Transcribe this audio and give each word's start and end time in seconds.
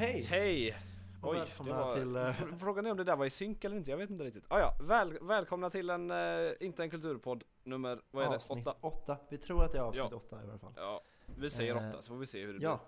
Hej! 0.00 0.22
Hej! 0.22 0.76
Oj, 1.22 1.38
det 1.38 1.44
välkomna 1.44 1.84
var, 1.84 1.94
till, 1.96 2.16
eh, 2.16 2.56
Frågan 2.56 2.86
är 2.86 2.90
om 2.90 2.96
det 2.96 3.04
där 3.04 3.16
var 3.16 3.26
i 3.26 3.30
synk 3.30 3.64
eller 3.64 3.76
inte, 3.76 3.90
jag 3.90 3.98
vet 3.98 4.10
inte 4.10 4.24
riktigt. 4.24 4.44
Ah, 4.48 4.58
ja, 4.58 4.76
väl, 4.80 5.18
välkomna 5.22 5.70
till 5.70 5.90
en, 5.90 6.10
eh, 6.10 6.52
inte 6.60 6.82
en 6.82 6.90
kulturpodd 6.90 7.44
nummer, 7.64 8.00
vad 8.10 8.24
är 8.24 8.28
det? 8.28 8.36
avsnitt 8.36 8.66
Åtta? 8.66 8.78
åtta. 8.80 9.16
Vi 9.28 9.38
tror 9.38 9.64
att 9.64 9.72
det 9.72 9.78
är 9.78 9.82
avsnitt 9.82 10.06
Ja. 10.10 10.16
åtta 10.16 10.40
i 10.40 10.48
alla 10.48 10.58
fall. 10.58 10.72
Ja, 10.76 11.02
vi 11.36 11.50
säger 11.50 11.74
Eh, 11.76 11.88
åtta 11.88 12.02
så 12.02 12.08
får 12.12 12.18
vi 12.18 12.26
se 12.26 12.46
hur 12.46 12.58
det 12.58 12.62
Ja. 12.64 12.80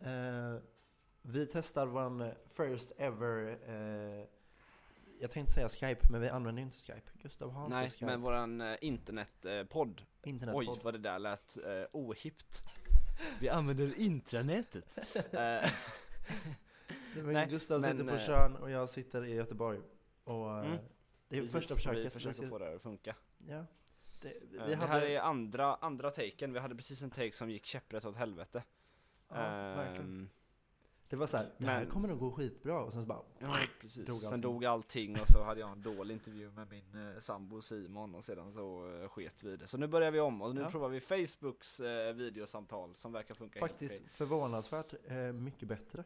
Eh, 0.00 0.60
vi 1.22 1.46
testar 1.46 1.86
vår 1.86 2.22
eh, 2.22 2.32
first 2.50 2.92
ever, 2.98 3.58
jag 5.20 5.30
tänkte 5.30 5.52
säga 5.52 5.68
Skype, 5.68 6.06
men 6.10 6.20
vi 6.20 6.28
använder 6.28 6.62
ju 6.62 6.66
inte 6.66 6.78
Skype. 6.78 7.10
Gustav 7.22 7.50
har 7.50 7.66
blir. 7.66 7.76
Nej, 7.76 7.84
inte 7.84 7.96
Skype. 7.96 8.06
men 8.06 8.22
våran 8.22 8.76
internetpodd. 8.80 10.02
Internetpodd. 10.22 10.68
Oj, 10.68 10.80
vad 10.82 10.94
det 10.94 10.98
där 10.98 11.18
lät 11.18 11.56
ohippt. 11.92 12.62
Vi 13.40 13.48
använder 13.48 13.98
intranätet. 13.98 14.98
Eh, 16.28 16.34
Nej, 17.14 17.24
men 17.24 17.34
nej, 17.34 17.46
Gustav 17.50 17.80
men, 17.80 17.92
sitter 17.98 18.04
på 18.10 18.14
eh, 18.16 18.26
Tjörn 18.26 18.56
och 18.56 18.70
jag 18.70 18.88
sitter 18.88 19.24
i 19.24 19.34
Göteborg. 19.34 19.80
Och 20.24 20.50
eh, 20.58 20.66
Mm. 20.66 20.78
det 21.28 21.36
är 21.36 21.40
precis, 21.40 21.52
första 21.52 21.74
Vi 21.74 21.78
försöket. 21.80 22.12
försöker 22.12 22.34
ska- 22.34 22.48
få 22.48 22.58
det 22.58 22.64
här 22.64 22.74
att 22.74 22.82
funka. 22.82 23.16
Ja. 23.48 23.66
Det, 24.20 24.32
vi 24.50 24.58
Eh, 24.58 24.66
det 24.66 24.74
hade, 24.76 24.86
här 24.92 25.02
är 25.02 25.20
andra, 25.20 25.74
andra 25.74 26.10
taken, 26.10 26.52
vi 26.52 26.58
hade 26.58 26.74
precis 26.74 27.02
en 27.02 27.10
take 27.10 27.32
som 27.32 27.50
gick 27.50 27.66
käpprätt 27.66 28.04
åt 28.04 28.16
helvete. 28.16 28.62
ja, 29.28 29.34
verkligen. 29.76 30.30
Det 31.14 31.18
var 31.18 31.26
så 31.26 31.36
här, 31.36 31.50
det 31.58 31.66
här 31.66 31.80
men- 31.80 31.90
kommer 31.90 32.08
nog 32.08 32.18
gå 32.18 32.30
skitbra. 32.32 32.80
Och 32.84 32.92
sen 32.92 33.02
så 33.02 33.08
bara, 33.08 33.22
Ja 33.38 33.56
precis, 33.80 34.06
Dog 34.06 34.20
sen 34.20 34.40
dog 34.40 34.64
allting 34.64 35.20
och 35.20 35.28
så 35.28 35.42
hade 35.44 35.60
jag 35.60 35.70
en 35.72 35.82
dålig 35.82 36.14
intervju 36.14 36.50
med 36.50 36.68
min 36.70 37.12
eh, 37.14 37.20
sambo 37.20 37.62
Simon 37.62 38.14
och 38.14 38.24
sedan 38.24 38.52
så 38.52 38.96
eh, 39.02 39.08
sket 39.08 39.42
vi 39.42 39.56
det. 39.56 39.66
Så 39.66 39.78
nu 39.78 39.86
börjar 39.86 40.10
vi 40.10 40.20
om 40.20 40.42
och 40.42 40.54
nu 40.54 40.60
Ja. 40.60 40.70
provar 40.70 40.88
vi 40.88 41.00
Facebooks 41.00 41.80
eh, 41.80 42.12
videosamtal 42.14 42.94
som 42.94 43.12
verkar 43.12 43.34
funka 43.34 43.60
faktiskt 43.60 43.92
helt 43.92 44.02
okej. 44.04 44.14
förvånansvärt 44.16 44.94
eh, 45.04 45.16
mycket 45.16 45.68
bättre. 45.68 46.04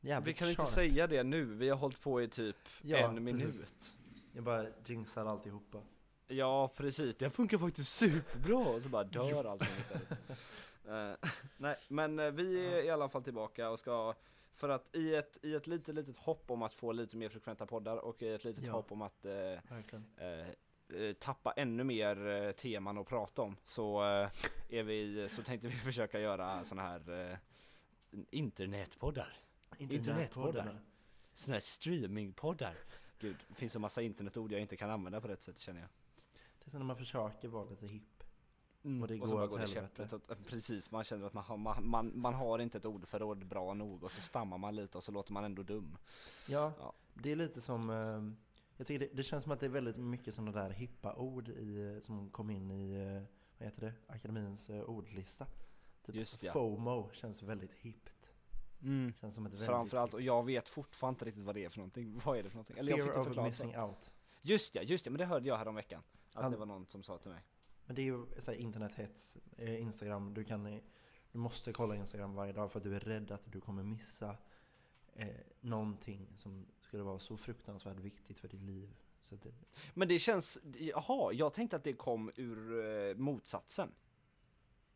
Jävligt 0.00 0.28
Vi 0.36 0.38
kan 0.38 0.48
inte 0.48 0.62
sharp. 0.62 0.70
säga 0.70 1.06
det 1.06 1.22
nu, 1.22 1.44
vi 1.44 1.68
har 1.68 1.76
hållit 1.76 2.00
på 2.00 2.22
i 2.22 2.28
typ 2.28 2.56
Ja, 2.82 2.96
en 2.98 3.24
minut. 3.24 3.42
precis. 3.44 3.92
Jag 4.32 4.44
bara 4.44 4.66
jinxar 4.86 5.26
alltihopa. 5.26 5.78
Ja 6.26 6.72
precis, 6.76 7.16
det 7.16 7.30
funkar 7.30 7.58
faktiskt 7.58 7.92
superbra 7.92 8.58
och 8.58 8.82
så 8.82 8.88
bara 8.88 9.04
dör 9.04 9.44
allting. 9.44 9.68
Eh, 10.88 11.28
nej 11.56 11.76
men 11.88 12.18
eh, 12.18 12.30
vi 12.30 12.66
är 12.66 12.82
i 12.84 12.90
alla 12.90 13.08
fall 13.08 13.22
tillbaka 13.22 13.70
och 13.70 13.78
ska 13.78 14.14
för 14.60 14.68
att 14.68 14.96
i 14.96 15.14
ett, 15.14 15.38
i 15.42 15.54
ett 15.54 15.66
litet 15.66 15.94
litet 15.94 16.16
hopp 16.18 16.50
om 16.50 16.62
att 16.62 16.74
få 16.74 16.92
lite 16.92 17.16
mer 17.16 17.28
frekventa 17.28 17.66
poddar 17.66 17.96
och 17.96 18.22
i 18.22 18.28
ett 18.28 18.44
litet 18.44 18.64
Ja. 18.64 18.72
hopp 18.72 18.92
om 18.92 19.02
att 19.02 19.24
eh, 19.24 19.32
eh, 19.32 20.48
eh, 20.88 21.12
tappa 21.18 21.52
ännu 21.52 21.84
mer 21.84 22.26
eh, 22.26 22.52
teman 22.52 22.98
att 22.98 23.06
prata 23.06 23.42
om 23.42 23.56
så 23.64 24.02
eh, 24.04 24.30
är 24.68 24.82
vi, 24.82 25.28
så 25.28 25.42
tänkte 25.42 25.68
vi 25.68 25.74
försöka 25.90 26.20
göra 26.20 26.64
såna 26.64 26.82
här 26.82 27.38
internetpoddar, 28.30 29.36
Internetpoddar. 29.78 30.80
såna 31.34 31.54
här 31.54 31.60
streamingpoddar. 31.60 32.74
Gud, 33.18 33.36
det 33.48 33.54
finns 33.54 33.72
så 33.72 33.78
massa 33.78 34.02
internetord 34.02 34.52
jag 34.52 34.60
inte 34.60 34.76
kan 34.76 34.90
använda 34.90 35.20
på 35.20 35.28
rätt 35.28 35.42
sätt 35.42 35.58
känner 35.58 35.80
jag. 35.80 35.88
Det 36.58 36.66
är 36.66 36.70
så 36.70 36.78
när 36.78 36.84
man 36.84 36.96
försöker 36.96 37.48
vara 37.48 37.64
lite 37.70 37.86
hipp. 37.86 38.19
Mm. 38.84 39.02
Och 39.02 39.08
det 39.08 39.18
så 39.18 39.24
går 39.26 39.34
bara 39.34 39.44
åt 39.44 39.50
det 39.50 39.58
helvete. 39.58 39.80
käpprätt 39.96 40.12
åt- 40.12 40.30
eh, 40.30 40.36
Precis, 40.46 40.90
man 40.90 41.04
känner 41.04 41.26
att 41.26 41.32
man 41.32 41.44
har, 41.44 41.56
man, 41.56 41.88
man, 41.88 42.18
man 42.20 42.34
har 42.34 42.58
inte 42.58 42.78
ett 42.78 42.84
ordförråd 42.84 43.46
bra 43.46 43.74
nog 43.74 44.04
och 44.04 44.12
så 44.12 44.20
stammar 44.20 44.58
man 44.58 44.76
lite 44.76 44.98
och 44.98 45.04
så 45.04 45.12
låter 45.12 45.32
man 45.32 45.44
ändå 45.44 45.62
dum. 45.62 45.96
Ja, 46.48 46.72
Ja. 46.78 46.92
det 47.14 47.32
är 47.32 47.36
lite 47.36 47.60
som, 47.60 47.90
eh, 47.90 48.32
jag 48.76 48.86
tycker 48.86 48.98
det, 48.98 49.16
det 49.16 49.22
känns 49.22 49.42
som 49.44 49.52
att 49.52 49.60
det 49.60 49.66
är 49.66 49.70
väldigt 49.70 49.96
mycket 49.96 50.34
sådana 50.34 50.52
där 50.52 50.70
hippa 50.70 51.14
ord 51.14 51.48
i, 51.48 51.94
eh, 51.96 52.00
som 52.00 52.30
kom 52.30 52.50
in 52.50 52.70
i, 52.70 52.92
eh, 52.92 53.22
vad 53.58 53.68
heter 53.68 53.80
det, 53.80 53.92
akademins 54.06 54.68
ordlista. 54.70 55.46
Typ 56.06 56.14
Just 56.14 56.42
ja. 56.42 56.52
FOMO 56.52 57.10
känns 57.12 57.42
väldigt 57.42 57.72
hippt. 57.72 58.32
Mm. 58.82 59.12
Känns 59.20 59.34
som 59.34 59.46
ett 59.46 59.52
väldigt 59.52 59.66
Framförallt, 59.68 60.14
och 60.14 60.22
jag 60.22 60.44
vet 60.44 60.68
fortfarande 60.68 61.14
inte 61.14 61.24
riktigt 61.24 61.44
vad 61.44 61.54
det 61.54 61.64
är 61.64 61.68
för 61.68 61.78
någonting. 61.78 62.20
Vad 62.24 62.38
är 62.38 62.42
det 62.42 62.48
för 62.48 62.56
någonting? 62.56 62.78
Eller 62.78 62.90
jag 62.92 63.02
fick 63.04 63.12
Fear 63.14 63.24
det 63.24 63.40
of 63.40 63.46
missing 63.46 63.78
out. 63.78 64.12
Just 64.42 64.74
ja, 64.74 64.82
just 64.82 65.06
ja, 65.06 65.12
men 65.12 65.18
det 65.18 65.24
hörde 65.24 65.48
jag 65.48 65.56
här 65.56 65.68
om 65.68 65.74
veckan. 65.74 66.02
Att 66.34 66.44
All- 66.44 66.50
det 66.50 66.56
var 66.56 66.66
någon 66.66 66.86
som 66.86 67.02
sa 67.02 67.18
till 67.18 67.30
mig. 67.30 67.42
Men 67.90 67.94
det 67.94 68.02
är 68.02 68.04
ju 68.04 68.26
så 68.38 68.50
här, 68.50 68.58
internethets, 68.58 69.36
eh, 69.56 69.82
Instagram, 69.82 70.34
du 70.34 70.44
kan, 70.44 70.66
eh, 70.66 70.80
du 71.32 71.38
måste 71.38 71.72
kolla 71.72 71.96
Instagram 71.96 72.34
varje 72.34 72.52
dag 72.52 72.72
för 72.72 72.78
att 72.78 72.84
du 72.84 72.96
är 72.96 73.00
rädd 73.00 73.30
att 73.30 73.52
du 73.52 73.60
kommer 73.60 73.82
missa 73.82 74.36
eh, 75.14 75.28
någonting 75.60 76.28
som 76.36 76.66
skulle 76.80 77.02
vara 77.02 77.18
så 77.18 77.36
fruktansvärt 77.36 77.98
viktigt 77.98 78.38
för 78.38 78.48
ditt 78.48 78.62
liv. 78.62 78.96
Det, 79.30 79.52
Men 79.94 80.08
det 80.08 80.18
känns, 80.18 80.58
jaha, 80.78 81.32
jag 81.32 81.52
tänkte 81.52 81.76
att 81.76 81.84
det 81.84 81.92
kom 81.92 82.30
ur 82.36 82.84
eh, 82.84 83.16
motsatsen. 83.16 83.92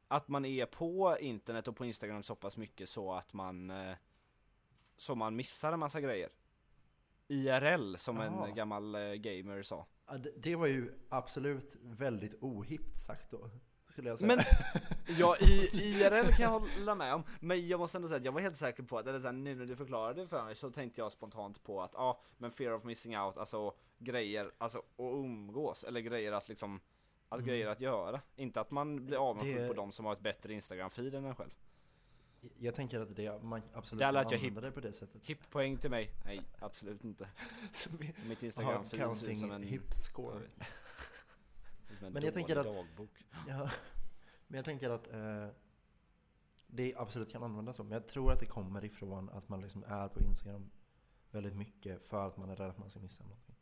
Att 0.08 0.28
man 0.28 0.44
är 0.44 0.66
på 0.66 1.18
internet 1.20 1.68
och 1.68 1.76
på 1.76 1.84
Instagram 1.84 2.22
så 2.22 2.34
pass 2.34 2.56
mycket 2.56 2.88
så 2.88 3.12
att 3.12 3.32
man 3.32 3.70
eh, 3.70 3.96
så 4.96 5.14
man 5.14 5.36
missar 5.36 5.72
en 5.72 5.80
massa 5.80 6.00
grejer. 6.00 6.28
IRL 7.28 7.96
som 7.96 8.16
Jaha. 8.16 8.48
en 8.48 8.54
gammal 8.54 8.94
eh, 8.94 9.12
gamer 9.12 9.62
sa. 9.62 9.86
Ja, 10.06 10.18
det, 10.18 10.30
det 10.36 10.56
var 10.56 10.66
ju 10.66 10.92
absolut 11.08 11.76
väldigt 11.82 12.34
ohippt 12.42 12.98
sagt 12.98 13.30
då, 13.30 13.50
skulle 13.88 14.08
jag 14.08 14.18
säga. 14.18 14.26
Men 14.36 14.44
ja, 15.18 15.36
i, 15.40 15.70
IRL 15.72 16.26
kan 16.32 16.42
jag 16.52 16.60
hålla 16.60 16.94
med 16.94 17.14
om, 17.14 17.22
men 17.40 17.68
jag 17.68 17.80
måste 17.80 17.98
ändå 17.98 18.08
säga 18.08 18.18
att 18.18 18.24
jag 18.24 18.32
var 18.32 18.40
helt 18.40 18.56
säker 18.56 18.82
på 18.82 18.98
att, 18.98 19.06
eller 19.06 19.18
så 19.20 19.26
här, 19.26 19.32
nu 19.32 19.54
när 19.54 19.66
du 19.66 19.76
förklarade 19.76 20.20
det 20.22 20.26
för 20.28 20.44
mig 20.44 20.54
så 20.54 20.70
tänkte 20.70 21.00
jag 21.00 21.12
spontant 21.12 21.62
på 21.64 21.82
att 21.82 21.90
ja, 21.94 22.20
men 22.38 22.50
fear 22.50 22.72
of 22.72 22.84
missing 22.84 23.18
out, 23.18 23.36
alltså 23.38 23.74
grejer, 23.98 24.50
alltså 24.58 24.78
att 24.78 24.84
umgås, 24.98 25.84
eller 25.84 26.00
grejer 26.00 26.32
att 26.32 26.48
liksom, 26.48 26.80
att 27.28 27.38
Mm. 27.38 27.46
grejer 27.48 27.66
att 27.68 27.80
göra. 27.80 28.20
Inte 28.36 28.60
att 28.60 28.70
man 28.70 29.06
blir 29.06 29.28
avundsjuk 29.30 29.56
Det- 29.58 29.68
på 29.68 29.74
de 29.74 29.92
som 29.92 30.04
har 30.04 30.12
ett 30.12 30.20
bättre 30.20 30.52
Instagram-feed 30.52 31.16
än 31.16 31.24
en 31.24 31.34
själv. 31.34 31.50
Jag 32.56 32.74
tänker 32.74 33.00
att 33.00 33.16
det, 33.16 33.42
man 33.42 33.62
absolut 33.72 33.98
Där 33.98 34.12
lät 34.12 34.30
jag 34.30 34.38
använda 34.38 34.60
det 34.60 34.70
på 34.72 34.80
det 34.80 34.92
sättet. 34.92 35.22
Hipp 35.24 35.50
poäng 35.50 35.76
till 35.78 35.90
mig? 35.90 36.10
Nej, 36.24 36.42
absolut 36.58 37.04
inte. 37.04 37.28
Vi 37.98 38.14
Mitt 38.28 38.40
har 38.40 38.48
Instagram-feed 38.48 39.14
ser 39.14 39.30
ut 39.32 39.38
som 39.38 39.50
en, 39.52 39.62
hip 39.62 39.82
jag 39.88 39.98
score. 39.98 40.40
en 42.00 42.12
Men 42.12 42.22
jag 42.22 42.34
tänker 42.34 42.56
att- 42.56 42.64
dagbok. 42.66 43.10
Ja, 43.48 43.70
men 44.46 44.56
jag 44.56 44.64
tänker 44.64 44.90
att 44.90 45.12
eh, 45.12 45.48
det 46.66 46.94
absolut 46.96 47.30
kan 47.32 47.42
användas 47.42 47.76
så. 47.76 47.82
Men 47.82 47.92
jag 47.92 48.06
tror 48.08 48.32
att 48.32 48.40
det 48.40 48.46
kommer 48.46 48.84
ifrån 48.84 49.28
att 49.30 49.48
man 49.48 49.60
liksom 49.60 49.84
är 49.84 50.08
på 50.08 50.20
Instagram 50.20 50.70
väldigt 51.30 51.56
mycket 51.56 52.02
för 52.02 52.26
att 52.26 52.36
man 52.36 52.50
är 52.50 52.56
rädd 52.56 52.70
att 52.70 52.78
man 52.78 52.90
ska 52.90 53.00
missa 53.00 53.22
någonting. 53.24 53.54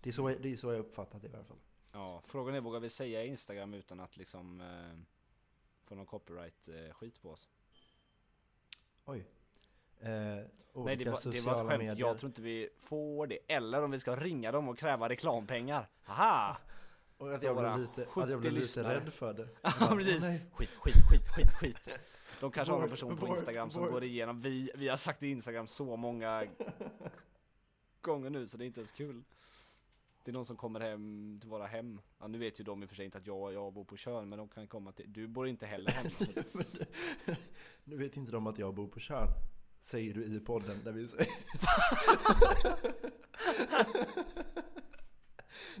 Det 0.00 0.10
är 0.10 0.12
så, 0.12 0.30
jag- 0.30 0.42
det 0.42 0.52
är 0.52 0.56
så 0.56 0.72
jag 0.72 0.78
uppfattat 0.80 1.22
det 1.22 1.28
i 1.28 1.34
alla 1.34 1.44
fall. 1.44 1.58
Ja, 1.92 2.20
frågan 2.24 2.54
är 2.54 2.60
vågar 2.60 2.80
vi 2.80 2.88
säga 2.90 3.24
Instagram 3.24 3.74
utan 3.74 4.00
att 4.00 4.16
liksom 4.16 4.60
eh, 4.60 4.98
få 5.84 5.94
någon 5.94 6.06
copyright-skit 6.06 7.22
på 7.22 7.30
oss? 7.30 7.48
Oj. 9.06 9.26
Eh, 10.00 10.10
Nej 10.76 10.96
det 10.96 11.10
var, 11.10 11.32
det 11.32 11.40
var 11.40 11.52
ett 11.52 11.58
skämt, 11.58 11.68
medier. 11.68 11.96
jag 11.96 12.18
tror 12.18 12.28
inte 12.28 12.42
vi 12.42 12.68
får 12.78 13.26
det. 13.26 13.38
Eller 13.48 13.82
om 13.82 13.90
vi 13.90 13.98
ska 13.98 14.16
ringa 14.16 14.52
dem 14.52 14.68
och 14.68 14.78
kräva 14.78 15.08
reklampengar. 15.08 15.88
Haha! 16.02 16.56
Och 17.16 17.32
att 17.34 17.42
jag 17.42 17.56
blev 17.56 17.78
lite, 17.78 18.02
att 18.02 18.08
70 18.08 18.30
jag 18.30 18.40
blev 18.40 18.52
lite 18.52 18.82
rädd 18.82 19.12
för 19.12 19.32
det. 19.32 19.48
Ja 19.62 19.70
precis! 19.96 20.24
Skit, 20.52 20.70
skit, 20.70 20.94
skit, 21.10 21.28
skit, 21.36 21.50
skit. 21.50 22.00
De 22.40 22.50
kanske 22.50 22.72
har 22.72 22.78
Abort, 22.78 22.90
person 22.90 23.16
på 23.16 23.26
Instagram 23.26 23.70
som 23.70 23.82
går 23.90 24.04
igenom, 24.04 24.40
vi, 24.40 24.70
vi 24.74 24.88
har 24.88 24.96
sagt 24.96 25.22
i 25.22 25.28
Instagram 25.28 25.66
så 25.66 25.96
många 25.96 26.46
gånger 28.00 28.30
nu 28.30 28.46
så 28.46 28.56
det 28.56 28.64
är 28.64 28.66
inte 28.66 28.80
ens 28.80 28.92
kul. 28.92 29.22
Det 30.24 30.30
är 30.30 30.32
någon 30.32 30.46
som 30.46 30.56
kommer 30.56 30.80
hem 30.80 31.38
till 31.40 31.50
våra 31.50 31.66
hem. 31.66 32.00
Ja, 32.18 32.26
nu 32.26 32.38
vet 32.38 32.60
ju 32.60 32.64
de 32.64 32.82
i 32.82 32.86
och 32.86 32.88
för 32.88 32.96
sig 32.96 33.04
inte 33.04 33.18
att 33.18 33.26
jag, 33.26 33.52
jag 33.52 33.72
bor 33.72 33.84
på 33.84 33.96
Tjörn 33.96 34.28
men 34.28 34.38
de 34.38 34.48
kan 34.48 34.66
komma 34.66 34.92
till, 34.92 35.12
du 35.12 35.26
bor 35.26 35.48
inte 35.48 35.66
heller 35.66 35.90
hemma. 35.90 36.10
Nu 37.84 37.96
vet 37.96 38.16
inte 38.16 38.32
de 38.32 38.46
att 38.46 38.58
jag 38.58 38.74
bor 38.74 38.88
på 38.88 39.00
Tjörn. 39.00 39.28
Säger 39.80 40.14
du 40.14 40.24
i 40.24 40.40
podden 40.40 40.84
där 40.84 40.92
vi 40.92 41.02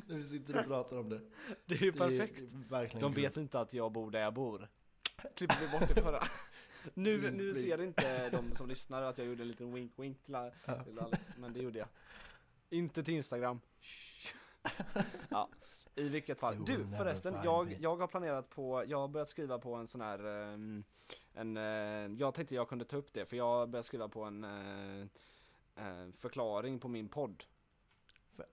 när 0.06 0.16
vi 0.16 0.24
sitter 0.24 0.58
och 0.60 0.66
pratar 0.66 0.96
om 0.96 1.08
det. 1.08 1.20
Det 1.66 1.74
är 1.74 1.82
ju 1.82 1.90
Det 1.90 2.04
är 2.04 2.08
perfekt. 2.08 2.52
verkligen 2.52 3.02
De 3.02 3.12
vet 3.22 3.36
inte 3.36 3.60
att 3.60 3.72
jag 3.74 3.92
bor 3.92 4.10
där 4.10 4.20
jag 4.20 4.34
bor. 4.34 4.68
Klipper 5.34 5.56
vi 5.60 5.68
bort 5.78 5.94
det 5.94 6.02
förra. 6.02 6.22
Nu, 6.94 7.30
nu 7.36 7.54
ser 7.54 7.82
inte 7.82 8.30
de 8.30 8.56
som 8.56 8.68
lyssnar 8.68 9.02
att 9.02 9.18
jag 9.18 9.26
gjorde 9.26 9.42
en 9.42 9.48
liten 9.48 9.74
wink 9.74 9.92
wink 9.96 10.22
till, 10.24 10.36
till 10.84 10.98
Alex, 10.98 11.28
men 11.38 11.52
det 11.52 11.60
gjorde 11.62 11.78
jag. 11.78 11.88
Inte 12.74 13.02
till 13.02 13.14
Instagram. 13.14 13.60
Ja, 15.28 15.48
i 15.94 16.08
vilket 16.08 16.38
fall. 16.38 16.64
Du 16.64 16.86
förresten, 16.98 17.34
jag, 17.44 17.76
jag 17.80 17.96
har 17.96 18.06
planerat 18.06 18.50
på, 18.50 18.84
jag 18.86 18.98
har 18.98 19.08
börjat 19.08 19.28
skriva 19.28 19.58
på 19.58 19.74
en 19.74 19.88
sån 19.88 20.00
här, 20.00 20.24
ehm, 20.24 20.84
en, 21.34 21.56
eh, 21.56 22.20
jag 22.20 22.34
tänkte 22.34 22.54
jag 22.54 22.68
kunde 22.68 22.84
ta 22.84 22.96
upp 22.96 23.12
det 23.12 23.24
för 23.26 23.36
jag 23.36 23.44
har 23.44 23.66
börjat 23.66 23.86
skriva 23.86 24.08
på 24.08 24.22
en 24.22 24.44
eh, 24.44 25.06
eh, 25.76 26.10
förklaring 26.14 26.78
på 26.80 26.88
min 26.88 27.08
podd. 27.08 27.44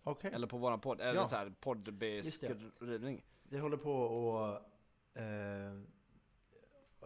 Okej, 0.04 0.32
Eller 0.34 0.48
på 0.48 0.58
våran 0.58 0.80
podd, 0.80 1.02
eller 1.02 1.14
Ja. 1.22 1.28
så 1.28 1.36
här 1.36 1.54
poddbeskrivning. 1.60 3.24
vi 3.44 3.58
håller 3.60 3.78
på 3.78 3.94
och 3.94 4.56
eh, 5.22 5.82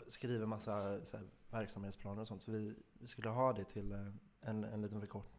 skriver 0.07 0.45
massa 0.45 1.05
så 1.05 1.17
verksamhetsplaner 1.49 2.21
och 2.21 2.27
sånt. 2.27 2.43
Så 2.43 2.51
vi, 2.51 2.75
vi 2.93 3.07
skulle 3.07 3.29
ha 3.29 3.53
det 3.53 3.65
till 3.65 3.91
en, 4.41 4.63
en 4.63 4.81
liten 4.81 4.99
för 4.99 5.07
kort, 5.07 5.33
eh, 5.33 5.34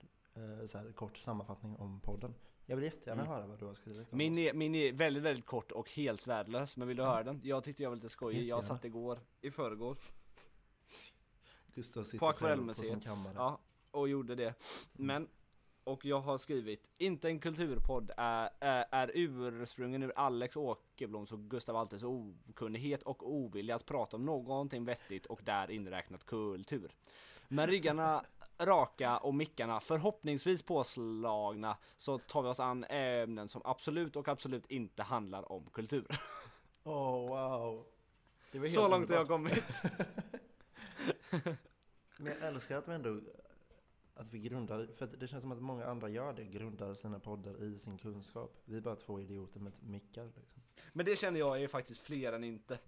så 0.67 0.79
här, 0.79 0.93
kort 0.93 1.17
sammanfattning 1.19 1.77
om 1.77 2.01
podden. 2.01 2.35
Jag 2.67 2.77
vill 2.77 2.85
jättegärna 2.85 3.23
Mm. 3.23 3.35
höra 3.35 3.47
vad 3.47 3.59
du 3.59 3.65
har 3.65 3.75
skrivit. 3.75 4.13
om 4.13 4.19
Min 4.19 4.39
är, 4.39 4.53
min 4.53 4.75
är 4.75 4.93
väldigt, 4.93 5.23
väldigt 5.23 5.47
kort 5.47 5.73
och 5.73 5.91
helt 5.91 6.27
värdelös, 6.27 6.77
men 6.77 6.89
vill 6.89 6.97
du 6.97 7.03
höra 7.03 7.23
den? 7.23 7.41
Jag 7.45 7.65
tyckte 7.65 7.83
jag 7.83 7.91
var 7.91 7.97
lite 7.97 8.09
skojig, 8.09 8.49
jag 8.49 8.65
satt 8.65 8.85
igår, 8.85 9.19
i 9.41 9.51
förrgår, 9.51 9.97
Gustav 11.75 12.03
sitter 12.03 12.19
på 12.19 12.29
Akvarellmuseet. 12.29 12.87
sin 12.89 13.01
kammare. 13.01 13.33
ja, 13.37 13.61
och 13.91 14.09
gjorde 14.09 14.35
det. 14.35 14.55
Men, 14.93 15.29
och 15.85 16.05
jag 16.05 16.21
har 16.21 16.39
skrivit, 16.39 16.89
inte 16.99 17.29
en 17.29 17.39
kulturpodd 17.41 18.11
är, 18.17 18.51
är, 18.61 18.87
är 18.91 19.11
ursprungen 19.15 20.03
ur 20.03 20.13
Alex 20.17 20.57
Åkerbloms 20.57 21.33
och 21.33 21.39
Gustav 21.51 21.77
Altes 21.77 22.03
okunnighet 22.03 23.03
och 23.03 23.31
ovilja 23.33 23.77
att 23.77 23.87
prata 23.87 24.17
om 24.17 24.25
någonting 24.25 24.85
vettigt 24.85 25.27
och 25.27 25.41
där 25.45 25.71
inräknat 25.71 26.25
kultur. 26.27 26.93
Men 27.49 27.67
ryggarna 27.67 28.25
raka 28.59 29.19
och 29.19 29.35
mickarna 29.35 29.81
förhoppningsvis 29.81 30.63
påslagna 30.63 31.77
så 31.97 32.19
tar 32.19 32.43
vi 32.43 32.49
oss 32.49 32.61
an 32.61 32.85
ämnen 32.85 33.49
som 33.49 33.63
absolut 33.65 34.17
och 34.17 34.29
absolut 34.29 34.67
inte 34.67 35.03
handlar 35.03 35.53
om 35.53 35.71
kultur. 35.73 36.07
Oh 36.85 37.29
wow. 37.29 37.85
så 38.69 38.89
långt 38.89 39.09
har 39.09 39.17
jag 39.17 39.29
kommit. 39.29 39.83
Men 42.19 42.27
jag 42.27 42.43
älskar 42.43 42.77
att 42.77 42.89
vi 42.89 42.93
ändå 42.93 43.21
att 44.17 44.35
vi 44.35 44.39
grundar, 44.39 44.87
för 44.87 45.07
det 45.07 45.29
känns 45.29 45.43
som 45.43 45.53
att 45.53 45.63
många 45.63 45.87
andra 45.87 46.09
gör 46.09 46.33
det, 46.33 46.45
grundar 46.45 46.95
sina 46.95 47.21
poddar 47.21 47.65
i 47.65 47.79
sin 47.79 47.99
kunskap. 47.99 48.63
Vi 48.65 48.77
är 48.77 48.81
bara 48.81 48.97
två 48.97 49.21
idioter 49.21 49.61
med 49.61 49.73
mickar 49.81 50.25
liksom. 50.25 50.63
Men 50.93 51.07
det 51.07 51.17
känner 51.17 51.41
jag 51.41 51.63
är 51.63 51.69
faktiskt 51.69 52.01
fler 52.01 52.33
än 52.33 52.45
inte. 52.45 52.79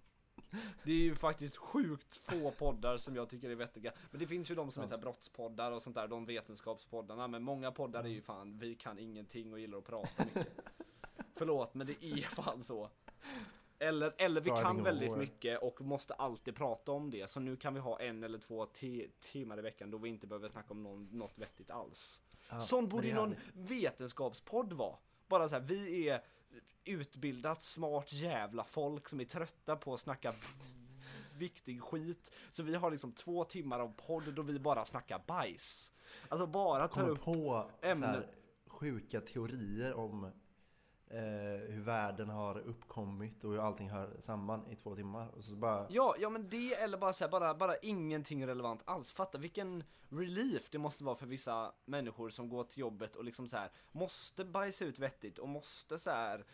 Det 0.83 0.91
är 0.91 0.95
ju 0.95 1.15
faktiskt 1.15 1.57
sjukt 1.57 2.23
få 2.23 2.51
poddar 2.51 2.97
som 2.97 3.15
jag 3.15 3.29
tycker 3.29 3.49
är 3.49 3.55
vettiga. 3.55 3.93
Men 4.11 4.19
det 4.19 4.27
finns 4.27 4.51
ju 4.51 4.55
de 4.55 4.71
som 4.71 4.83
är 4.83 4.87
så 4.87 4.97
brottspoddar 4.97 5.71
och 5.71 5.81
sånt 5.81 5.95
där, 5.95 6.07
de 6.07 6.25
vetenskapspoddarna. 6.25 7.27
Men 7.27 7.43
många 7.43 7.71
poddar 7.71 8.03
är 8.03 8.07
ju 8.07 8.21
fan, 8.21 8.57
vi 8.57 8.75
kan 8.75 8.99
ingenting 8.99 9.53
och 9.53 9.59
gillar 9.59 9.77
att 9.77 9.85
prata 9.85 10.25
mycket. 10.25 10.47
Förlåt, 11.33 11.73
men 11.73 11.87
det 11.87 12.05
är 12.05 12.21
fan 12.21 12.63
så. 12.63 12.89
Eller, 13.79 14.13
eller 14.17 14.41
vi 14.41 14.49
kan 14.49 14.83
väldigt 14.83 15.17
mycket 15.17 15.63
och 15.63 15.81
måste 15.81 16.13
alltid 16.13 16.55
prata 16.55 16.91
om 16.91 17.11
det. 17.11 17.29
Så 17.29 17.39
nu 17.39 17.55
kan 17.55 17.73
vi 17.73 17.79
ha 17.79 17.99
en 17.99 18.23
eller 18.23 18.39
två 18.39 18.67
timmar 19.19 19.59
i 19.59 19.61
veckan 19.61 19.91
då 19.91 19.97
vi 19.97 20.09
inte 20.09 20.27
behöver 20.27 20.47
snacka 20.47 20.73
om 20.73 20.83
någon, 20.83 21.09
något 21.11 21.37
vettigt 21.37 21.71
alls. 21.71 22.21
Ja, 22.49 22.59
Sån 22.59 22.89
borde 22.89 23.07
ju 23.07 23.13
någon 23.13 23.35
vetenskapspodd 23.53 24.73
vara. 24.73 24.95
Bara 25.27 25.49
så 25.49 25.55
här, 25.55 25.61
vi 25.61 26.09
är 26.09 26.23
utbildat, 26.85 27.63
smart 27.63 28.13
jävla 28.13 28.63
folk 28.63 29.09
som 29.09 29.19
är 29.19 29.25
trötta 29.25 29.75
på 29.75 29.93
att 29.93 29.99
snacka 29.99 30.33
viktig 31.39 31.81
skit. 31.81 32.31
Så 32.51 32.63
vi 32.63 32.75
har 32.75 32.91
liksom 32.91 33.11
två 33.11 33.43
timmar 33.43 33.79
av 33.79 33.93
podd 34.07 34.33
då 34.33 34.41
vi 34.41 34.59
bara 34.59 34.85
snackar 34.85 35.21
bajs. 35.27 35.91
Alltså 36.29 36.47
bara 36.47 36.87
tar 36.87 37.09
upp 37.09 37.21
på 37.21 37.71
ämnen. 37.81 38.23
sjuka 38.67 39.21
teorier 39.21 39.93
om 39.93 40.31
Eh, 41.11 41.19
hur 41.69 41.81
världen 41.81 42.29
har 42.29 42.59
uppkommit 42.59 43.43
och 43.43 43.51
hur 43.51 43.59
allting 43.59 43.89
hör 43.89 44.17
samman 44.21 44.71
i 44.71 44.75
två 44.75 44.95
timmar. 44.95 45.27
Och 45.27 45.43
så 45.43 45.55
bara... 45.55 45.87
Ja, 45.89 46.15
ja 46.19 46.29
men 46.29 46.49
det 46.49 46.73
eller 46.73 46.97
bara 46.97 47.13
så 47.13 47.23
här, 47.23 47.31
bara, 47.31 47.53
bara 47.53 47.77
ingenting 47.77 48.47
relevant 48.47 48.81
alls. 48.85 49.11
Fatta 49.11 49.37
vilken 49.37 49.83
relief 50.09 50.69
det 50.69 50.77
måste 50.77 51.03
vara 51.03 51.15
för 51.15 51.25
vissa 51.25 51.71
människor 51.85 52.29
som 52.29 52.49
går 52.49 52.63
till 52.63 52.79
jobbet 52.79 53.15
och 53.15 53.23
liksom 53.23 53.47
så 53.47 53.57
här 53.57 53.71
måste 53.91 54.45
bajsa 54.45 54.85
ut 54.85 54.99
vettigt 54.99 55.39
och 55.39 55.49
måste 55.49 55.99
så 55.99 56.09
här 56.09 56.39
eh, 56.39 56.45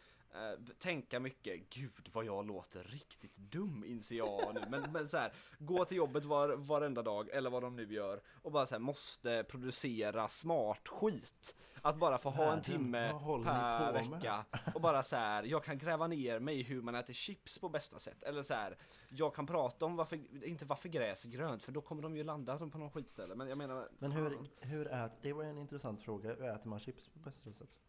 tänka 0.80 1.20
mycket, 1.20 1.70
gud 1.70 2.10
vad 2.14 2.26
jag 2.26 2.48
låter 2.48 2.84
riktigt 2.84 3.38
dum 3.38 3.84
inser 3.84 4.16
jag 4.16 4.54
nu. 4.54 4.62
Men, 4.70 4.92
men 4.92 5.08
så 5.08 5.18
här, 5.18 5.34
gå 5.60 5.86
till 5.86 5.98
jobbet 5.98 6.26
var, 6.26 6.50
varenda 6.50 7.02
dag, 7.02 7.30
eller 7.30 7.50
vad 7.50 7.64
de 7.64 7.76
nu 7.76 7.94
gör, 7.94 8.22
och 8.42 8.52
bara 8.52 8.66
så 8.66 8.76
här, 8.76 8.80
måste 8.80 9.46
producera 9.50 10.28
smart 10.28 10.88
skit. 10.88 11.56
Att 11.82 11.98
bara 11.98 12.18
få 12.18 12.30
ha 12.30 12.54
en 12.54 12.62
timme 12.62 13.10
per 13.44 13.94
vecka 13.94 14.46
och 14.74 14.82
bara 14.82 15.04
så 15.04 15.16
här, 15.16 15.44
jag 15.44 15.64
kan 15.64 15.78
gräva 15.78 16.08
ner 16.08 16.40
mig 16.40 16.60
i 16.60 16.64
hur 16.64 16.82
man 16.82 16.96
äter 16.96 17.14
chips 17.14 17.60
på 17.60 17.70
bästa 17.70 18.00
sätt. 18.00 18.24
Eller 18.24 18.44
så 18.44 18.54
här, 18.54 18.78
jag 19.10 19.36
kan 19.36 19.46
prata 19.48 19.86
om 19.86 19.96
varför, 19.96 20.44
inte 20.46 20.66
varför 20.66 20.90
gräs 20.90 21.26
är 21.26 21.30
grönt, 21.30 21.64
för 21.64 21.72
då 21.72 21.82
kommer 21.82 22.02
de 22.02 22.18
ju 22.18 22.24
landa 22.24 22.58
på 22.58 22.78
någon 22.78 22.92
skitställe. 22.92 23.36
Men 23.36 23.48
jag 23.48 23.58
menar... 23.58 23.90
Men 24.00 24.12
hur, 24.12 24.38
hur 24.60 24.88
äter, 24.88 25.18
det 25.22 25.34
var 25.34 25.44
en 25.44 25.58
intressant 25.58 26.02
fråga, 26.02 26.30
hur 26.30 26.44
äter 26.44 26.70
man 26.70 26.80
chips 26.80 27.08
på 27.08 27.20
bästa 27.20 27.54
sätt? 27.54 27.82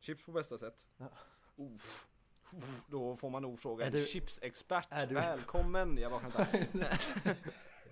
Chips 0.00 0.24
på 0.24 0.32
bästa 0.32 0.58
sätt? 0.58 0.86
Ja. 0.96 1.08
Uff. 1.58 2.06
Uff, 2.56 2.84
då 2.86 3.16
får 3.16 3.30
man 3.30 3.42
nog 3.42 3.58
fråga 3.58 3.86
en 3.86 3.92
du, 3.92 4.04
chipsexpert. 4.06 4.92
Välkommen! 5.10 5.98
Jag 5.98 6.10
bara 6.10 6.20
skämtar. 6.20 6.46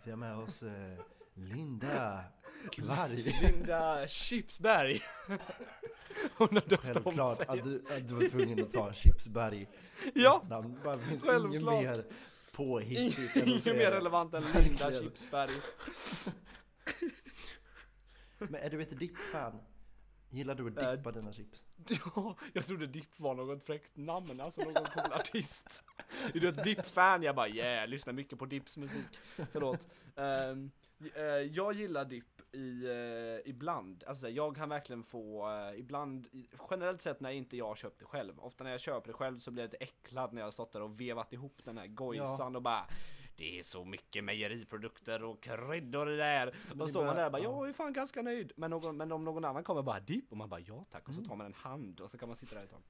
Vi 0.05 0.11
har 0.11 0.17
med 0.17 0.37
oss 0.37 0.63
eh, 0.63 0.99
Linda 1.35 2.25
Kvarg. 2.73 3.35
Linda 3.43 4.09
Chipsberg. 4.09 5.01
Hon 6.37 6.49
har 6.49 6.69
döpt 6.69 6.83
Självklart 6.83 7.43
att 7.49 7.65
du, 7.65 7.85
att 7.91 8.09
du 8.09 8.15
var 8.15 8.29
tvungen 8.29 8.63
att 8.63 8.73
ta 8.73 8.93
Chipsberg. 8.93 9.69
Ja, 10.15 10.43
namn. 10.49 10.81
Det 10.85 10.99
finns 10.99 11.23
självklart. 11.23 11.53
ingen 11.53 11.65
mer 11.65 12.05
påhittigt 12.53 13.37
Ingen 13.37 13.77
mer 13.77 13.91
relevant 13.91 14.35
än 14.35 14.45
Linda 14.55 14.93
Chipsberg. 14.93 15.51
Men 18.39 18.55
är 18.55 18.71
du 18.71 18.83
ett 18.83 18.99
dipp-fan? 18.99 19.61
Gillar 20.31 20.55
du 20.55 20.67
att 20.67 20.97
dippa 20.97 21.11
äh, 21.11 21.15
dina 21.15 21.33
chips? 21.33 21.65
Ja, 22.17 22.37
jag 22.53 22.67
trodde 22.67 22.87
dipp 22.87 23.21
var 23.21 23.35
något 23.35 23.63
fräckt 23.63 23.97
namn, 23.97 24.41
alltså 24.41 24.61
någon 24.61 24.75
cool 24.75 25.13
artist. 25.13 25.85
Är 26.35 26.41
du 26.41 26.49
ett 26.49 26.65
dipp-fan? 26.65 27.23
Jag 27.23 27.37
bara 27.37 27.49
yeah, 27.49 27.89
lyssnar 27.89 28.13
mycket 28.13 28.39
på 28.39 28.47
Dipps 28.47 28.77
musik. 28.77 29.21
Förlåt. 29.53 29.87
Um, 30.15 30.71
uh, 31.17 31.23
jag 31.25 31.73
gillar 31.73 32.05
dipp 32.05 32.55
i, 32.55 32.87
uh, 32.87 33.51
ibland. 33.51 34.05
Alltså 34.07 34.29
jag 34.29 34.57
kan 34.57 34.69
verkligen 34.69 35.03
få, 35.03 35.49
uh, 35.49 35.81
ibland, 35.81 36.27
generellt 36.71 37.03
sett 37.03 37.21
när 37.21 37.31
inte 37.31 37.57
jag 37.57 37.77
köpt 37.77 37.99
det 37.99 38.05
själv. 38.05 38.41
Ofta 38.41 38.65
när 38.65 38.71
jag 38.71 38.81
köper 38.81 39.07
det 39.07 39.13
själv 39.13 39.39
så 39.39 39.51
blir 39.51 39.63
jag 39.63 39.73
lite 39.73 39.85
äcklad 39.85 40.33
när 40.33 40.41
jag 40.41 40.47
har 40.47 40.53
stått 40.53 40.73
där 40.73 40.83
och 40.83 41.01
vevat 41.01 41.33
ihop 41.33 41.61
den 41.65 41.79
här 41.79 41.87
gojsan 41.87 42.53
ja. 42.53 42.57
och 42.57 42.63
bara 42.63 42.87
det 43.37 43.59
är 43.59 43.63
så 43.63 43.85
mycket 43.85 44.25
mejeriprodukter 44.25 45.23
och 45.23 45.43
kryddor 45.43 46.11
i 46.13 46.17
det 46.17 46.25
här. 46.25 46.55
Då 46.75 46.87
står 46.87 47.05
man 47.05 47.17
där 47.17 47.27
och 47.27 47.33
bara, 47.33 47.43
jag 47.43 47.69
är 47.69 47.73
fan 47.73 47.93
ganska 47.93 48.23
nöjd. 48.23 48.53
Men, 48.57 48.71
någon, 48.71 48.97
men 48.97 49.13
om 49.13 49.25
någon 49.25 49.45
annan 49.45 49.65
kommer 49.65 49.83
bara 49.83 50.01
dipp 50.01 50.31
och 50.31 50.37
man 50.37 50.49
bara, 50.49 50.61
ja 50.61 50.85
tack. 50.91 51.09
Och 51.09 51.15
så 51.15 51.21
mm. 51.21 51.29
tar 51.29 51.37
man 51.37 51.47
en 51.47 51.55
hand 51.55 52.01
och 52.01 52.11
så 52.11 52.19
kan 52.19 52.29
man 52.29 52.37
sitta 52.37 52.55
där 52.55 52.65
ett 52.65 52.71
tag. 52.71 52.83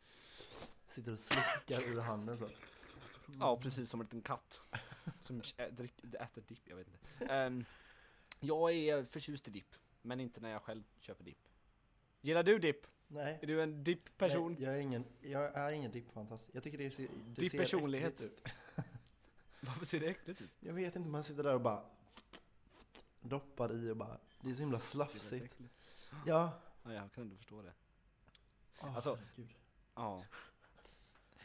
Sitter 0.88 1.12
och 1.12 1.18
slickar 1.18 1.92
ur 1.92 2.00
handen 2.00 2.38
så. 2.38 2.46
Ja, 3.40 3.60
precis 3.62 3.90
som 3.90 4.00
en 4.00 4.04
liten 4.04 4.22
katt. 4.22 4.60
Som 5.20 5.40
äter 5.56 6.42
dipp, 6.46 6.62
jag 6.64 6.76
vet 6.76 6.86
inte. 6.88 7.34
Um, 7.34 7.64
jag 8.40 8.72
är 8.72 9.04
förtjust 9.04 9.48
i 9.48 9.50
dipp, 9.50 9.74
men 10.02 10.20
inte 10.20 10.40
när 10.40 10.50
jag 10.50 10.62
själv 10.62 10.82
köper 11.00 11.24
dipp. 11.24 11.48
Gillar 12.20 12.42
du 12.42 12.58
dipp? 12.58 12.86
Nej. 13.08 13.38
Är 13.42 13.46
du 13.46 13.62
en 13.62 13.84
dipp-person? 13.84 14.56
Jag 14.58 14.74
är 14.74 14.78
ingen, 14.78 15.04
jag 15.20 15.54
är 15.56 15.72
ingen 15.72 15.90
dipp-fantast. 15.90 16.50
Jag 16.52 16.62
tycker 16.62 16.78
det, 16.78 16.90
ser, 16.90 17.08
det 17.26 17.40
Dipp-personlighet. 17.40 18.20
ut. 18.20 18.48
Varför 19.60 19.86
ser 19.86 20.00
det 20.00 20.06
äckligt 20.06 20.40
ut? 20.40 20.50
Jag 20.60 20.74
vet 20.74 20.96
inte, 20.96 21.08
man 21.08 21.24
sitter 21.24 21.42
där 21.42 21.54
och 21.54 21.60
bara 21.60 21.82
doppar 23.20 23.72
i 23.72 23.90
och 23.90 23.96
bara, 23.96 24.18
det 24.40 24.50
är 24.50 24.54
så 24.54 24.60
himla 24.60 24.80
slafsigt. 24.80 25.56
Ja. 26.26 26.52
ja. 26.82 26.92
Jag 26.92 27.12
kan 27.12 27.22
ändå 27.22 27.36
förstå 27.36 27.62
det. 27.62 27.72
Oh, 28.80 28.96
alltså, 28.96 29.18
Gud. 29.36 29.54
ja. 29.94 30.24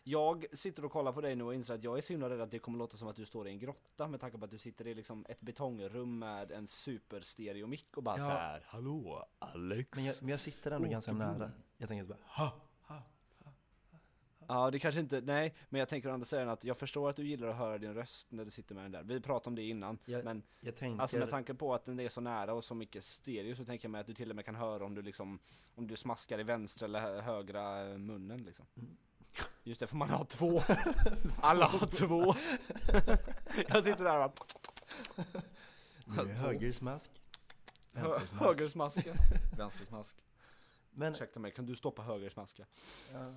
Jag 0.03 0.45
sitter 0.53 0.85
och 0.85 0.91
kollar 0.91 1.11
på 1.11 1.21
dig 1.21 1.35
nu 1.35 1.43
och 1.43 1.53
inser 1.53 1.73
att 1.73 1.83
jag 1.83 1.97
är 1.97 2.01
så 2.01 2.13
himla 2.13 2.29
rädd 2.29 2.41
att 2.41 2.51
det 2.51 2.59
kommer 2.59 2.77
låta 2.77 2.97
som 2.97 3.07
att 3.07 3.15
du 3.15 3.25
står 3.25 3.47
i 3.47 3.51
en 3.51 3.59
grotta 3.59 4.07
med 4.07 4.19
tanke 4.19 4.37
på 4.37 4.45
att 4.45 4.51
du 4.51 4.57
sitter 4.57 4.87
i 4.87 4.93
liksom 4.93 5.25
ett 5.29 5.41
betongrum 5.41 6.19
med 6.19 6.51
en 6.51 6.67
superstereomick 6.67 7.97
och 7.97 8.03
bara 8.03 8.17
ja. 8.17 8.25
så 8.25 8.29
här, 8.29 8.63
Hallå 8.67 9.27
Alex? 9.39 9.97
Men 9.97 10.05
jag, 10.05 10.15
men 10.21 10.29
jag 10.29 10.39
sitter 10.39 10.71
ändå 10.71 10.89
ganska 10.89 11.13
nära. 11.13 11.51
Jag 11.77 11.89
tänker 11.89 12.05
bara, 12.05 12.17
ha! 12.23 12.61
Ja, 14.47 14.71
det 14.71 14.79
kanske 14.79 14.99
inte, 15.01 15.21
nej, 15.21 15.55
men 15.69 15.79
jag 15.79 15.89
tänker 15.89 16.09
å 16.09 16.13
andra 16.13 16.25
sidan 16.25 16.49
att 16.49 16.63
jag 16.63 16.77
förstår 16.77 17.09
att 17.09 17.15
du 17.15 17.27
gillar 17.27 17.47
att 17.47 17.55
höra 17.55 17.77
din 17.77 17.93
röst 17.93 18.31
när 18.31 18.45
du 18.45 18.51
sitter 18.51 18.75
med 18.75 18.83
den 18.83 18.91
där. 18.91 19.03
Vi 19.03 19.21
pratade 19.21 19.49
om 19.49 19.55
det 19.55 19.63
innan, 19.63 19.97
jag, 20.05 20.25
men 20.25 20.43
jag 20.59 20.75
tänker... 20.75 21.01
alltså 21.01 21.17
med 21.17 21.29
tanke 21.29 21.53
på 21.53 21.73
att 21.73 21.85
den 21.85 21.99
är 21.99 22.09
så 22.09 22.21
nära 22.21 22.53
och 22.53 22.63
så 22.63 22.75
mycket 22.75 23.03
stereo 23.03 23.55
så 23.55 23.65
tänker 23.65 23.85
jag 23.85 23.91
mig 23.91 24.01
att 24.01 24.07
du 24.07 24.13
till 24.13 24.29
och 24.29 24.35
med 24.35 24.45
kan 24.45 24.55
höra 24.55 24.85
om 24.85 24.95
du 24.95 25.01
liksom, 25.01 25.39
om 25.75 25.87
du 25.87 25.95
smaskar 25.95 26.39
i 26.39 26.43
vänstra 26.43 26.85
eller 26.85 27.21
högra 27.21 27.83
munnen 27.97 28.43
liksom. 28.43 28.65
Mm. 28.77 28.97
Just 29.63 29.79
det, 29.79 29.87
för 29.87 29.95
man 29.95 30.09
har 30.09 30.25
två. 30.25 30.61
Alla 31.41 31.65
har 31.65 31.87
två. 31.87 32.23
jag 33.67 33.83
sitter 33.83 34.03
där 34.03 34.25
och 34.25 34.31
bara... 34.31 36.25
Högersmask. 36.25 37.11
Högersmasken. 38.31 39.15
Vänstersmask. 39.57 40.15
Men... 40.91 41.13
Ursäkta 41.13 41.39
mig, 41.39 41.51
kan 41.51 41.65
du 41.65 41.75
stoppa 41.75 42.01
högersmasken? 42.01 42.65
Ja. 43.13 43.33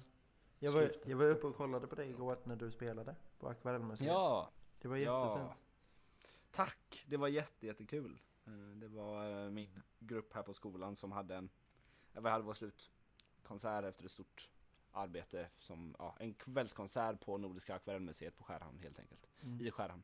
Jag 0.59 0.73
var, 0.73 0.93
jag 1.05 1.17
var 1.17 1.25
uppe 1.25 1.47
och 1.47 1.57
kollade 1.57 1.87
på 1.87 1.95
dig 1.95 2.11
igår 2.11 2.39
när 2.45 2.57
du 2.57 2.71
spelade 2.71 3.17
på 3.39 3.49
Akvarellmuseet. 3.49 4.09
Ja! 4.09 4.51
Det 4.79 4.89
var 4.89 4.97
jättefint. 4.97 5.51
Ja. 5.51 5.57
Tack! 6.51 7.05
Det 7.07 7.17
var 7.17 7.29
jätte, 7.29 7.67
jättekul. 7.67 8.21
Eh, 8.47 8.53
det 8.53 8.89
var 8.89 9.45
eh, 9.45 9.51
min 9.51 9.83
grupp 9.99 10.35
här 10.35 10.43
på 10.43 10.55
skolan 10.55 10.97
som 10.97 11.13
hade 11.13 11.37
en, 11.37 11.49
vi 12.13 12.29
hade 12.29 12.45
vår 12.45 12.55
slutkonsert 12.55 13.85
efter 13.85 14.05
ett 14.05 14.11
stort 14.11 14.51
arbete 14.93 15.49
som, 15.59 15.95
ja, 15.99 16.17
en 16.19 16.35
kvällskonsert 16.35 17.21
på 17.21 17.39
Nordiska 17.39 17.75
Akvarellmuseet 17.75 18.37
på 18.37 18.45
Skärhamn 18.45 18.79
helt 18.79 18.99
enkelt. 18.99 19.27
Mm. 19.43 19.67
I 19.67 19.71
Skärhamn. 19.71 20.03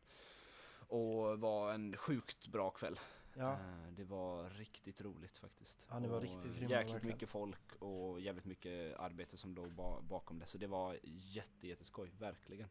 Och 0.88 1.40
var 1.40 1.72
en 1.72 1.96
sjukt 1.96 2.46
bra 2.46 2.70
kväll. 2.70 3.00
Ja. 3.34 3.52
Eh, 3.52 3.92
det 3.96 4.04
var 4.04 4.50
riktigt 4.50 5.00
roligt 5.00 5.38
faktiskt. 5.38 5.86
Ja, 5.90 6.00
det 6.00 6.08
var 6.08 6.20
riktigt 6.20 6.42
grymma 6.56 6.70
Jäkligt 6.70 6.94
verkligen. 6.94 7.14
mycket 7.14 7.28
folk 7.28 7.72
och 7.78 8.20
jävligt 8.20 8.44
mycket 8.44 8.98
arbete 8.98 9.36
som 9.36 9.54
låg 9.54 9.72
bakom 10.02 10.38
det. 10.38 10.46
Så 10.46 10.58
det 10.58 10.66
var 10.66 10.98
jätte, 11.02 11.68
jätteskoj, 11.68 12.10
verkligen. 12.18 12.68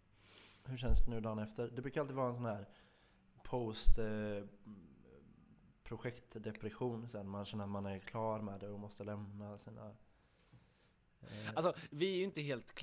Hur 0.63 0.77
känns 0.77 1.05
det 1.05 1.11
nu 1.11 1.21
dagen 1.21 1.39
efter? 1.39 1.67
Det 1.67 1.81
brukar 1.81 2.01
alltid 2.01 2.15
vara 2.15 2.29
en 2.29 2.35
sån 2.35 2.45
här 2.45 2.65
post 3.43 3.97
eh, 3.97 4.43
projektdepression 5.83 7.07
sen. 7.07 7.29
Man 7.29 7.45
känner 7.45 7.63
att 7.63 7.69
man 7.69 7.85
är 7.85 7.99
klar 7.99 8.41
med 8.41 8.59
det 8.59 8.69
och 8.69 8.79
måste 8.79 9.03
lämna 9.03 9.57
sina... 9.57 9.95
Eh... 11.21 11.49
Alltså 11.55 11.73
vi 11.89 12.13
är 12.13 12.17
ju 12.17 12.23
inte 12.23 12.41
helt 12.41 12.75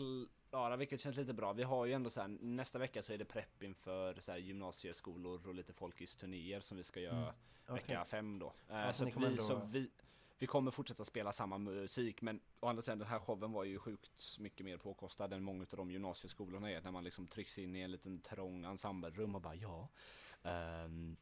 klara, 0.57 0.77
vilket 0.77 1.01
känns 1.01 1.17
lite 1.17 1.33
bra. 1.33 1.53
Vi 1.53 1.63
har 1.63 1.87
ju 1.87 1.93
ändå 1.93 2.11
så 2.11 2.21
här, 2.21 2.29
nästa 2.29 2.79
vecka 2.79 3.03
så 3.03 3.13
är 3.13 3.19
det 3.19 3.25
prepp 3.25 3.63
inför 3.63 4.15
så 4.21 4.33
här, 4.33 4.39
gymnasieskolor 4.39 5.49
och 5.49 5.55
lite 5.55 5.73
folkisturnéer 5.73 6.61
som 6.61 6.77
vi 6.77 6.83
ska 6.83 7.01
göra 7.01 7.17
mm. 7.17 7.35
okay. 7.65 7.77
vecka 7.77 8.05
fem 8.05 8.39
då. 8.39 8.53
Eh, 8.71 8.93
så, 8.93 9.05
vi, 9.05 9.27
ändå... 9.27 9.43
så 9.43 9.57
vi, 9.73 9.91
vi 10.39 10.47
kommer 10.47 10.71
fortsätta 10.71 11.05
spela 11.05 11.33
samma 11.33 11.59
musik 11.59 12.23
men 12.23 12.41
å 12.61 12.69
andra 12.69 12.83
sidan 12.83 12.99
den 12.99 13.09
här 13.09 13.19
showen 13.19 13.53
var 13.53 13.65
ju 13.65 13.79
sjukt 13.79 14.39
mycket 14.39 14.67
mer 14.67 14.77
påkostad 14.77 15.33
än 15.33 15.43
många 15.43 15.63
av 15.63 15.77
de 15.77 15.91
gymnasieskolorna 15.91 16.71
är 16.71 16.81
när 16.81 16.91
man 16.91 17.05
liksom 17.05 17.27
trycks 17.27 17.59
in 17.59 17.77
i 17.77 17.81
en 17.81 17.91
liten 17.91 18.21
trång 18.21 18.65
ensemblerum 18.65 19.35
och 19.35 19.41
bara 19.41 19.55
ja 19.55 19.89
um, 20.43 21.17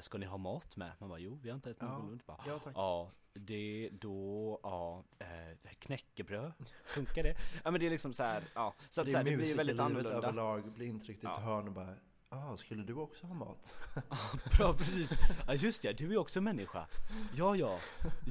Ska 0.00 0.18
ni 0.18 0.26
ha 0.26 0.36
mat 0.36 0.76
med? 0.76 0.92
Man 0.98 1.08
bara 1.08 1.18
jo, 1.18 1.38
vi 1.42 1.48
har 1.48 1.54
inte 1.54 1.70
ätit 1.70 1.82
ja. 1.82 1.98
någon 1.98 2.08
lunch. 2.08 2.22
Bara, 2.26 2.38
ja, 2.46 2.58
tack. 2.58 2.72
ja, 2.76 3.10
det 3.34 3.90
då, 3.92 4.60
ja, 4.62 5.04
eh, 5.18 5.70
knäckebröd, 5.78 6.52
funkar 6.84 7.22
det? 7.22 7.36
Ja 7.64 7.70
men 7.70 7.80
det 7.80 7.86
är 7.86 7.90
liksom 7.90 8.12
så 8.12 8.22
här, 8.22 8.42
ja. 8.54 8.74
Så 8.90 9.00
att 9.00 9.06
det, 9.06 9.12
så 9.12 9.18
här, 9.18 9.24
det 9.24 9.36
blir 9.36 9.56
väldigt 9.56 9.80
annorlunda. 9.80 10.10
överlag 10.10 10.72
blir 10.72 10.86
intryckt 10.86 11.24
i 11.24 11.26
ett 11.26 11.32
ja. 11.36 11.40
hörn 11.40 11.68
och 11.68 11.72
bara 11.72 11.94
ah, 12.28 12.56
skulle 12.56 12.82
du 12.82 12.94
också 12.94 13.26
ha 13.26 13.34
mat? 13.34 13.78
Bra, 14.58 14.74
precis. 14.74 15.10
Ja 15.46 15.54
just 15.54 15.82
det, 15.82 15.92
du 15.92 16.12
är 16.12 16.18
också 16.18 16.40
människa. 16.40 16.86
Ja, 17.34 17.56
ja. 17.56 17.78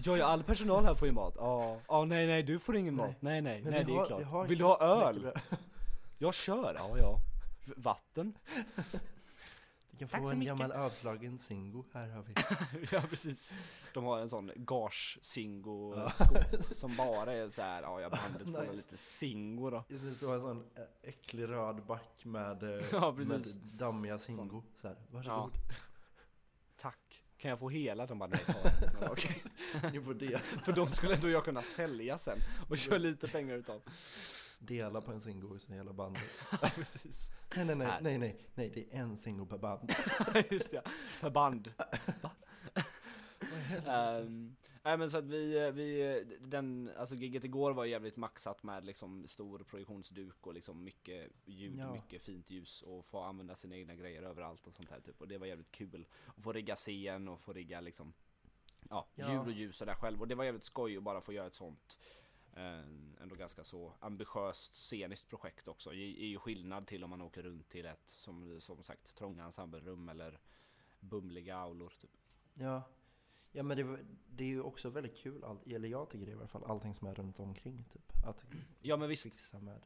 Ja, 0.03 0.17
ja, 0.17 0.25
all 0.25 0.43
personal 0.43 0.85
här 0.85 0.95
får 0.95 1.07
ju 1.07 1.13
mat. 1.13 1.33
Ja, 1.37 1.79
ja, 1.87 2.05
nej, 2.05 2.27
nej, 2.27 2.43
du 2.43 2.59
får 2.59 2.75
ingen 2.75 2.95
mat. 2.95 3.21
Nej, 3.21 3.41
nej, 3.41 3.61
nej, 3.61 3.83
det 3.83 3.93
är 3.93 4.05
klart. 4.05 4.49
Vill 4.49 4.57
du 4.57 4.63
ha 4.63 4.79
öl? 4.79 5.31
Jag 6.17 6.33
kör, 6.33 6.73
ja, 6.73 6.97
ja. 6.97 7.19
Vatten? 7.77 8.37
Du 9.97 10.07
kan 10.07 10.21
få 10.21 10.29
en 10.29 10.45
gammal 10.45 10.71
avslagen 10.71 11.37
Singo, 11.37 11.83
här 11.93 12.09
har 12.09 12.23
vi. 12.23 12.33
ja 12.91 13.01
precis. 13.09 13.53
De 13.93 14.03
har 14.03 14.19
en 14.19 14.29
sån 14.29 14.51
gage 14.55 15.19
Singo 15.21 15.95
som 16.75 16.95
bara 16.95 17.33
är 17.33 17.49
så 17.49 17.61
här, 17.61 17.81
ja 17.81 18.01
jag 18.01 18.11
bandet 18.11 18.47
nice. 18.47 18.65
får 18.65 18.73
lite 18.73 18.97
Singo 18.97 19.69
då. 19.69 19.83
Det 19.87 20.15
som 20.15 20.31
en 20.33 20.41
sån 20.41 20.65
äcklig 21.01 21.49
röd 21.49 21.85
back 21.85 22.25
med, 22.25 22.63
eh, 22.63 22.85
ja, 22.91 23.11
med 23.11 23.45
dammiga 23.63 24.19
Singo. 24.19 24.63
Så 24.81 24.87
här, 24.87 24.97
varsågod. 25.11 25.51
Ja. 25.53 25.75
Tack. 26.77 27.23
Kan 27.37 27.49
jag 27.49 27.59
få 27.59 27.69
hela? 27.69 28.05
De 28.05 28.19
bara 28.19 28.29
nej, 28.29 28.39
ta 28.99 29.11
Okej. 29.11 29.43
Ni 29.91 30.01
får 30.01 30.13
det. 30.13 30.39
För 30.39 30.73
de 30.73 30.89
skulle 30.89 31.15
ändå 31.15 31.29
jag 31.29 31.43
kunna 31.43 31.61
sälja 31.61 32.17
sen 32.17 32.39
och 32.69 32.77
köra 32.77 32.97
lite 32.97 33.27
pengar 33.27 33.55
utav 33.55 33.81
dela 34.65 35.01
på 35.01 35.11
en 35.11 35.21
singo 35.21 35.57
i 35.57 35.73
hela 35.73 35.93
bandet. 35.93 36.23
precis. 36.75 37.31
Nej, 37.55 37.65
nej, 37.65 37.75
nej, 37.75 37.97
nej, 38.01 38.17
nej, 38.17 38.37
nej, 38.55 38.69
det 38.69 38.95
är 38.95 39.01
en 39.01 39.17
singo 39.17 39.45
per 39.45 39.57
band. 39.57 39.95
Just 40.51 40.71
det, 40.71 40.81
per 41.21 41.29
band. 41.29 41.73
um, 43.85 44.55
nej 44.83 44.97
men 44.97 45.11
så 45.11 45.17
att 45.17 45.25
vi, 45.25 45.71
vi, 45.71 46.23
den, 46.41 46.91
alltså 46.97 47.15
giget 47.15 47.43
igår 47.43 47.71
var 47.73 47.85
jävligt 47.85 48.17
maxat 48.17 48.63
med 48.63 48.85
liksom 48.85 49.27
stor 49.27 49.59
projektionsduk 49.59 50.47
och 50.47 50.53
liksom 50.53 50.83
mycket 50.83 51.31
ljud, 51.45 51.79
ja. 51.79 51.93
mycket 51.93 52.21
fint 52.21 52.49
ljus 52.49 52.81
och 52.81 53.05
få 53.05 53.21
använda 53.21 53.55
sina 53.55 53.75
egna 53.75 53.95
grejer 53.95 54.23
överallt 54.23 54.67
och 54.67 54.73
sånt 54.73 54.91
här 54.91 54.99
typ. 54.99 55.21
Och 55.21 55.27
det 55.27 55.37
var 55.37 55.47
jävligt 55.47 55.71
kul. 55.71 56.07
Att 56.25 56.43
få 56.43 56.53
rigga 56.53 56.75
scen 56.75 57.27
och 57.27 57.41
få 57.41 57.53
rigga 57.53 57.81
liksom, 57.81 58.13
ja, 58.89 59.07
ljud 59.15 59.39
och 59.39 59.51
ljus 59.51 59.81
och 59.81 59.87
där 59.87 59.95
själv. 59.95 60.21
Och 60.21 60.27
det 60.27 60.35
var 60.35 60.43
jävligt 60.43 60.63
skoj 60.63 60.97
att 60.97 61.03
bara 61.03 61.21
få 61.21 61.33
göra 61.33 61.47
ett 61.47 61.55
sånt 61.55 61.97
ändå 63.21 63.35
ganska 63.35 63.63
så 63.63 63.93
ambitiöst 63.99 64.73
sceniskt 64.73 65.29
projekt 65.29 65.67
också. 65.67 65.89
Det 65.89 66.23
är 66.23 66.27
ju 66.27 66.39
skillnad 66.39 66.87
till 66.87 67.03
om 67.03 67.09
man 67.09 67.21
åker 67.21 67.43
runt 67.43 67.69
till 67.69 67.85
ett 67.85 68.07
som, 68.07 68.61
som 68.61 68.83
sagt 68.83 69.15
trånga 69.15 69.43
ensemblerum 69.43 70.09
eller 70.09 70.39
bumliga 70.99 71.57
aulor. 71.57 71.93
Typ. 72.01 72.11
Ja, 72.53 72.83
ja 73.51 73.63
men 73.63 73.77
det, 73.77 74.05
det, 74.27 74.43
är 74.43 74.47
ju 74.47 74.61
också 74.61 74.89
väldigt 74.89 75.17
kul, 75.17 75.43
all, 75.43 75.59
eller 75.65 75.89
jag 75.89 76.09
tycker 76.09 76.25
det 76.25 76.31
i 76.31 76.35
alla 76.35 76.47
fall, 76.47 76.63
allting 76.63 76.95
som 76.95 77.07
är 77.07 77.15
runt 77.15 77.39
omkring 77.39 77.83
typ. 77.93 78.25
Att 78.25 78.45
ja 78.81 78.97
men 78.97 79.09
visst. 79.09 79.23
fixa 79.23 79.59
med. 79.59 79.81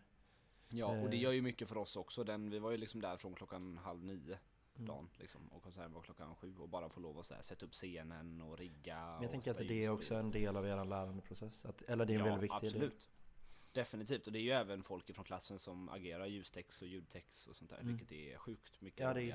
Ja, 0.70 1.02
och 1.02 1.10
det 1.10 1.16
eh. 1.16 1.22
gör 1.22 1.32
ju 1.32 1.42
mycket 1.42 1.70
för 1.70 1.78
oss 1.78 1.96
också. 1.96 2.24
Den, 2.24 2.50
vi 2.50 2.60
var 2.60 2.72
ju 2.72 2.78
liksom 2.78 3.02
där 3.02 3.18
från 3.18 3.36
klockan 3.36 3.78
halv 3.78 4.04
nio. 4.04 4.40
Dagen 4.86 5.10
liksom. 5.18 5.48
Och 5.48 5.64
konserten 5.64 5.94
var 5.94 6.02
klockan 6.02 6.36
sju 6.36 6.56
och 6.58 6.70
bara 6.70 6.90
få 6.90 7.00
lov 7.00 7.20
att 7.20 7.26
så 7.26 7.34
här, 7.34 7.42
sätta 7.42 7.66
upp 7.66 7.74
scenen 7.74 8.42
och 8.42 8.58
rigga. 8.58 9.14
Men 9.14 9.22
jag 9.22 9.32
tänker 9.32 9.52
att 9.52 9.58
det 9.58 9.86
är 9.86 9.90
också 9.90 10.16
en 10.16 10.32
del 10.32 10.58
av 10.58 10.68
er 10.68 10.86
lärandeprocess. 10.86 11.66
Att, 11.66 11.82
eller 11.82 12.06
det 12.06 12.14
är 12.14 12.20
en 12.20 12.26
ja, 12.26 12.32
väldigt 12.32 12.44
viktig 12.44 12.68
absolut. 12.68 13.00
del. 13.00 13.10
Definitivt, 13.72 14.28
och 14.28 14.34
det 14.34 14.40
är 14.40 14.44
ju 14.44 14.52
även 14.52 14.84
folk 14.84 15.16
från 15.16 15.26
klassen 15.26 15.60
som 15.60 15.90
agerar 15.90 16.26
ljustext 16.26 16.82
och 16.82 16.88
ljudtext 16.88 17.48
och 17.48 17.56
sånt 17.56 17.70
där, 17.70 17.80
mm. 17.80 17.88
vilket 17.98 18.12
är 18.12 18.38
sjukt 18.38 18.82
mycket 18.82 19.00
Ja 19.00 19.14
det 19.14 19.22
är 19.22 19.24
ju 19.24 19.34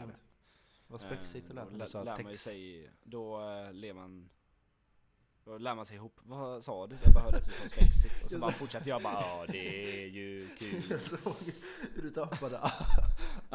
Vad 0.86 1.00
spexigt 1.00 1.48
det 1.48 1.54
lät 1.54 1.72
när 1.72 1.84
du 1.84 1.90
sa 1.90 2.16
text. 2.16 2.44
Sig, 2.44 2.90
då 3.02 3.40
uh, 3.40 3.72
ler 3.72 3.92
man 3.92 4.30
då 5.44 5.58
lär 5.58 5.74
man 5.74 5.86
sig 5.86 5.96
ihop. 5.96 6.20
Vad 6.22 6.64
sa 6.64 6.86
du? 6.86 6.96
Jag 7.04 7.14
bara 7.14 7.24
hörde 7.24 7.36
att 7.36 7.44
du 7.44 7.52
sa 7.52 7.68
spexigt. 7.68 8.24
Och 8.24 8.30
så 8.30 8.38
bara 8.40 8.52
fortsatte 8.52 8.88
jag 8.88 9.02
bara 9.02 9.20
ja 9.20 9.44
det 9.48 10.02
är 10.02 10.06
ju 10.06 10.48
kul. 10.58 10.82
Jag 10.90 11.00
såg 11.00 11.36
hur 11.94 12.02
du 12.02 12.10
tappade 12.10 12.58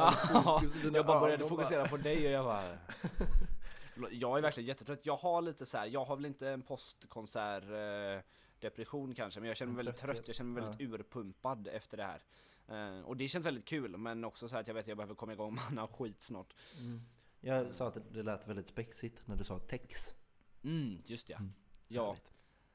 ja, 0.00 0.62
Jag 0.94 1.06
bara 1.06 1.20
började 1.20 1.48
fokusera 1.48 1.88
på 1.88 1.96
dig 1.96 2.26
och 2.26 2.32
jag 2.32 2.44
bara 2.44 2.78
Jag 4.10 4.38
är 4.38 4.42
verkligen 4.42 4.66
jättetrött. 4.66 5.06
Jag 5.06 5.16
har 5.16 5.42
lite 5.42 5.66
så 5.66 5.78
här, 5.78 5.86
jag 5.86 6.04
har 6.04 6.16
väl 6.16 6.26
inte 6.26 6.48
en 6.50 6.62
postkonsert 6.62 7.64
eh, 7.64 8.24
depression 8.60 9.14
kanske, 9.14 9.40
men 9.40 9.48
jag 9.48 9.56
känner 9.56 9.72
mig 9.72 9.76
väldigt 9.84 9.96
trött. 9.96 10.22
Jag 10.26 10.36
känner 10.36 10.50
mig 10.50 10.62
väldigt 10.62 10.80
urpumpad 10.80 11.68
efter 11.68 11.96
det 11.96 12.04
här. 12.04 12.22
Uh, 12.70 13.00
och 13.00 13.16
det 13.16 13.28
känns 13.28 13.46
väldigt 13.46 13.64
kul, 13.64 13.96
men 13.96 14.24
också 14.24 14.48
så 14.48 14.56
att 14.56 14.66
jag 14.66 14.74
vet 14.74 14.84
att 14.84 14.88
jag 14.88 14.96
behöver 14.96 15.14
komma 15.14 15.32
igång 15.32 15.54
med 15.54 15.64
annan 15.64 15.88
skit 15.88 16.22
snart. 16.22 16.54
Mm. 16.78 17.00
Jag 17.40 17.74
sa 17.74 17.88
att 17.88 18.12
det 18.12 18.22
lät 18.22 18.48
väldigt 18.48 18.66
spexigt 18.66 19.22
när 19.24 19.36
du 19.36 19.44
sa 19.44 19.58
tex. 19.58 20.14
Mm, 20.62 21.02
just 21.04 21.28
ja. 21.28 21.36
Mm. 21.36 21.52
Ja. 21.88 22.16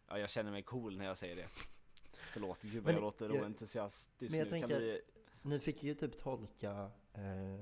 ja, 0.07 0.19
jag 0.19 0.29
känner 0.29 0.51
mig 0.51 0.63
cool 0.63 0.97
när 0.97 1.05
jag 1.05 1.17
säger 1.17 1.35
det. 1.35 1.47
Förlåt, 2.29 2.61
gud 2.61 2.83
vad 2.83 2.93
jag 2.93 3.01
låter 3.01 3.29
jag, 3.29 3.43
oentusiastisk 3.43 4.31
Men 4.31 4.39
jag 4.39 4.45
nu. 4.45 4.51
tänker, 4.51 4.79
vi... 4.79 5.01
ni 5.41 5.59
fick 5.59 5.83
ju 5.83 5.93
typ 5.93 6.17
tolka 6.17 6.91
eh, 7.15 7.59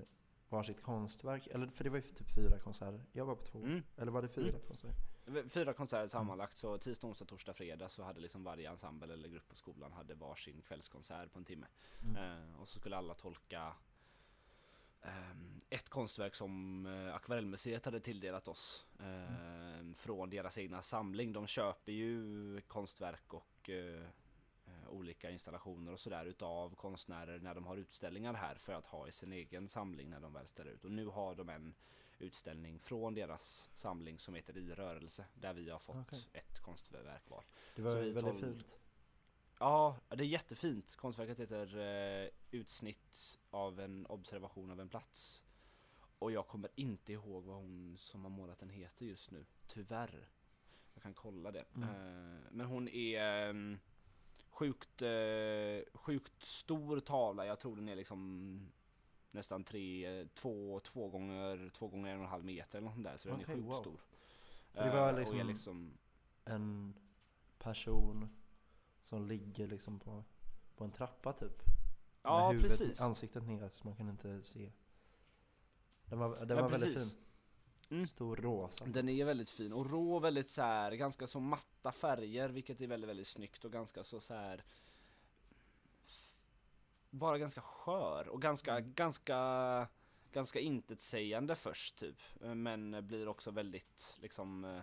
varsitt 0.49 0.81
konstverk, 0.81 1.47
eller 1.47 1.67
för 1.67 1.83
det 1.83 1.89
var 1.89 1.97
ju 1.97 2.03
typ 2.03 2.31
fyra 2.35 2.59
konserter. 2.59 3.05
Jag 3.11 3.25
var 3.25 3.35
på 3.35 3.43
två, 3.43 3.59
mm. 3.59 3.83
eller 3.97 4.11
var 4.11 4.21
det 4.21 4.27
fyra 4.27 4.49
mm. 4.49 4.61
konserter? 4.67 5.49
Fyra 5.49 5.73
konserter 5.73 6.07
sammanlagt, 6.07 6.57
så 6.57 6.77
tisdag, 6.77 7.07
onsdag, 7.07 7.25
torsdag, 7.25 7.53
fredag 7.53 7.89
så 7.89 8.03
hade 8.03 8.19
liksom 8.19 8.43
varje 8.43 8.69
ensemble 8.69 9.13
eller 9.13 9.29
grupp 9.29 9.47
på 9.49 9.55
skolan 9.55 9.91
hade 9.91 10.13
varsin 10.13 10.61
kvällskonsert 10.67 11.33
på 11.33 11.39
en 11.39 11.45
timme. 11.45 11.67
Mm. 12.03 12.15
Eh, 12.15 12.61
och 12.61 12.69
så 12.69 12.79
skulle 12.79 12.97
alla 12.97 13.13
tolka 13.13 13.73
Ehm, 15.03 15.61
ett 15.69 15.89
konstverk 15.89 16.35
som 16.35 16.85
eh, 16.85 17.15
Akvarellmuseet 17.15 17.85
hade 17.85 17.99
tilldelat 17.99 18.47
oss 18.47 18.85
mm. 18.99 19.95
från 19.95 20.29
deras 20.29 20.57
egna 20.57 20.81
samling. 20.81 21.33
De 21.33 21.47
köper 21.47 21.91
ju 21.91 22.61
konstverk 22.61 23.33
och 23.33 23.69
eh, 23.69 24.07
olika 24.93 25.29
installationer 25.29 25.91
och 25.91 25.99
sådär 25.99 26.25
utav 26.25 26.75
konstnärer 26.75 27.39
när 27.39 27.55
de 27.55 27.65
har 27.65 27.77
utställningar 27.77 28.33
här 28.33 28.55
för 28.55 28.73
att 28.73 28.87
ha 28.87 29.07
i 29.07 29.11
sin 29.11 29.33
egen 29.33 29.69
samling 29.69 30.09
när 30.09 30.19
de 30.19 30.33
väl 30.33 30.47
ställer 30.47 30.71
ut. 30.71 30.85
Och 30.85 30.91
nu 30.91 31.05
har 31.05 31.35
de 31.35 31.49
en 31.49 31.75
utställning 32.19 32.79
från 32.79 33.13
deras 33.13 33.71
samling 33.75 34.19
som 34.19 34.35
heter 34.35 34.57
I 34.57 34.73
rörelse 34.75 35.25
där 35.33 35.53
vi 35.53 35.69
har 35.69 35.79
fått 35.79 35.95
okay. 35.95 36.19
ett 36.33 36.59
konstverk 36.59 37.29
var. 37.29 37.43
Det 37.75 37.81
var 37.81 37.95
väldigt 37.95 38.39
fint. 38.39 38.79
Ja, 39.59 39.97
det 40.09 40.23
är 40.23 40.27
jättefint. 40.27 40.95
Konstverket 40.95 41.39
heter 41.39 41.77
eh, 41.77 42.29
Utsnitt 42.51 43.39
av 43.49 43.79
en 43.79 44.05
observation 44.05 44.71
av 44.71 44.79
en 44.79 44.89
plats. 44.89 45.43
Och 46.19 46.31
jag 46.31 46.47
kommer 46.47 46.69
inte 46.75 47.13
ihåg 47.13 47.43
vad 47.43 47.55
hon 47.55 47.97
som 47.97 48.23
har 48.23 48.29
målat 48.29 48.59
den 48.59 48.69
heter 48.69 49.05
just 49.05 49.31
nu. 49.31 49.45
Tyvärr. 49.67 50.27
Jag 50.93 51.03
kan 51.03 51.13
kolla 51.13 51.51
det. 51.51 51.65
Mm. 51.75 51.89
Eh, 51.89 52.39
men 52.51 52.65
hon 52.65 52.87
är 52.87 53.47
eh, 53.47 53.77
sjukt, 54.53 55.01
eh, 55.01 55.99
sjukt 55.99 56.43
stor 56.43 56.99
tavla. 56.99 57.45
Jag 57.45 57.59
tror 57.59 57.75
den 57.75 57.89
är 57.89 57.95
liksom 57.95 58.59
nästan 59.31 59.63
tre, 59.63 60.27
två, 60.33 60.79
två 60.79 61.09
gånger, 61.09 61.71
två 61.73 61.87
gånger 61.87 62.11
en 62.11 62.17
och 62.17 62.23
en 62.23 62.29
halv 62.29 62.45
meter 62.45 62.77
eller 62.77 62.89
något 62.89 63.03
där. 63.03 63.17
Så 63.17 63.27
den 63.27 63.37
okay, 63.37 63.53
är 63.53 63.57
sjukt 63.57 63.67
wow. 63.67 63.81
stor. 63.81 63.99
För 64.71 64.83
det 64.83 64.91
var 64.91 65.13
eh, 65.13 65.19
liksom, 65.19 65.47
liksom 65.47 65.97
en 66.45 66.93
person 67.59 68.29
som 69.03 69.25
ligger 69.25 69.67
liksom 69.67 69.99
på, 69.99 70.23
på 70.75 70.83
en 70.83 70.91
trappa 70.91 71.33
typ. 71.33 71.63
Ja, 72.21 72.39
med 72.39 72.55
huvudet, 72.55 72.79
precis. 72.79 73.01
ansiktet 73.01 73.43
ner 73.43 73.69
så 73.69 73.87
man 73.87 73.95
kan 73.95 74.09
inte 74.09 74.43
se. 74.43 74.71
Den 76.05 76.19
var, 76.19 76.45
den 76.45 76.57
ja, 76.57 76.63
var 76.63 76.69
väldigt 76.69 77.01
fin. 77.01 77.19
Mm. 77.93 78.07
Stor 78.07 78.35
rosa. 78.35 78.85
Den 78.85 79.09
är 79.09 79.25
väldigt 79.25 79.49
fin 79.49 79.73
och 79.73 79.91
rå 79.91 80.19
väldigt 80.19 80.49
så 80.49 80.61
här, 80.61 80.91
ganska 80.91 81.27
så 81.27 81.39
matta 81.39 81.91
färger 81.91 82.49
vilket 82.49 82.81
är 82.81 82.87
väldigt 82.87 83.09
väldigt 83.09 83.27
snyggt 83.27 83.65
och 83.65 83.71
ganska 83.71 84.03
så, 84.03 84.19
så 84.19 84.33
här 84.33 84.63
bara 87.09 87.37
ganska 87.37 87.61
skör 87.61 88.27
och 88.27 88.41
ganska, 88.41 88.77
mm. 88.77 88.93
ganska, 88.93 89.87
ganska 90.31 90.59
intetsägande 90.59 91.55
först 91.55 91.95
typ. 91.95 92.21
Men 92.39 93.07
blir 93.07 93.27
också 93.27 93.51
väldigt 93.51 94.17
liksom 94.21 94.65
eh, 94.65 94.81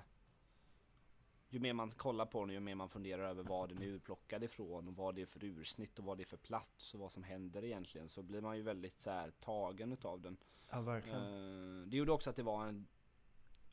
ju 1.49 1.59
mer 1.59 1.73
man 1.73 1.91
kollar 1.91 2.27
på 2.27 2.45
den, 2.45 2.55
ju 2.55 2.61
mer 2.61 2.75
man 2.75 2.89
funderar 2.89 3.29
över 3.29 3.43
vad 3.43 3.69
den 3.69 3.83
är 3.83 3.87
urplockad 3.87 4.45
ifrån 4.45 4.89
och 4.89 4.97
vad 4.97 5.15
det 5.15 5.23
är 5.23 5.27
för 5.27 5.45
ursnitt 5.45 5.99
och 5.99 6.05
vad 6.05 6.17
det 6.17 6.23
är 6.23 6.27
för 6.27 6.37
plats 6.37 6.95
och 6.95 7.01
vad 7.01 7.13
som 7.13 7.23
händer 7.23 7.65
egentligen 7.65 8.09
så 8.09 8.23
blir 8.23 8.41
man 8.41 8.57
ju 8.57 8.63
väldigt 8.63 9.01
så 9.01 9.11
här 9.11 9.31
tagen 9.31 9.93
utav 9.93 10.21
den. 10.21 10.37
Ja, 10.71 10.81
verkligen. 10.81 11.23
Uh, 11.23 11.87
det 11.87 11.97
gjorde 11.97 12.13
också 12.13 12.31
att 12.31 12.37
det 12.37 12.43
var 12.43 12.67
en 12.67 12.87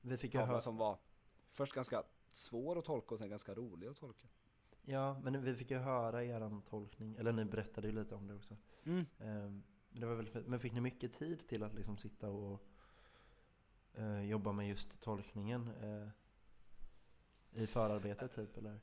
Vi 0.01 0.17
fick 0.17 0.31
tavla 0.31 0.61
som 0.61 0.77
var 0.77 0.97
Först 1.49 1.73
ganska 1.73 2.03
svår 2.31 2.79
att 2.79 2.85
tolka 2.85 3.15
och 3.15 3.19
sen 3.19 3.29
ganska 3.29 3.53
rolig 3.53 3.87
att 3.87 3.97
tolka. 3.97 4.27
Ja, 4.81 5.19
men 5.19 5.43
vi 5.43 5.55
fick 5.55 5.71
ju 5.71 5.77
höra 5.77 6.23
er 6.23 6.61
tolkning, 6.69 7.15
eller 7.15 7.31
ni 7.31 7.45
berättade 7.45 7.87
ju 7.87 7.93
lite 7.93 8.15
om 8.15 8.27
det 8.27 8.35
också. 8.35 8.57
Mm. 8.83 9.05
Men, 9.17 9.63
det 9.89 10.05
var 10.05 10.23
fint. 10.23 10.47
men 10.47 10.59
fick 10.59 10.73
ni 10.73 10.81
mycket 10.81 11.13
tid 11.13 11.47
till 11.47 11.63
att 11.63 11.73
liksom 11.73 11.97
sitta 11.97 12.29
och 12.29 12.61
eh, 13.93 14.21
jobba 14.21 14.51
med 14.51 14.69
just 14.69 15.01
tolkningen 15.01 15.69
eh, 15.81 16.09
i 17.63 17.67
förarbetet 17.67 18.35
typ 18.35 18.57
eller? 18.57 18.79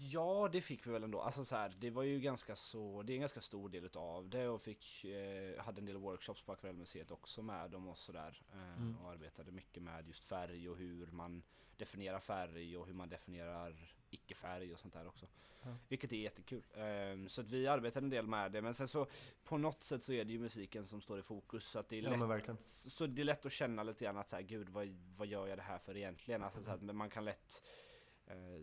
Ja, 0.00 0.48
det 0.52 0.60
fick 0.60 0.86
vi 0.86 0.90
väl 0.90 1.04
ändå. 1.04 1.20
Alltså 1.20 1.44
så 1.44 1.56
här, 1.56 1.76
det 1.78 1.90
var 1.90 2.02
ju 2.02 2.20
ganska 2.20 2.56
så, 2.56 3.02
det 3.02 3.12
är 3.12 3.14
en 3.14 3.20
ganska 3.20 3.40
stor 3.40 3.68
del 3.68 3.84
utav 3.84 4.28
det 4.28 4.48
och 4.48 4.62
fick, 4.62 5.04
eh, 5.04 5.62
hade 5.62 5.80
en 5.80 5.86
del 5.86 5.96
workshops 5.96 6.42
på 6.42 6.52
Akvarellmuseet 6.52 7.10
också 7.10 7.42
med 7.42 7.70
dem 7.70 7.88
och 7.88 7.98
sådär. 7.98 8.42
Eh, 8.52 8.74
Mm. 8.78 8.96
Och 8.98 9.10
arbetade 9.10 9.52
mycket 9.52 9.82
med 9.82 10.08
just 10.08 10.24
färg 10.24 10.68
och 10.68 10.76
hur 10.76 11.06
man 11.06 11.42
definierar 11.76 12.20
färg 12.20 12.76
och 12.76 12.86
hur 12.86 12.94
man 12.94 13.08
definierar 13.08 13.94
icke-färg 14.10 14.72
och 14.72 14.80
sånt 14.80 14.94
där 14.94 15.06
också. 15.06 15.26
Ja. 15.62 15.76
Vilket 15.88 16.12
är 16.12 16.16
jättekul. 16.16 16.62
Eh, 16.74 17.26
så 17.28 17.40
att 17.40 17.50
vi 17.50 17.66
arbetade 17.66 18.06
en 18.06 18.10
del 18.10 18.26
med 18.26 18.52
det, 18.52 18.62
men 18.62 18.74
sen 18.74 18.88
så 18.88 19.06
på 19.44 19.58
något 19.58 19.82
sätt 19.82 20.02
så 20.02 20.12
är 20.12 20.24
det 20.24 20.32
ju 20.32 20.38
musiken 20.38 20.86
som 20.86 21.00
står 21.00 21.18
i 21.18 21.22
fokus. 21.22 21.66
Så 21.66 21.78
att 21.78 21.88
det 21.88 21.96
är 21.98 22.02
Ja 22.02 22.10
lätt 22.10 22.18
så 22.66 23.06
det 23.06 23.22
är 23.22 23.24
lätt 23.24 23.46
att 23.46 23.52
känna 23.52 23.82
lite 23.82 24.04
grann 24.04 24.16
att 24.16 24.28
så 24.28 24.36
här, 24.36 24.42
gud 24.42 24.68
vad, 24.68 24.88
vad 25.18 25.26
gör 25.28 25.46
jag 25.46 25.58
det 25.58 25.62
här 25.62 25.78
för 25.78 25.96
egentligen? 25.96 26.42
Alltså, 26.42 26.62
så 26.62 26.70
här, 26.70 26.78
men 26.78 26.96
man 26.96 27.10
kan 27.10 27.24
lätt 27.24 27.62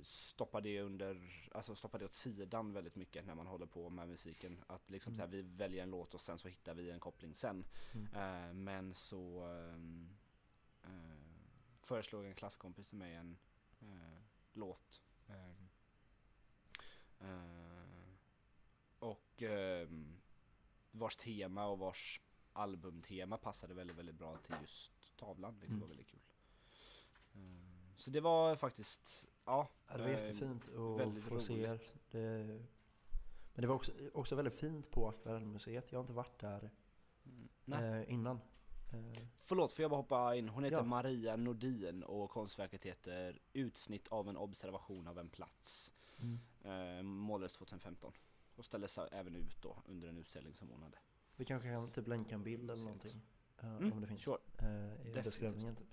stoppa 0.03 0.62
det 0.62 0.82
under, 0.82 1.48
alltså 1.51 1.75
stoppa 1.75 1.98
det 1.98 2.06
åt 2.06 2.13
sidan 2.13 2.74
väldigt 2.74 2.96
mycket 2.96 3.25
när 3.25 3.36
man 3.36 3.48
håller 3.48 3.65
på 3.65 3.89
med 3.89 4.08
musiken. 4.08 4.63
Att 4.68 4.89
liksom 4.89 5.15
så 5.15 5.22
här, 5.22 5.27
vi 5.30 5.41
väljer 5.41 5.84
en 5.84 5.89
låt 5.89 6.13
och 6.13 6.22
sen 6.22 6.38
så 6.38 6.48
hittar 6.48 6.74
vi 6.74 6.91
en 6.91 7.00
koppling 7.00 7.36
sen. 7.36 7.65
Mm. 7.94 8.08
Eh, 8.48 8.53
men 8.53 8.94
så 8.94 9.44
ehm, 9.46 10.18
eh, 10.84 10.89
föreslog 11.82 12.25
en 12.25 12.36
klasskompis 12.36 12.88
till 12.88 12.98
mig 12.98 13.15
en 13.15 13.38
eh, 13.82 14.22
låt. 14.53 15.01
eh, 15.27 15.53
och 19.00 19.44
vars 20.91 21.15
tema 21.15 21.65
och 21.65 21.80
vars 21.80 22.22
albumtema 22.53 23.38
passade 23.38 23.74
väldigt, 23.74 23.98
väldigt 23.98 24.15
bra 24.15 24.38
till 24.38 24.56
just 24.62 25.18
tavlan, 25.18 25.53
vilket 25.53 25.70
Mm. 25.70 25.82
var 25.82 25.88
väldigt 25.88 26.08
kul. 26.08 26.20
Eh, 27.34 27.96
så 27.98 28.12
det 28.12 28.22
var 28.22 28.56
faktiskt, 28.56 29.27
ja. 29.45 29.69
Det 29.91 29.98
var 30.01 30.07
eh, 30.07 30.12
jättefint 30.12 30.63
att 30.69 31.24
få 31.24 31.39
se 31.41 31.62
er. 31.63 31.79
Det, 32.12 32.19
men 33.53 33.62
det 33.62 33.67
var 33.67 33.75
också, 33.75 33.91
också 34.13 34.36
väldigt 34.36 34.55
fint 34.55 34.91
på 34.91 35.07
Akvarellmuseet. 35.10 35.91
Jag 35.91 36.00
har 36.00 36.03
inte 36.03 36.13
varit 36.13 36.39
där 36.39 36.69
Mm. 37.65 38.10
Innan. 38.10 38.39
Eh, 38.93 39.24
Förlåt, 39.41 39.71
får 39.71 39.81
jag 39.83 39.91
bara 39.91 39.98
hoppa 40.01 40.36
in? 40.36 40.50
Hon 40.50 40.63
heter 40.63 40.77
Ja. 40.77 40.83
Maria 40.83 41.36
Nordin 41.36 42.03
och 42.03 42.29
konstverket 42.29 42.86
heter 42.86 43.39
Utsnitt 43.53 44.07
av 44.07 44.29
en 44.29 44.38
observation 44.38 45.07
av 45.07 45.19
en 45.19 45.29
plats. 45.29 45.93
mm. 46.19 46.39
Eh, 46.98 47.03
målades 47.03 47.53
2015 47.53 48.13
och 48.55 48.65
ställdes 48.65 48.98
även 48.98 49.36
ut 49.36 49.62
då 49.62 49.77
under 49.86 50.07
en 50.07 50.17
utställning 50.17 50.55
som 50.55 50.69
hon 50.69 50.81
hade. 50.83 50.98
Vi 51.36 51.45
kanske 51.45 51.69
kan 51.69 51.91
typ 51.91 52.07
länka 52.07 52.36
en 52.36 52.43
bild 52.43 52.71
eller 52.71 52.83
någonting. 52.83 53.21
Mm, 53.62 53.93
om 53.93 54.01
det 54.01 54.07
finns. 54.07 54.21
sure. 54.21 54.38
Eh, 54.57 54.65
I 54.67 54.88
Definitivt. 54.98 55.24
beskrivningen 55.24 55.75
typ. 55.75 55.88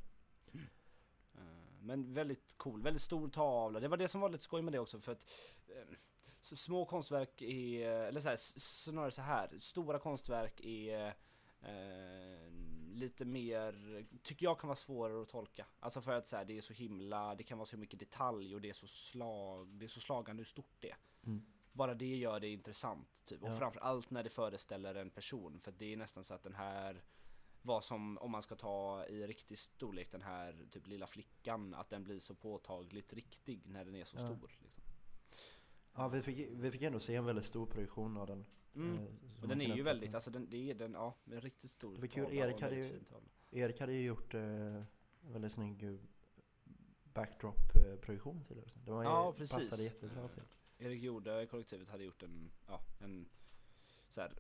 Men 1.81 2.15
väldigt 2.15 2.55
cool, 2.57 2.83
väldigt 2.83 3.03
stor 3.03 3.29
tavla. 3.29 3.81
Det 3.81 3.89
var 3.89 3.97
det 3.97 4.09
som 4.09 4.21
var 4.21 4.29
lite 4.29 4.45
skoj 4.45 4.63
med 4.63 4.73
det 4.73 4.79
också 4.79 5.01
för 5.01 5.13
att 5.13 5.27
eh, 5.69 5.97
små 6.41 6.85
konstverk 6.85 7.43
är, 7.43 7.91
eller 7.91 8.21
så 8.21 8.29
här, 8.29 8.37
snarare 8.59 9.11
så 9.11 9.23
här, 9.23 9.59
stora 9.59 9.99
konstverk 9.99 10.61
är 10.61 11.07
eh, 11.61 12.53
lite 12.93 13.25
mer, 13.25 14.05
tycker 14.23 14.47
jag 14.47 14.59
kan 14.61 14.69
vara 14.69 14.77
svårare 14.77 15.23
att 15.23 15.29
tolka. 15.29 15.67
Alltså 15.81 16.01
för 16.01 16.13
att 16.13 16.29
så 16.29 16.37
här, 16.37 16.45
det 16.45 16.57
är 16.59 16.61
så 16.61 16.73
himla, 16.73 17.35
det 17.35 17.45
kan 17.45 17.59
vara 17.59 17.67
så 17.67 17.77
mycket 17.77 18.01
detalj 18.01 18.55
och 18.55 18.61
det 18.61 18.69
är 18.69 18.75
så 18.75 18.87
slag, 18.87 19.69
det 19.69 19.85
är 19.85 19.89
så 19.89 20.01
slagande 20.01 20.41
hur 20.41 20.45
stort 20.45 20.77
det 20.81 20.91
är. 20.91 20.97
Mm. 21.27 21.43
Bara 21.73 21.95
det 21.95 22.17
gör 22.17 22.41
det 22.41 22.49
intressant. 22.49 23.09
Typ. 23.25 23.43
Och 23.43 23.49
Ja. 23.49 23.53
framför 23.53 23.81
allt 23.81 24.11
när 24.11 24.23
det 24.23 24.31
föreställer 24.31 24.95
en 24.95 25.11
person. 25.11 25.61
För 25.61 25.73
det 25.73 25.93
är 25.93 25.97
nästan 25.97 26.25
så 26.25 26.35
att 26.35 26.43
den 26.43 26.55
här 26.55 27.03
vad 27.63 27.85
som, 27.85 28.19
om 28.19 28.31
man 28.31 28.43
ska 28.43 28.55
ta 28.57 29.07
i 29.07 29.27
riktig 29.27 29.59
storlek 29.59 30.11
den 30.13 30.23
här 30.23 30.67
typ 30.71 30.87
lilla 30.87 31.07
flickan, 31.07 31.75
att 31.75 31.91
den 31.91 32.05
blir 32.05 32.19
så 32.19 32.35
påtagligt 32.35 33.13
riktig 33.13 33.63
när 33.67 33.85
den 33.85 33.95
är 33.95 34.05
så 34.05 34.17
Ja. 34.17 34.21
stor. 34.37 34.57
Liksom. 34.61 34.83
Ja, 35.95 36.09
vi 36.09 36.23
fick, 36.23 36.49
vi 36.53 36.71
fick 36.71 36.83
ändå 36.83 37.01
se 37.01 37.15
en 37.15 37.25
väldigt 37.25 37.47
stor 37.47 37.67
produktion 37.67 38.17
av 38.17 38.27
den. 38.27 38.45
Mm. 38.75 38.99
eh, 38.99 39.05
Och 39.43 39.49
den 39.49 39.61
är 39.61 39.77
ju 39.77 39.83
väldigt, 39.83 40.15
alltså 40.15 40.31
den, 40.31 40.51
det 40.51 40.71
är 40.71 40.75
den, 40.75 40.93
ja, 40.93 41.17
en 41.25 41.41
riktigt 41.41 41.71
stor 41.71 41.95
Det 41.95 42.01
var 42.01 42.09
kul, 42.09 42.35
Erik 42.35 42.61
hade 42.61 42.77
ju-. 42.77 43.01
Erik 43.51 43.81
hade 43.81 43.93
ju 43.93 44.03
gjort 44.03 44.35
eh, 44.35 44.41
en 44.43 44.87
väldigt 45.21 45.53
snygg 45.53 45.83
eh, 45.83 45.95
backdrop-produktion 47.15 48.45
till 48.45 48.57
det. 48.57 48.85
Det 48.85 48.91
var, 48.91 49.05
Ja, 49.05 49.33
ju- 49.33 49.39
passade 49.39 49.61
precis. 49.69 49.81
jättebra 49.85 50.29
till. 50.29 50.43
Erik 50.79 51.03
Jorde, 51.03 51.47
kollektivet, 51.47 51.89
hade 51.89 52.05
gjort 52.05 52.23
en, 52.23 52.51
ja, 52.67 52.81
en 53.01 53.29
så 54.09 54.21
här, 54.21 54.33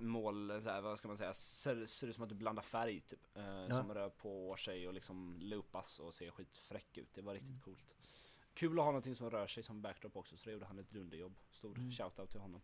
mål, 0.00 0.62
så 0.62 0.70
här, 0.70 0.80
vad 0.80 0.98
ska 0.98 1.08
man 1.08 1.16
säga, 1.18 1.34
ser, 1.34 1.86
ser 1.86 2.06
ut 2.06 2.14
som 2.14 2.22
att 2.24 2.28
du 2.28 2.34
blandar 2.34 2.62
färg 2.62 3.00
typ. 3.00 3.36
Eh, 3.36 3.76
Som 3.76 3.94
rör 3.94 4.08
på 4.08 4.56
sig 4.58 4.88
och 4.88 4.94
liksom 4.94 5.36
loopas 5.40 5.98
och 6.00 6.14
ser 6.14 6.30
skitfräck 6.30 6.98
ut. 6.98 7.14
Det 7.14 7.22
var 7.22 7.32
riktigt 7.34 7.50
Mm. 7.50 7.60
coolt. 7.62 7.94
Kul 8.54 8.78
att 8.78 8.84
ha 8.84 8.90
någonting 8.92 9.16
som 9.16 9.30
rör 9.30 9.46
sig 9.46 9.62
som 9.62 9.82
backdrop 9.82 10.16
också, 10.16 10.36
så 10.36 10.44
det 10.44 10.52
gjorde 10.52 10.66
han 10.66 10.78
ett 10.78 10.90
dunderjobb. 10.90 11.38
Stor 11.50 11.76
Mm. 11.76 11.90
shoutout 11.90 12.30
till 12.30 12.40
honom. 12.40 12.60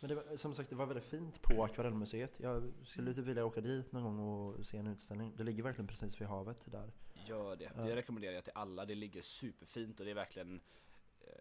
Men 0.00 0.08
det 0.08 0.14
var, 0.14 0.36
som 0.36 0.54
sagt, 0.54 0.70
det 0.70 0.76
var 0.76 0.86
väldigt 0.86 1.04
fint 1.04 1.42
på 1.42 1.64
Akvarellmuseet. 1.64 2.40
Jag 2.40 2.72
skulle 2.84 3.14
typ 3.14 3.24
vilja 3.24 3.44
åka 3.46 3.60
dit 3.60 3.92
någon 3.92 4.02
gång 4.02 4.18
och 4.18 4.66
se 4.66 4.76
en 4.78 4.86
utställning. 4.86 5.32
Det 5.36 5.44
ligger 5.44 5.62
verkligen 5.62 5.86
precis 5.86 6.20
vid 6.20 6.28
havet 6.28 6.62
där. 6.72 6.92
Gör 7.26 7.56
det. 7.56 7.72
Ja. 7.76 7.82
Det 7.82 7.96
rekommenderar 7.96 8.32
jag 8.34 8.44
till 8.44 8.52
alla. 8.54 8.84
Det 8.84 8.94
ligger 8.94 9.22
superfint 9.22 10.00
och 10.00 10.06
det 10.06 10.10
är 10.12 10.14
verkligen 10.14 10.60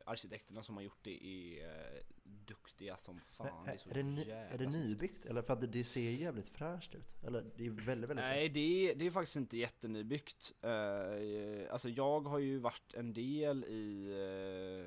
Arkitekterna 0.06 0.64
som 0.64 0.76
har 0.76 0.84
gjort 0.84 1.04
det 1.04 1.26
är 1.26 1.64
eh, 1.66 2.02
duktiga 2.24 2.98
som 2.98 3.20
fan. 3.20 3.66
Det 3.66 3.72
är, 3.72 3.74
är, 3.74 3.78
så 3.78 3.90
är, 3.90 3.94
det 3.94 4.04
ny, 4.04 4.30
är 4.30 4.58
det 4.58 4.68
nybyggt? 4.68 5.26
Eller 5.26 5.42
för 5.42 5.54
att 5.54 5.62
det, 5.62 5.68
det 5.68 5.84
ser 5.84 6.12
jävligt 6.12 6.48
fräscht 6.48 6.96
ut. 6.96 7.16
Eller 7.24 7.46
det 7.56 7.66
är 7.66 7.70
väldigt, 7.70 8.10
väldigt 8.10 8.26
Nej, 8.26 8.50
det 8.50 8.60
är, 8.60 8.96
det 8.96 9.08
är 9.08 9.12
faktiskt 9.12 9.36
inte 9.36 9.58
jättenybyggt. 9.58 10.54
Uh, 10.66 11.74
alltså 11.74 11.90
jag 11.90 12.22
har 12.28 12.40
ju 12.40 12.58
varit 12.58 12.94
en 12.94 13.14
del 13.14 13.64
i 13.64 14.14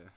uh, 0.05 0.11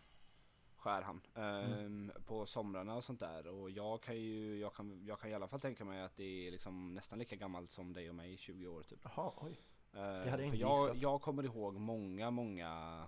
Skärhamn 0.82 1.22
ehm, 1.36 2.12
på 2.26 2.46
somrarna 2.46 2.96
och 2.96 3.04
sånt 3.04 3.20
där 3.20 3.48
och 3.48 3.72
jag 3.72 4.04
kan 4.04 4.17
ju, 4.17 4.60
jag 4.60 4.74
kan, 4.74 5.06
jag 5.06 5.20
kan 5.20 5.30
i 5.30 5.34
alla 5.34 5.48
fall 5.48 5.60
tänka 5.60 5.86
mig 5.86 6.02
att 6.02 6.17
det 6.17 6.48
är 6.48 6.52
liksom 6.52 6.94
nästan 6.94 7.20
lika 7.20 7.36
gammalt 7.36 7.72
som 7.72 7.94
dig 7.94 8.10
och 8.10 8.15
mig, 8.15 8.38
20 8.38 8.67
år 8.67 8.84
typ. 8.84 9.00
Jaha, 9.04 9.34
oj. 9.38 9.60
Eh, 9.94 10.02
hade 10.02 10.30
jag 10.30 10.46
inte 10.46 10.58
jag, 10.58 10.80
gissat. 10.80 11.02
jag 11.02 11.22
kommer 11.22 11.44
ihåg 11.44 11.76
många, 11.76 12.32
många 12.32 13.04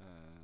uh, 0.00 0.43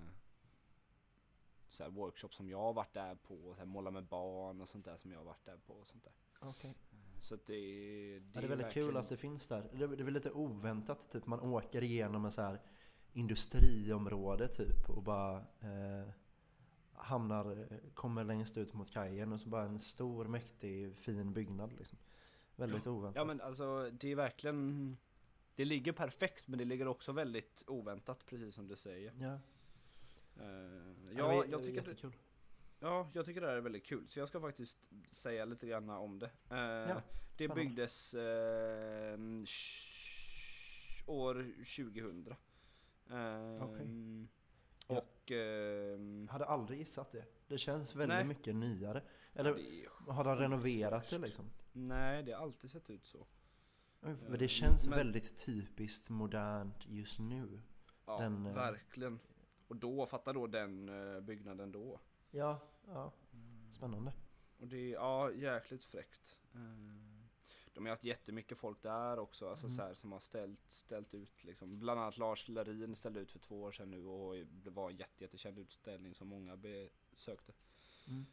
så 1.71 1.83
här 1.83 1.91
workshops 1.91 2.37
som 2.37 2.49
jag 2.49 2.59
har 2.59 2.73
varit 2.73 2.93
där 2.95 3.15
på, 3.15 3.35
så 3.55 3.59
här, 3.59 3.65
måla 3.65 3.91
med 3.91 4.05
barn 4.05 4.61
och 4.61 4.69
sånt 4.69 4.85
där 4.85 4.97
som 4.97 5.11
jag 5.13 5.19
har 5.19 5.25
varit 5.25 5.45
där 5.45 5.57
på 5.67 5.73
och 5.75 5.87
sånt 5.87 6.05
där. 6.05 6.13
Okej. 6.41 6.75
Så 7.23 7.35
att 7.35 7.47
det, 7.47 7.55
det, 7.55 8.15
Ja, 8.35 8.41
det 8.41 8.47
är 8.47 8.49
väldigt 8.49 8.67
verkligen- 8.67 8.89
kul 8.89 8.97
att 8.97 9.09
det 9.09 9.17
finns 9.17 9.47
där. 9.47 9.69
Det, 9.73 9.87
det 9.87 10.03
är 10.03 10.05
väl 10.05 10.15
lite 10.15 10.31
oväntat, 10.31 11.11
typ 11.11 11.27
man 11.27 11.41
åker 11.41 11.83
igenom 11.83 12.25
en 12.25 12.33
så 12.33 12.43
här 12.43 12.61
industriområde 13.13 14.49
typ 14.49 14.91
och 14.91 15.03
bara 15.03 15.37
eh, 15.39 16.09
hamnar, 16.93 17.69
kommer 17.95 18.25
längst 18.25 18.57
ut 18.57 18.73
mot 18.75 18.91
kajen 18.91 19.33
och 19.33 19.41
så 19.41 19.49
bara 19.49 19.65
en 19.65 19.81
stor 19.81 20.25
mäktig 20.25 20.97
fin 20.97 21.33
byggnad 21.33 21.73
liksom. 21.73 21.99
Väldigt 22.57 22.87
oväntat. 22.87 23.17
Ja 23.21 23.25
men 23.25 23.41
alltså 23.41 23.91
det 23.91 24.09
är 24.13 24.17
verkligen 24.17 24.97
Det 25.57 25.65
ligger 25.65 25.93
perfekt 25.93 26.49
men 26.49 26.59
det 26.59 26.65
ligger 26.65 26.89
också 26.89 27.13
väldigt 27.13 27.65
oväntat 27.67 28.27
precis 28.27 28.55
som 28.55 28.69
du 28.69 28.77
säger. 28.77 29.13
ja. 29.19 29.39
Eh, 30.41 30.47
det 31.07 31.13
ja, 31.13 31.35
jag 31.35 31.51
det 31.51 31.67
tycker 31.67 31.83
det, 31.83 31.91
jättekul. 31.91 32.13
ja, 32.79 33.11
jag 33.15 33.25
tycker 33.27 33.41
det 33.41 33.47
här 33.47 33.57
är 33.57 33.61
väldigt 33.61 33.87
kul 33.87 34.09
så 34.09 34.19
jag 34.21 34.29
ska 34.29 34.41
faktiskt 34.41 34.79
säga 35.11 35.45
lite 35.45 35.67
grann 35.67 35.91
om 35.91 36.19
det. 36.19 36.27
Eh, 36.27 36.31
det 36.51 37.01
spännande. 37.35 37.55
byggdes 37.55 38.15
eh, 38.15 39.19
år 41.07 41.35
2000. 41.77 42.35
Eh, 43.11 43.65
Okej. 43.65 43.87
Ja. 44.89 44.97
Och 44.99 45.31
ehm, 45.31 46.25
Jag 46.27 46.33
hade 46.33 46.45
aldrig 46.45 46.79
gissat 46.79 47.13
det. 47.13 47.25
Det 47.49 47.59
känns 47.59 47.95
väldigt 47.95 48.17
Nej. 48.17 48.25
mycket 48.25 48.55
nyare. 48.55 49.03
ja, 49.33 49.41
Eller 49.41 49.55
det 49.55 49.61
är- 49.61 50.13
har 50.13 50.25
de 50.25 50.37
renoverat 50.37 51.11
det 51.11 51.19
liksom? 51.19 51.45
Nej, 51.73 52.23
det 52.23 52.33
har 52.33 52.43
alltid 52.43 52.71
sett 52.71 52.91
ut 52.91 53.07
så. 53.07 53.27
Eh, 54.03 54.13
det 54.39 54.49
känns 54.49 54.87
men- 54.87 54.99
väldigt 54.99 55.37
typiskt 55.45 56.09
modernt 56.09 56.87
just 56.89 57.19
nu. 57.19 57.61
Ja, 58.07 58.19
Den, 58.21 58.47
eh, 58.47 58.55
verkligen. 58.55 59.19
Och 59.71 59.77
då, 59.77 60.07
fatta 60.07 60.33
då 60.33 60.47
den 60.47 60.89
eh, 60.89 61.21
byggnaden 61.21 61.73
då. 61.73 62.01
Ja, 62.31 62.61
ja. 62.87 63.13
Spännande. 63.71 64.13
Och 64.59 64.69
det 64.69 64.77
är 64.77 64.93
ja, 64.93 65.33
jäkligt 65.33 65.85
fräckt. 65.85 66.39
Eh, 66.55 66.61
De 67.75 67.85
har 67.85 67.91
haft 67.91 68.05
jättemycket 68.05 68.59
folk 68.59 68.83
där 68.83 69.19
också, 69.19 69.49
alltså 69.49 69.67
Mm. 69.67 69.77
så 69.77 69.83
här, 69.83 69.95
som 69.95 70.13
har 70.13 70.21
ställt, 70.21 70.61
ställt 70.73 71.15
ut 71.15 71.45
liksom. 71.45 71.79
Bland 71.79 72.01
annat 72.01 72.19
Lars 72.19 72.49
Larin 72.49 72.97
ställde 72.97 73.21
ut 73.21 73.31
för 73.33 73.39
två 73.39 73.63
år 73.63 73.73
sedan 73.73 73.91
nu 73.91 74.05
och 74.07 74.47
det 74.47 74.71
var 74.71 74.91
en 74.91 74.97
jätte, 74.97 75.25
jättekänd 75.25 75.59
utställning 75.59 76.15
som 76.15 76.29
många 76.29 76.57
besökte. 76.57 77.53
Mm. 78.09 78.27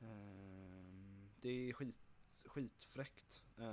Eh, 0.00 1.28
Det 1.40 1.48
är 1.50 1.72
skit, 1.72 1.96
skitfräckt. 2.44 3.42
eh, 3.56 3.64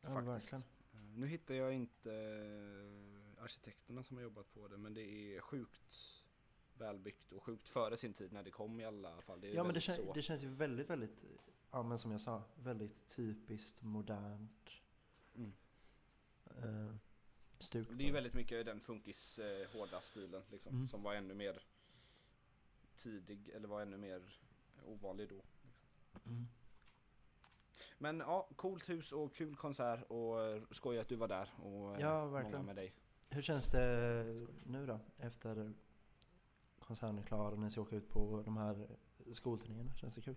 Ja, 0.00 0.08
Faktiskt. 0.08 0.52
verkligen. 0.52 0.64
Nu 1.14 1.26
hittar 1.26 1.54
jag 1.54 1.72
inte 1.74 2.10
arkitekterna 3.46 4.02
som 4.02 4.16
har 4.16 4.24
jobbat 4.24 4.52
på 4.54 4.68
det 4.68 4.76
men 4.76 4.94
det 4.94 5.02
är 5.36 5.40
sjukt 5.40 6.22
välbyggt 6.78 7.32
och 7.32 7.42
sjukt 7.42 7.68
före 7.68 7.96
sin 7.96 8.14
tid 8.14 8.32
när 8.32 8.42
det 8.42 8.50
kom 8.50 8.80
i 8.80 8.84
alla 8.84 9.20
fall. 9.22 9.40
Det 9.40 9.48
är 9.50 9.54
Ja 9.54 9.64
men 9.64 9.74
det, 9.74 9.80
kän, 9.80 9.96
så. 9.96 10.12
det 10.12 10.22
känns 10.22 10.42
ju 10.42 10.48
väldigt, 10.48 10.90
väldigt, 10.90 11.24
ja 11.70 11.82
men 11.82 11.98
som 11.98 12.10
jag 12.12 12.20
sa, 12.20 12.42
väldigt 12.54 13.06
typiskt 13.08 13.82
modernt 13.82 14.70
Mm. 15.34 15.52
eh, 16.46 16.94
stuk. 17.58 17.88
Det 17.90 18.04
är 18.04 18.06
ju 18.06 18.12
väldigt 18.12 18.34
mycket 18.34 18.66
den 18.66 18.80
funkis 18.80 19.38
eh, 19.38 19.68
hårda 19.72 20.00
stilen 20.00 20.42
liksom, 20.50 20.74
Mm. 20.74 20.86
som 20.88 21.02
var 21.02 21.14
ännu 21.14 21.34
mer 21.34 21.62
tidig 22.96 23.48
eller 23.48 23.68
var 23.68 23.82
ännu 23.82 23.96
mer 23.96 24.38
ovanlig 24.84 25.28
då. 25.28 25.34
Liksom. 25.34 25.70
Mm. 26.32 26.46
Men 27.98 28.18
ja, 28.18 28.48
coolt 28.56 28.88
hus 28.88 29.12
och 29.12 29.34
kul 29.34 29.56
konsert 29.56 30.02
och 30.08 30.40
eh, 30.42 30.62
skoj 30.70 30.98
att 30.98 31.08
du 31.08 31.16
var 31.16 31.28
där 31.28 31.50
och 31.62 31.94
eh, 31.94 32.00
Ja, 32.00 32.26
många 32.42 32.62
med 32.62 32.76
dig. 32.76 32.94
Hur 33.30 33.42
känns 33.42 33.70
det 33.70 34.24
nu 34.66 34.86
då? 34.86 35.00
Efter 35.18 35.72
konserten 36.78 37.18
är 37.18 37.22
klar 37.22 37.52
och 37.52 37.58
ni 37.58 37.70
ska 37.70 37.80
åka 37.80 37.96
ut 37.96 38.08
på 38.08 38.42
de 38.44 38.56
här 38.56 38.88
skolturnéerna? 39.32 39.94
Känns 39.94 40.14
det 40.14 40.20
kul? 40.20 40.36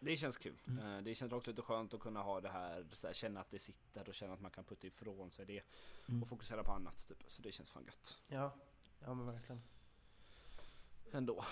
Det 0.00 0.16
känns 0.16 0.36
kul. 0.36 0.60
Mm. 0.66 0.86
Eh, 0.96 1.02
Det 1.02 1.14
känns 1.14 1.32
också 1.32 1.50
lite 1.50 1.62
skönt 1.62 1.94
att 1.94 2.00
kunna 2.00 2.22
ha 2.22 2.40
det 2.40 2.48
här, 2.48 2.86
här, 3.02 3.12
känna 3.12 3.40
att 3.40 3.50
det 3.50 3.58
sitter 3.58 4.08
och 4.08 4.14
känna 4.14 4.32
att 4.34 4.40
man 4.40 4.50
kan 4.50 4.64
putta 4.64 4.86
ifrån 4.86 5.30
sig 5.30 5.46
det 5.46 5.62
Mm. 6.08 6.22
och 6.22 6.28
fokusera 6.28 6.62
på 6.64 6.72
annat 6.72 7.06
typ. 7.08 7.24
Så 7.28 7.42
det 7.42 7.52
känns 7.52 7.70
fan 7.70 7.84
gött. 7.84 8.16
Ja, 8.28 8.54
ja 9.00 9.14
men 9.14 9.26
verkligen. 9.26 9.62
Ändå. 11.12 11.44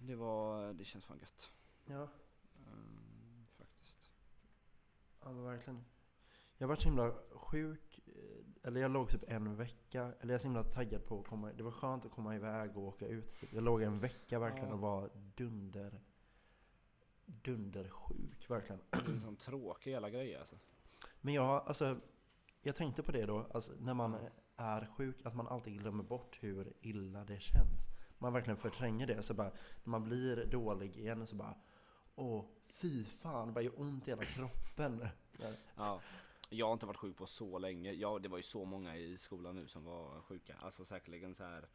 Det 0.00 0.14
var, 0.14 0.72
det 0.72 0.84
känns 0.84 1.04
fan 1.04 1.18
gött. 1.18 1.50
Ja, 1.84 2.08
Mm, 2.66 3.46
faktiskt. 3.56 4.10
ja 5.20 5.32
men 5.32 5.44
verkligen. 5.44 5.84
Jag 6.58 6.68
var 6.68 6.76
så 6.76 6.84
himla 6.88 7.14
sjuk, 7.30 8.00
eller 8.62 8.80
jag 8.80 8.90
låg 8.90 9.08
typ 9.10 9.30
en 9.30 9.56
vecka, 9.56 10.02
eller 10.02 10.32
jag 10.32 10.34
är 10.34 10.38
så 10.38 10.44
himla 10.44 10.64
taggad 10.64 11.06
på 11.06 11.20
att 11.20 11.26
komma, 11.26 11.52
det 11.52 11.62
var 11.62 11.70
skönt 11.70 12.04
att 12.04 12.12
komma 12.12 12.36
iväg 12.36 12.76
och 12.76 12.82
åka 12.82 13.06
ut. 13.06 13.40
Typ. 13.40 13.52
Jag 13.52 13.62
låg 13.62 13.82
en 13.82 14.00
vecka 14.00 14.38
verkligen 14.38 14.68
Ja. 14.68 14.74
och 14.74 14.80
var 14.80 15.10
dunder, 15.36 16.00
dundersjuk 17.26 18.50
verkligen. 18.50 18.80
Det 18.90 18.96
är 18.96 19.08
en 19.14 19.20
sån 19.22 19.36
tråkig 19.36 19.90
jävla 19.90 20.10
grej 20.10 20.36
alltså. 20.36 20.56
Men 21.20 21.34
jag, 21.34 21.62
alltså, 21.66 22.00
jag 22.62 22.76
tänkte 22.76 23.02
på 23.02 23.12
det 23.12 23.26
då, 23.26 23.46
alltså, 23.54 23.72
när 23.80 23.94
man 23.94 24.16
är 24.56 24.86
sjuk, 24.96 25.26
att 25.26 25.34
man 25.34 25.48
alltid 25.48 25.78
glömmer 25.78 26.04
bort 26.04 26.38
hur 26.40 26.72
illa 26.80 27.24
det 27.24 27.40
känns. 27.42 27.86
Man 28.18 28.32
verkligen 28.32 28.56
förtränger 28.56 29.06
det, 29.06 29.22
så 29.22 29.34
bara, 29.34 29.50
när 29.84 29.90
man 29.90 30.04
blir 30.04 30.46
dålig 30.46 30.96
igen 30.96 31.26
så 31.26 31.36
bara, 31.36 31.54
åh, 32.14 32.44
fy 32.68 33.04
fan, 33.04 33.46
det 33.46 33.52
bara 33.52 33.64
gör 33.64 33.80
ont 33.80 34.08
i 34.08 34.10
hela 34.10 34.24
kroppen. 34.24 35.08
Ja. 35.76 36.00
Jag 36.52 36.66
har 36.66 36.72
inte 36.72 36.86
varit 36.86 36.96
sjuk 36.96 37.16
på 37.16 37.26
så 37.26 37.58
länge. 37.58 37.92
Ja, 37.92 38.18
det 38.18 38.28
var 38.28 38.36
ju 38.36 38.42
så 38.42 38.64
många 38.64 38.96
i 38.96 39.18
skolan 39.18 39.54
nu 39.54 39.68
som 39.68 39.84
var 39.84 40.20
sjuka. 40.20 40.56
Alltså 40.60 40.84
säkerligen 40.84 41.34
så 41.34 41.44
här. 41.44 41.68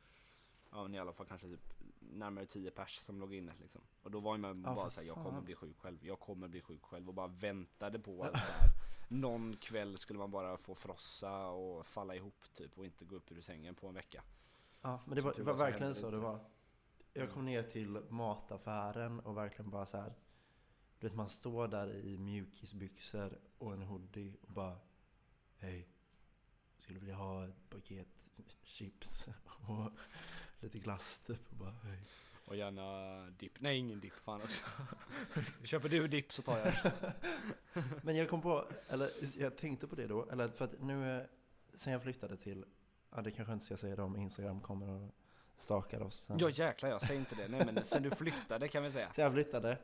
Ja 0.72 0.84
men 0.84 0.96
i 0.96 1.00
alla 1.00 1.14
fall 1.14 1.26
kanske 1.26 1.48
typ 1.48 1.74
närmare 2.00 2.46
10 2.46 2.72
pers 2.72 2.96
som 2.96 3.20
låg 3.20 3.34
inne 3.34 3.54
liksom. 3.62 3.82
Och 4.04 4.12
då 4.12 4.20
var 4.20 4.38
man 4.38 4.64
Ja, 4.66 4.76
bara 4.76 4.90
såhär, 4.90 5.08
jag 5.08 5.16
kommer 5.16 5.42
bli 5.42 5.56
sjuk 5.56 5.78
själv, 5.78 6.06
jag 6.06 6.20
kommer 6.20 6.48
bli 6.48 6.62
sjuk 6.62 6.84
själv 6.84 7.08
och 7.08 7.14
bara 7.14 7.28
väntade 7.28 8.00
på 8.00 8.24
att 8.24 8.46
så 8.46 8.52
här, 8.52 8.70
någon 9.08 9.58
kväll 9.58 9.98
skulle 9.98 10.20
man 10.20 10.32
bara 10.32 10.58
få 10.58 10.76
frossa 10.76 11.48
och 11.48 11.86
falla 11.86 12.16
ihop 12.16 12.54
typ 12.54 12.78
och 12.78 12.86
inte 12.86 13.06
gå 13.06 13.16
upp 13.16 13.32
ur 13.32 13.42
sängen 13.42 13.76
på 13.76 13.88
en 13.88 13.94
vecka. 13.94 14.24
Ja, 14.82 15.00
men 15.06 15.16
det 15.16 15.22
var, 15.22 15.34
det 15.34 15.44
var 15.44 15.54
var 15.54 15.60
så 15.60 15.64
verkligen 15.64 15.96
så 15.96 16.12
det 16.12 16.18
var. 16.18 16.40
Jag 17.14 17.32
kom 17.32 17.46
ner 17.46 17.64
till 17.64 17.90
mataffären 18.10 19.20
och 19.20 19.38
verkligen 19.38 19.72
bara 19.72 19.86
så 19.86 19.98
här. 19.98 20.14
Du 21.06 21.10
vet 21.10 21.18
man 21.18 21.30
står 21.30 21.68
där 21.68 21.96
i 21.96 22.18
mjukisbyxor 22.18 23.38
och 23.58 23.74
en 23.74 23.82
hoodie 23.82 24.34
och 24.42 24.54
bara 24.54 24.78
Hej, 25.58 25.88
skulle 26.80 27.00
vilja 27.00 27.16
ha 27.16 27.46
ett 27.46 27.70
paket 27.70 28.08
chips 28.64 29.28
och 29.68 29.92
lite 30.60 30.80
glass 30.80 31.20
typ 31.20 31.50
och 31.50 31.56
bara 31.56 31.72
hej. 31.72 32.00
Och 32.46 32.56
gärna 32.56 33.30
dipp, 33.30 33.52
nej 33.60 33.78
ingen 33.78 34.00
dipp 34.00 34.14
fan 34.14 34.42
också. 34.42 34.64
Köper 35.64 35.90
du 35.90 36.08
dipp 36.08 36.34
så 36.34 36.42
tar 36.42 36.58
jag. 36.58 36.74
Men 38.04 38.16
jag 38.16 38.30
kom 38.30 38.42
på, 38.42 38.68
eller 38.88 39.10
jag 39.38 39.58
tänkte 39.58 39.88
på 39.88 39.96
det 39.96 40.08
då, 40.08 40.30
eller 40.30 40.48
för 40.48 40.66
att 40.66 40.82
nu 40.82 41.28
sen 41.74 41.94
jag 41.94 42.04
flyttade 42.04 42.38
till, 42.38 42.66
ja 43.10 43.22
det 43.22 43.32
kanske 43.32 43.54
inte 43.54 43.66
ska 43.66 43.78
säga 43.78 43.96
det 43.96 44.04
om 44.04 44.16
Instagram 44.16 44.62
kommer 44.62 44.90
och 44.90 45.16
stakar 45.58 46.02
oss 46.02 46.24
sen. 46.26 46.38
Ja 46.40 46.50
jäklar 46.50 46.90
jag 46.90 47.02
säger 47.02 47.20
inte 47.20 47.36
det, 47.36 47.48
nej 47.48 47.66
men 47.66 47.86
sen 47.86 48.04
du 48.04 48.10
flyttade 48.10 48.68
kan 48.68 48.84
vi 48.84 48.92
säga. 48.92 49.14
Så 49.14 49.22
jag 49.22 49.34
flyttade 49.34 49.78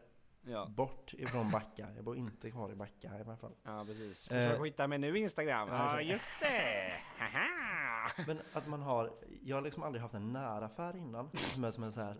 Ja, 0.45 0.65
bort 0.65 1.13
ifrån 1.13 1.51
Backa, 1.51 1.87
jag 1.95 2.03
bor 2.05 2.15
inte 2.15 2.51
kvar 2.51 2.71
i 2.71 2.75
Backa 2.75 3.17
i 3.17 3.21
alla 3.21 3.37
fall. 3.37 3.51
ja 3.63 3.85
precis. 3.87 4.27
Eh, 4.27 4.49
Försök 4.49 4.65
hitta 4.67 4.87
mig 4.87 4.97
nu 4.97 5.17
Instagram. 5.17 5.67
ja, 5.69 5.83
Ja 5.83 5.89
så- 5.89 6.01
just 6.01 6.39
det! 6.39 6.93
Men 8.27 8.41
att 8.53 8.67
man 8.67 8.81
har, 8.81 9.11
jag 9.43 9.57
har 9.57 9.61
liksom 9.61 9.83
aldrig 9.83 10.01
haft 10.01 10.13
en 10.13 10.33
näraffär 10.33 10.95
innan, 10.97 11.29
som 11.53 11.63
är 11.63 11.71
som 11.71 11.83
en 11.83 11.91
så 11.91 12.01
här, 12.01 12.15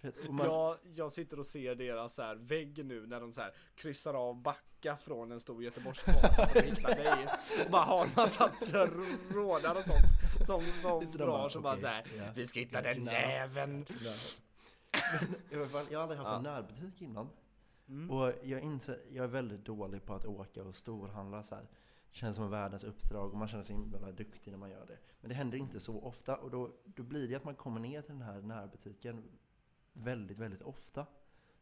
vet, 0.00 0.30
man, 0.30 0.46
Jag, 0.46 0.76
jag 0.94 1.12
sitter 1.12 1.38
och 1.38 1.46
ser 1.46 1.74
deras 1.74 2.14
så 2.14 2.22
här 2.22 2.34
vägg 2.34 2.84
nu 2.86 3.06
när 3.06 3.20
de 3.20 3.32
så 3.32 3.40
här 3.40 3.52
kryssar 3.74 4.14
av 4.14 4.34
backa 4.42 4.96
från 4.96 5.32
en 5.32 5.40
stor 5.40 5.62
Göteborgskarta 5.64 6.28
för 6.34 6.42
att 6.42 6.64
hitta 6.64 6.88
dig. 6.94 7.26
Och 7.64 7.70
bara 7.70 7.82
har 7.84 8.06
massa 8.16 8.48
trådar 8.48 9.74
och 9.74 9.84
sånt 9.84 10.46
som, 10.46 10.60
som 10.60 11.18
drar 11.18 11.26
bara, 11.26 11.50
så 11.50 11.60
bara 11.60 11.76
så 11.76 11.86
här. 11.86 12.04
ja. 12.18 12.24
Vi 12.34 12.46
ska 12.46 12.60
hitta 12.60 12.82
den 12.82 13.04
jäveln. 13.04 13.86
Jag 15.50 15.58
har 15.58 16.02
aldrig 16.02 16.18
haft 16.20 16.30
Ja. 16.30 16.36
en 16.36 16.42
närbutik 16.42 17.02
innan. 17.02 17.28
Mm. 17.88 18.10
Och 18.10 18.32
jag, 18.42 18.60
inser, 18.60 19.00
jag 19.10 19.24
är 19.24 19.28
väldigt 19.28 19.64
dålig 19.64 20.04
på 20.04 20.14
att 20.14 20.26
åka 20.26 20.64
och 20.64 20.74
storhandla 20.74 21.42
så 21.42 21.54
här. 21.54 21.66
Känns 22.10 22.36
som 22.36 22.50
världens 22.50 22.84
uppdrag 22.84 23.30
och 23.32 23.38
man 23.38 23.48
känner 23.48 23.64
sig 23.64 23.76
himla 23.76 24.12
duktig 24.12 24.50
när 24.50 24.58
man 24.58 24.70
gör 24.70 24.86
det. 24.86 24.98
Men 25.20 25.28
det 25.28 25.34
händer 25.34 25.58
inte 25.58 25.80
så 25.80 26.00
ofta 26.00 26.36
och 26.36 26.50
då, 26.50 26.72
då 26.84 27.02
blir 27.02 27.28
det 27.28 27.34
att 27.34 27.44
man 27.44 27.54
kommer 27.54 27.80
ner 27.80 28.02
till 28.02 28.12
den 28.12 28.22
här 28.22 28.42
närbutiken 28.42 29.24
väldigt, 29.92 30.38
väldigt 30.38 30.62
ofta. 30.62 31.06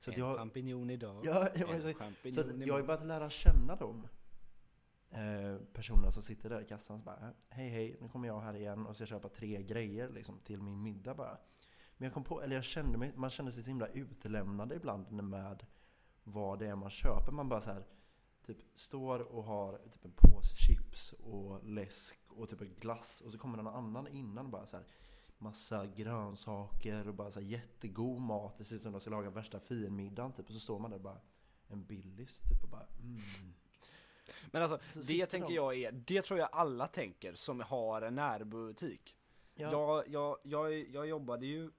Så 0.01 0.11
en 0.11 0.19
jag, 0.19 0.37
champinjon 0.37 0.91
idag. 0.91 1.27
ja, 1.27 1.49
jag, 1.55 1.71
en 1.71 1.83
så 1.83 1.99
champinjon 1.99 2.37
jag 2.37 2.45
har 2.45 2.53
ju 2.53 2.65
imorgon. 2.65 2.87
börjat 2.87 3.07
lära 3.07 3.31
känna 3.31 3.77
de 3.77 4.09
eh, 5.11 5.57
personerna 5.73 6.13
som 6.13 6.23
sitter 6.23 6.51
där 6.51 6.61
i 6.61 6.65
kassan. 6.65 6.99
Så 6.99 7.05
bara, 7.05 7.33
hej 7.49 7.69
hej, 7.69 7.97
nu 8.01 8.09
kommer 8.09 8.29
jag 8.29 8.41
här 8.41 8.57
igen 8.57 8.87
och 8.87 8.97
ska 8.97 9.07
köpa 9.07 9.29
tre 9.29 9.63
grejer 9.63 10.09
liksom, 10.09 10.39
till 10.39 10.63
min 10.63 10.83
middag 10.83 11.15
bara. 11.15 11.39
Men 11.97 12.07
jag 12.07 12.15
kom 12.15 12.25
på, 12.25 12.43
eller 12.43 12.57
jag 12.57 12.65
kände 12.65 12.99
mig, 12.99 13.13
man 13.17 13.31
kände 13.31 13.53
sig 13.53 13.63
så 13.63 13.71
himla 13.71 13.87
utelämnade 13.87 14.75
ibland 14.75 15.13
med 15.13 15.67
vad 16.25 16.59
det 16.59 16.67
är 16.67 16.77
man 16.77 16.91
köper. 16.91 17.33
Man 17.33 17.49
bara 17.49 17.61
så 17.61 17.71
här, 17.71 17.85
typ 18.47 18.59
står 18.75 19.19
och 19.19 19.45
har 19.45 19.79
typ 19.79 20.05
en 20.05 20.13
påse 20.17 20.57
chips 20.57 21.13
och 21.13 21.65
läsk 21.65 22.19
och 22.29 22.49
typ 22.49 22.61
en 22.61 22.75
glass 22.81 23.21
och 23.21 23.33
så 23.33 23.39
kommer 23.39 23.63
någon 23.63 23.75
annan 23.75 24.09
innan 24.09 24.45
och 24.45 24.51
bara 24.51 24.67
så 24.67 24.77
här 24.77 24.87
massa 25.39 25.87
grönsaker 25.87 27.09
och 27.09 27.15
bara 27.15 27.31
så 27.31 27.41
här 27.41 27.47
jättegod 27.47 28.21
mat. 28.21 28.59
Det 28.59 28.65
ser 28.65 28.77
ut 28.77 28.83
som 28.83 28.93
de 28.93 29.01
ska 29.01 29.11
laga 29.11 29.31
värsta 29.31 29.61
finmiddagen 29.61 30.33
typ. 30.33 30.47
Och 30.47 30.53
så 30.53 30.61
står 30.61 30.79
man 30.79 30.91
där 30.91 30.97
och 30.97 31.03
bara 31.03 31.21
en 31.69 31.85
Billys 31.85 32.39
typ 32.39 32.63
och 32.63 32.69
bara 32.69 32.87
mm. 33.03 33.55
Men 34.51 34.63
alltså, 34.63 34.79
Så 34.93 35.01
det 35.01 35.27
tänker 35.27 35.49
de- 35.49 35.55
jag 35.55 35.77
är, 35.77 35.93
det 35.93 36.23
tror 36.23 36.41
jag 36.41 36.49
alla 36.53 36.87
tänker 36.87 37.35
som 37.35 37.61
har 37.61 38.03
en 38.03 38.15
närbutik. 38.15 39.17
Ja, 39.55 39.71
Jag, 39.71 40.09
jag, 40.09 40.39
jag, 40.43 40.89
jag 40.89 41.07
jobbade 41.07 41.47
ju 41.47 41.71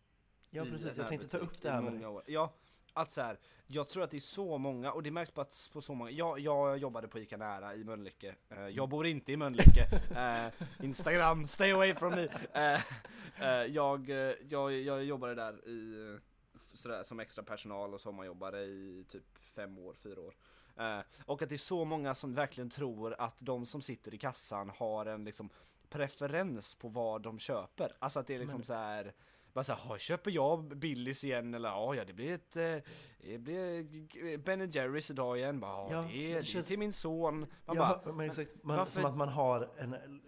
ja 0.49 0.63
precis. 0.63 0.97
Jag 0.97 1.08
tänkte 1.08 1.27
ta 1.27 1.38
upp 1.38 1.62
det 1.62 1.71
här 1.71 1.81
med 1.81 2.08
år. 2.08 2.23
Ja, 2.27 2.53
att 2.95 3.12
så 3.12 3.21
här, 3.21 3.38
jag 3.67 3.89
tror 3.89 4.03
att 4.03 4.12
det 4.12 4.17
är 4.17 4.21
så 4.21 4.58
många, 4.58 4.91
och 4.91 5.03
det 5.03 5.12
märks 5.12 5.31
på 5.31 5.41
att 5.41 5.69
på 5.73 5.81
så 5.81 5.93
många, 5.93 6.12
jag, 6.12 6.39
jag 6.39 6.77
jobbade 6.77 7.08
på 7.08 7.19
ICA 7.19 7.38
Nära 7.38 7.75
i 7.75 7.84
Mölnlycke, 7.84 8.36
Eh, 8.49 8.67
jag 8.67 8.89
bor 8.89 9.05
inte 9.05 9.31
i 9.31 9.38
Mölnlycke, 9.38 10.01
Eh, 10.15 10.47
Instagram, 10.86 11.47
stay 11.47 11.71
away 11.71 11.95
from 11.95 12.13
me! 12.13 12.27
Eh, 12.53 13.63
jag, 13.65 14.10
jag, 14.49 14.73
jag 14.73 15.03
jobbade 15.03 15.36
där 15.36 15.67
i, 15.67 16.19
sådär, 16.58 17.03
som 17.03 17.19
extra 17.19 17.43
personal 17.43 17.93
och 17.93 18.01
sommarjobbare 18.01 18.63
i 18.63 19.05
typ 19.10 19.23
fem 19.55 19.77
år, 19.79 19.93
fyra 19.93 20.21
år. 20.21 20.34
Och 21.25 21.41
att 21.41 21.49
det 21.49 21.55
är 21.55 21.58
så 21.58 21.86
många 21.86 22.15
som 22.15 22.34
verkligen 22.34 22.69
tror 22.69 23.15
att 23.17 23.36
de 23.39 23.65
som 23.65 23.81
sitter 23.81 24.13
i 24.13 24.17
kassan 24.17 24.69
har 24.69 25.05
en 25.05 25.25
liksom 25.25 25.49
preferens 25.89 26.75
på 26.75 26.88
vad 26.88 27.21
de 27.21 27.39
köper. 27.39 27.91
Alltså 27.99 28.19
att 28.19 28.27
det 28.27 28.36
är 28.36 28.39
liksom 28.39 28.60
Men- 28.60 28.65
så 28.65 28.73
här. 28.73 29.13
Bara 29.55 29.63
såhär, 29.63 29.81
"Ja, 29.89 29.97
köper 29.97 30.31
jag 30.31 30.77
Billys 30.77 31.23
igen 31.23 31.53
eller 31.53 31.69
ja, 31.69 32.03
det 32.07 32.13
blir 32.13 32.31
ett, 32.33 32.57
eh, 32.57 32.75
det 33.17 33.37
blir 33.37 33.81
g- 33.81 34.37
Ben 34.37 34.71
Jerrys 34.71 35.11
idag 35.11 35.37
igen. 35.37 35.59
Bara, 35.59 35.91
ja, 35.91 35.91
Ja, 35.91 36.01
det, 36.01 36.17
är, 36.17 36.27
det 36.27 36.33
det 36.33 36.37
är 36.39 36.43
känns- 36.43 36.67
till 36.67 36.79
min 36.79 36.93
son. 36.93 37.39
Man 37.39 37.75
ja, 37.77 38.01
bara, 38.05 38.13
men 38.13 38.25
exakt. 38.29 38.51
Man, 38.63 38.77
varför- 38.77 38.91
Som 38.91 39.05
att 39.05 39.17
man 39.17 39.29
har 39.29 39.69
en... 39.77 40.21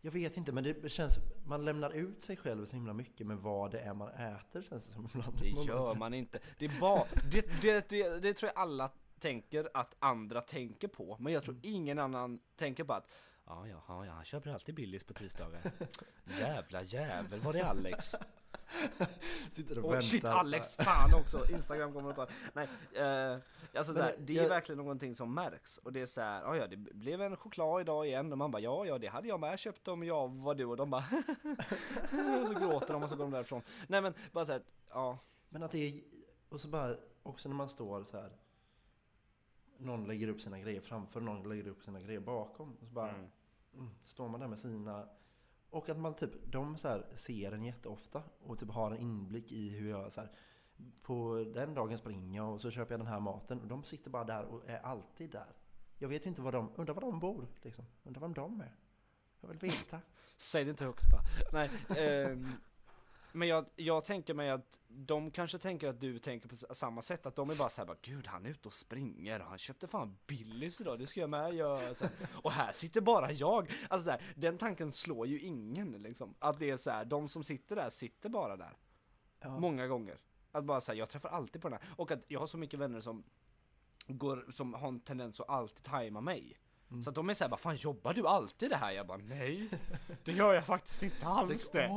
Jag 0.00 0.10
vet 0.12 0.36
inte, 0.36 0.52
men 0.52 0.64
det 0.64 0.88
känns... 0.88 1.18
Man 1.46 1.64
lämnar 1.64 1.90
ut 1.90 2.22
sig 2.22 2.36
själv 2.36 2.66
så 2.66 2.76
himla 2.76 2.92
mycket 2.92 3.26
med 3.26 3.36
vad 3.38 3.70
det 3.70 3.80
är 3.80 3.94
man 3.94 4.08
äter 4.08 4.62
känns 4.62 4.86
det 4.86 4.92
som 4.92 5.04
ibland. 5.14 5.38
det 5.40 5.48
gör 5.48 5.94
man 5.94 6.14
inte. 6.14 6.38
Det 6.58 6.64
är 6.64 6.80
bara, 6.80 7.04
det, 7.32 7.62
det, 7.62 7.88
det, 7.88 8.18
det 8.20 8.34
tror 8.34 8.52
jag 8.54 8.62
alla 8.62 8.90
tänker 9.20 9.68
att 9.74 9.96
andra 9.98 10.40
tänker 10.40 10.88
på. 10.88 11.16
Men 11.20 11.32
jag 11.32 11.42
tror 11.42 11.54
Mm. 11.54 11.64
ingen 11.74 11.98
annan 11.98 12.40
tänker 12.56 12.84
på 12.84 12.92
att 12.92 13.08
Ja, 13.46 13.66
ja, 13.66 13.84
ja, 13.88 14.06
ja, 14.06 14.12
han 14.12 14.24
köper 14.24 14.50
alltid 14.50 14.74
Billys 14.74 15.04
på 15.04 15.12
tisdagar. 15.14 15.60
Jävla 16.40 16.82
jävel, 16.82 17.40
var 17.40 17.52
det 17.52 17.66
Alex? 17.66 18.14
Sitter 19.52 19.78
och 19.78 19.84
Åh 19.84 19.90
väntar. 19.90 20.06
shit 20.08 20.24
Alex, 20.24 20.76
fan 20.76 21.14
också! 21.14 21.50
Instagram 21.52 21.92
kommer 21.92 22.10
att 22.10 22.16
ta 22.16 22.26
Nej, 22.52 22.68
eh, 22.92 23.38
alltså 23.74 23.94
såhär, 23.94 24.14
det 24.18 24.32
är 24.38 24.42
jag- 24.42 24.48
verkligen 24.48 24.76
någonting 24.78 25.14
som 25.14 25.34
märks 25.34 25.78
och 25.78 25.92
det 25.92 26.00
är 26.00 26.06
så 26.06 26.20
här, 26.20 26.42
"Ja, 26.42 26.56
ja 26.56 26.66
det 26.66 26.76
blev 26.76 27.22
en 27.22 27.36
choklad 27.36 27.80
idag 27.80 28.06
igen 28.06 28.32
och 28.32 28.38
man 28.38 28.50
bara 28.50 28.62
ja 28.62 28.86
ja 28.86 28.98
det 28.98 29.06
hade 29.06 29.28
jag 29.28 29.40
med 29.40 29.58
köpt 29.58 29.88
om 29.88 30.02
jag 30.04 30.28
var 30.28 30.54
du 30.54 30.64
och 30.64 30.76
de 30.76 30.90
bara 30.90 31.04
så 32.46 32.54
gråter 32.60 32.92
de 32.92 33.02
och 33.02 33.08
så 33.08 33.16
går 33.16 33.24
de 33.24 33.30
därifrån. 33.30 33.62
Nej 33.86 34.02
men 34.02 34.14
bara 34.32 34.46
såhär, 34.46 34.62
ja. 34.90 35.18
Men 35.48 35.62
att 35.62 35.70
det 35.70 35.78
är, 35.78 36.02
och 36.48 36.60
så 36.60 36.68
bara, 36.68 36.96
också 37.22 37.48
när 37.48 37.56
man 37.56 37.68
står 37.68 38.04
så 38.04 38.16
här. 38.16 38.30
Någon 39.78 40.04
lägger 40.06 40.28
upp 40.28 40.40
sina 40.42 40.58
grejer 40.60 40.80
framför, 40.80 41.20
någon 41.20 41.48
lägger 41.48 41.68
upp 41.68 41.82
sina 41.82 42.00
grejer 42.00 42.20
bakom. 42.20 42.72
Och 42.80 42.86
så 42.88 42.92
bara 42.94 43.08
Mm. 43.10 43.30
mm, 43.74 43.90
står 44.04 44.28
man 44.28 44.40
där 44.40 44.46
med 44.48 44.58
sina... 44.58 45.08
Och 45.70 45.88
att 45.88 45.98
man 45.98 46.14
typ, 46.14 46.30
de 46.52 46.78
så 46.78 46.88
här 46.88 47.06
ser 47.16 47.52
en 47.52 47.64
jätteofta 47.64 48.22
och 48.40 48.58
typ 48.58 48.70
har 48.70 48.90
en 48.90 48.98
inblick 48.98 49.52
i 49.52 49.68
hur 49.68 49.90
jag 49.90 50.12
så 50.12 50.20
här, 50.20 50.32
På 51.02 51.44
den 51.54 51.74
dagen 51.74 51.98
springer 51.98 52.36
jag 52.36 52.54
och 52.54 52.60
så 52.60 52.70
köper 52.70 52.92
jag 52.92 53.00
den 53.00 53.06
här 53.06 53.20
maten 53.20 53.60
och 53.60 53.66
de 53.66 53.84
sitter 53.84 54.10
bara 54.10 54.24
där 54.24 54.44
och 54.44 54.68
är 54.68 54.78
alltid 54.78 55.30
där. 55.30 55.56
Jag 55.98 56.08
vet 56.08 56.26
ju 56.26 56.28
inte 56.28 56.42
var 56.42 56.52
de, 56.52 56.70
undrar 56.76 56.94
var 56.94 57.00
de 57.00 57.20
bor 57.20 57.48
liksom. 57.62 57.84
Undrar 58.04 58.20
vem 58.20 58.34
de 58.34 58.60
är. 58.60 58.76
Jag 59.40 59.48
vill 59.48 59.58
veta. 59.58 60.00
Säg 60.36 60.64
det 60.64 60.70
inte 60.70 60.84
högt 60.84 61.04
bara. 61.10 61.22
Nej, 61.52 61.70
eh, 62.04 62.38
men 63.32 63.48
jag, 63.48 63.66
jag 63.76 64.04
tänker 64.04 64.34
mig 64.34 64.50
att 64.50 64.78
de 64.88 65.30
kanske 65.30 65.58
tänker 65.58 65.88
att 65.88 66.00
du 66.00 66.18
tänker 66.18 66.48
på 66.48 66.56
samma 66.74 67.02
sätt, 67.02 67.26
att 67.26 67.36
de 67.36 67.50
är 67.50 67.54
bara 67.54 67.68
såhär 67.68 67.86
bara 67.86 67.96
Gud 68.02 68.26
han 68.26 68.46
är 68.46 68.50
ute 68.50 68.68
och 68.68 68.74
springer 68.74 69.40
han 69.40 69.58
köpte 69.58 69.86
fan 69.86 70.18
Billys 70.26 70.80
idag, 70.80 70.98
det 70.98 71.06
ska 71.06 71.20
jag 71.20 71.30
med 71.30 71.54
göra. 71.54 71.78
Här, 71.78 72.10
Och 72.42 72.52
här 72.52 72.72
sitter 72.72 73.00
bara 73.00 73.32
jag. 73.32 73.70
Alltså 73.88 74.04
så 74.04 74.10
här, 74.10 74.22
den 74.36 74.58
tanken 74.58 74.92
slår 74.92 75.26
ju 75.26 75.40
ingen 75.40 75.92
liksom. 75.92 76.34
Att 76.38 76.58
det 76.58 76.70
är 76.70 76.76
så 76.76 76.90
här, 76.90 77.04
de 77.04 77.28
som 77.28 77.44
sitter 77.44 77.76
där 77.76 77.90
sitter 77.90 78.28
bara 78.28 78.56
där. 78.56 78.76
Ja. 79.40 79.58
Många 79.58 79.86
gånger. 79.86 80.18
Att 80.52 80.64
bara 80.64 80.80
säga, 80.80 80.98
jag 80.98 81.08
träffar 81.08 81.28
alltid 81.28 81.62
på 81.62 81.68
den 81.68 81.78
här. 81.82 81.88
Och 81.96 82.10
att 82.10 82.24
jag 82.28 82.40
har 82.40 82.46
så 82.46 82.58
mycket 82.58 82.80
vänner 82.80 83.00
som 83.00 83.24
går, 84.06 84.46
som 84.52 84.74
har 84.74 84.88
en 84.88 85.00
tendens 85.00 85.40
att 85.40 85.48
alltid 85.48 85.84
tajma 85.84 86.20
mig. 86.20 86.58
Mm. 86.90 87.02
Så 87.02 87.10
att 87.10 87.14
de 87.14 87.30
är 87.30 87.34
såhär 87.34 87.48
bara, 87.48 87.56
fan 87.56 87.76
jobbar 87.76 88.14
du 88.14 88.26
alltid 88.26 88.70
det 88.70 88.76
här? 88.76 88.92
Jag 88.92 89.06
bara, 89.06 89.18
nej, 89.18 89.68
det 90.24 90.32
gör 90.32 90.54
jag 90.54 90.66
faktiskt 90.66 91.02
inte 91.02 91.26
alls 91.26 91.70
det. 91.70 91.90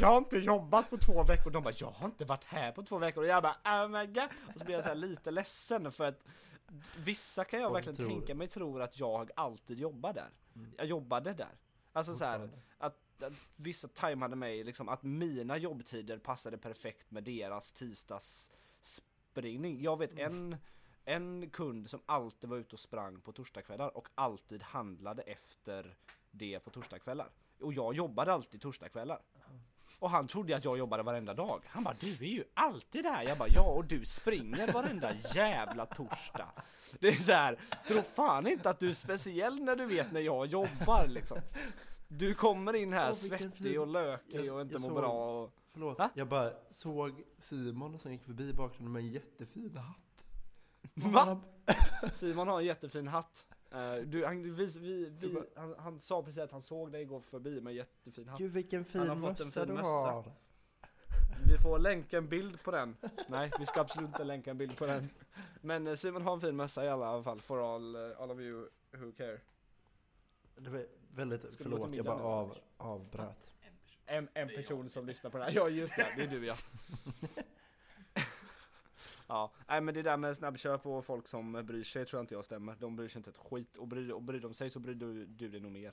Jag 0.00 0.08
har 0.08 0.18
inte 0.18 0.38
jobbat 0.38 0.90
på 0.90 0.98
två 0.98 1.22
veckor. 1.22 1.50
De 1.50 1.62
bara, 1.62 1.74
jag 1.76 1.90
har 1.90 2.06
inte 2.06 2.24
varit 2.24 2.44
här 2.44 2.72
på 2.72 2.82
två 2.82 2.98
veckor. 2.98 3.22
Och 3.22 3.28
jag 3.28 3.42
bara, 3.42 3.56
oh 3.64 3.88
my 3.88 4.06
god. 4.06 4.28
Och 4.54 4.58
så 4.58 4.64
blir 4.64 4.74
jag 4.74 4.84
så 4.84 4.88
här 4.88 4.96
lite 4.96 5.30
ledsen 5.30 5.92
för 5.92 6.04
att 6.08 6.24
vissa 6.96 7.44
kan 7.44 7.60
jag 7.60 7.68
Folk 7.70 7.76
verkligen 7.78 7.96
tror- 7.96 8.08
tänka 8.08 8.34
mig 8.34 8.48
tror 8.48 8.82
att 8.82 9.00
jag 9.00 9.30
alltid 9.36 9.78
jobbar 9.78 10.12
där. 10.12 10.30
Mm. 10.56 10.72
Jag 10.76 10.86
jobbade 10.86 11.32
där. 11.32 11.54
Alltså 11.92 12.14
så 12.14 12.24
här, 12.24 12.50
att, 12.78 13.22
att 13.22 13.32
vissa 13.56 13.88
tajmade 13.88 14.36
mig, 14.36 14.64
liksom 14.64 14.88
att 14.88 15.02
mina 15.02 15.56
jobbtider 15.56 16.18
passade 16.18 16.58
perfekt 16.58 17.10
med 17.10 17.24
deras 17.24 17.72
tisdagsspringning. 17.72 19.82
Jag 19.82 19.98
vet 19.98 20.18
en, 20.18 20.56
en 21.04 21.50
kund 21.50 21.90
som 21.90 22.00
alltid 22.06 22.50
var 22.50 22.56
ute 22.56 22.76
och 22.76 22.80
sprang 22.80 23.20
på 23.20 23.32
torsdagskvällar 23.32 23.96
och 23.96 24.08
alltid 24.14 24.62
handlade 24.62 25.22
efter 25.22 25.96
det 26.30 26.60
på 26.60 26.70
torsdagskvällar. 26.70 27.28
Och 27.60 27.72
jag 27.72 27.94
jobbade 27.94 28.32
alltid 28.32 28.60
torsdagskvällar. 28.60 29.20
Och 29.98 30.10
han 30.10 30.28
trodde 30.28 30.56
att 30.56 30.64
jag 30.64 30.78
jobbade 30.78 31.02
varenda 31.02 31.34
dag. 31.34 31.62
Han 31.66 31.84
bara, 31.84 31.94
du 32.00 32.12
är 32.12 32.30
ju 32.30 32.44
alltid 32.54 33.04
där. 33.04 33.22
Jag 33.22 33.38
bara, 33.38 33.48
ja 33.48 33.62
och 33.62 33.84
du 33.84 34.04
springer 34.04 34.72
varenda 34.72 35.14
jävla 35.34 35.86
torsdag. 35.86 36.48
Det 37.00 37.08
är 37.08 37.16
så 37.16 37.32
här, 37.32 37.58
tro 37.86 38.02
fan 38.02 38.46
inte 38.46 38.70
att 38.70 38.80
du 38.80 38.88
är 38.88 38.94
speciell 38.94 39.64
när 39.64 39.76
du 39.76 39.86
vet 39.86 40.12
när 40.12 40.20
jag 40.20 40.46
jobbar 40.46 41.06
liksom. 41.08 41.38
Du 42.08 42.34
kommer 42.34 42.72
in 42.72 42.92
här 42.92 43.14
vilken 43.14 43.38
svettig 43.38 43.80
och 43.80 43.86
lökig 43.86 44.52
och 44.52 44.60
inte 44.60 44.78
mår 44.78 44.90
bra 44.90 45.42
och... 45.42 45.52
Förlåt, 45.68 45.98
Va? 45.98 46.10
jag 46.14 46.28
bara 46.28 46.50
såg 46.70 47.22
Simon 47.38 47.98
som 47.98 48.12
gick 48.12 48.22
förbi 48.22 48.48
i 48.48 48.52
bakgrunden 48.52 48.92
med 48.92 49.00
en 49.00 49.08
jättefin 49.08 49.76
hatt. 49.76 49.96
Va? 50.94 51.40
Simon 52.14 52.48
har 52.48 52.58
en 52.60 52.66
jättefin 52.66 53.08
hatt. 53.08 53.46
Eh, 53.70 53.94
du, 53.94 54.24
han, 54.26 54.54
vi, 54.54 54.66
vi, 54.66 55.10
vi, 55.20 55.38
han, 55.56 55.74
han 55.78 56.00
sa 56.00 56.22
precis 56.22 56.38
att 56.42 56.52
han 56.52 56.62
såg 56.62 56.92
dig 56.92 57.04
gå 57.04 57.20
förbi 57.20 57.60
med 57.60 57.74
jättefin 57.74 58.28
hatt. 58.28 58.38
Gud 58.38 58.52
vilken 58.52 58.84
Han 58.92 59.08
har 59.08 59.14
fin 59.16 59.22
fått 59.22 59.40
en 59.40 59.50
fin 59.50 59.66
du 59.66 59.72
mössa. 59.74 59.88
har. 59.88 60.32
Vi 61.46 61.58
får 61.58 61.78
länka 61.78 62.18
en 62.18 62.28
bild 62.28 62.62
på 62.62 62.70
den. 62.70 62.96
Nej, 63.28 63.50
vi 63.58 63.66
ska 63.66 63.80
absolut 63.80 64.08
inte 64.08 64.24
länka 64.24 64.50
en 64.50 64.58
bild 64.58 64.76
på 64.76 64.86
den. 64.86 65.08
Men 65.60 65.86
eh, 65.86 65.94
Simon 65.94 66.22
har 66.22 66.32
en 66.34 66.40
fin 66.40 66.56
mössa 66.56 66.84
i 66.84 66.88
alla 66.88 67.22
fall, 67.22 67.40
for 67.40 67.74
all, 67.74 67.94
eh, 67.94 68.20
all 68.20 68.30
of 68.30 68.38
you 68.40 68.68
who 68.92 69.12
care. 69.12 69.40
Det 70.56 70.70
var 70.70 70.86
väldigt, 71.14 71.40
Ska 71.52 71.62
förlåt 71.64 71.94
jag 71.94 72.04
bara 72.04 72.16
nu, 72.16 72.22
av, 72.22 72.58
avbröt. 72.76 73.48
En, 74.06 74.28
en 74.34 74.48
person 74.48 74.88
som 74.88 75.06
lyssnar 75.06 75.30
på 75.30 75.38
det 75.38 75.44
här. 75.44 75.52
Ja 75.54 75.68
just 75.68 75.96
det, 75.96 76.06
det 76.16 76.22
är 76.22 76.26
du 76.26 76.46
ja. 76.46 76.56
Ja, 79.26 79.52
nej 79.68 79.80
men 79.80 79.94
det 79.94 80.02
där 80.02 80.16
med 80.16 80.36
snabbköp 80.36 80.86
och 80.86 81.04
folk 81.04 81.28
som 81.28 81.52
bryr 81.52 81.84
sig 81.84 82.06
tror 82.06 82.18
jag 82.18 82.22
inte 82.22 82.34
jag 82.34 82.44
stämmer. 82.44 82.76
De 82.78 82.96
bryr 82.96 83.08
sig 83.08 83.18
inte 83.18 83.30
ett 83.30 83.36
skit 83.36 83.76
och 83.76 83.88
bryr, 83.88 84.10
och 84.10 84.22
bryr 84.22 84.40
de 84.40 84.54
sig 84.54 84.70
så 84.70 84.80
bryr 84.80 84.94
du, 84.94 85.26
du 85.26 85.48
dig 85.48 85.60
nog 85.60 85.72
mer. 85.72 85.92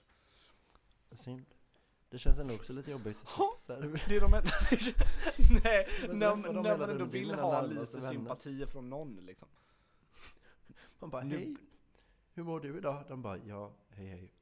Synd. 1.11 1.45
Det 2.09 2.19
känns 2.19 2.37
ändå 2.37 2.53
också 2.55 2.73
lite 2.73 2.91
jobbigt. 2.91 3.17
Så 3.59 3.73
här, 3.73 3.99
Det 4.07 4.15
är 4.15 4.21
de 4.21 4.33
enda... 4.33 4.49
Nej, 5.63 5.87
när, 6.09 6.35
man 6.77 6.89
ändå 6.89 7.05
vill 7.05 7.31
ha 7.31 7.61
lite 7.61 8.01
sympati 8.01 8.65
från 8.65 8.89
någon 8.89 9.15
liksom. 9.15 9.47
man 10.99 11.09
bara 11.09 11.21
hej, 11.21 11.55
hur 12.33 12.43
mår 12.43 12.59
du 12.59 12.77
idag? 12.77 13.03
De 13.07 13.21
bara 13.21 13.37
ja, 13.37 13.71
hej 13.89 14.07
hej. 14.07 14.33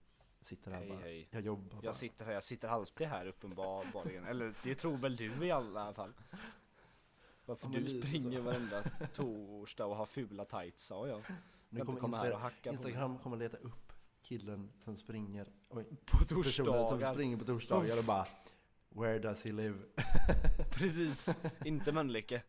Sitter 0.42 0.72
där 0.72 0.78
Hej, 0.78 0.90
bara, 0.90 1.00
hej. 1.00 1.28
jag 1.32 1.42
jobbar 1.42 1.76
bara. 1.76 1.86
Jag 1.86 1.96
sitter 1.96 2.26
här, 2.26 2.34
jag 2.34 2.44
sitter 2.44 2.68
alltid 2.68 3.08
här 3.08 3.26
uppenbarligen. 3.26 4.26
Eller 4.26 4.54
det 4.64 4.76
tror 4.76 4.98
väl 4.98 5.16
du 5.16 5.46
i 5.46 5.52
alla 5.52 5.94
fall. 5.94 6.14
Varför 7.48 7.70
Ja, 7.74 7.80
du 7.80 8.02
springer 8.02 8.38
så. 8.38 8.44
varenda 8.44 8.84
torsdag 9.14 9.86
och 9.86 9.96
har 9.96 10.06
fula 10.06 10.46
tights 10.46 10.86
sa 10.86 11.08
jag. 11.08 11.22
nu 11.70 11.86
kommer 11.86 12.00
kommer 12.00 12.18
här 12.18 12.32
och 12.34 12.40
hacka. 12.40 12.72
Instagram 12.72 13.18
kommer 13.18 13.38
leta 13.38 13.58
upp 13.58 13.94
killen 14.22 14.72
som 14.80 14.96
springer, 14.96 15.48
oj, 15.70 15.84
På 16.06 16.18
personen 16.18 16.44
som 16.44 16.66
torsdagar. 16.66 17.14
springer 17.14 17.38
på 17.38 17.46
torsdagar 17.46 17.98
och 17.98 18.04
bara 18.04 18.26
Where 18.90 19.20
does 19.20 19.44
he 19.46 19.52
live? 19.52 19.80
Precis, 20.72 21.30
inte 21.66 21.92
Mölnlycke. 21.92 22.44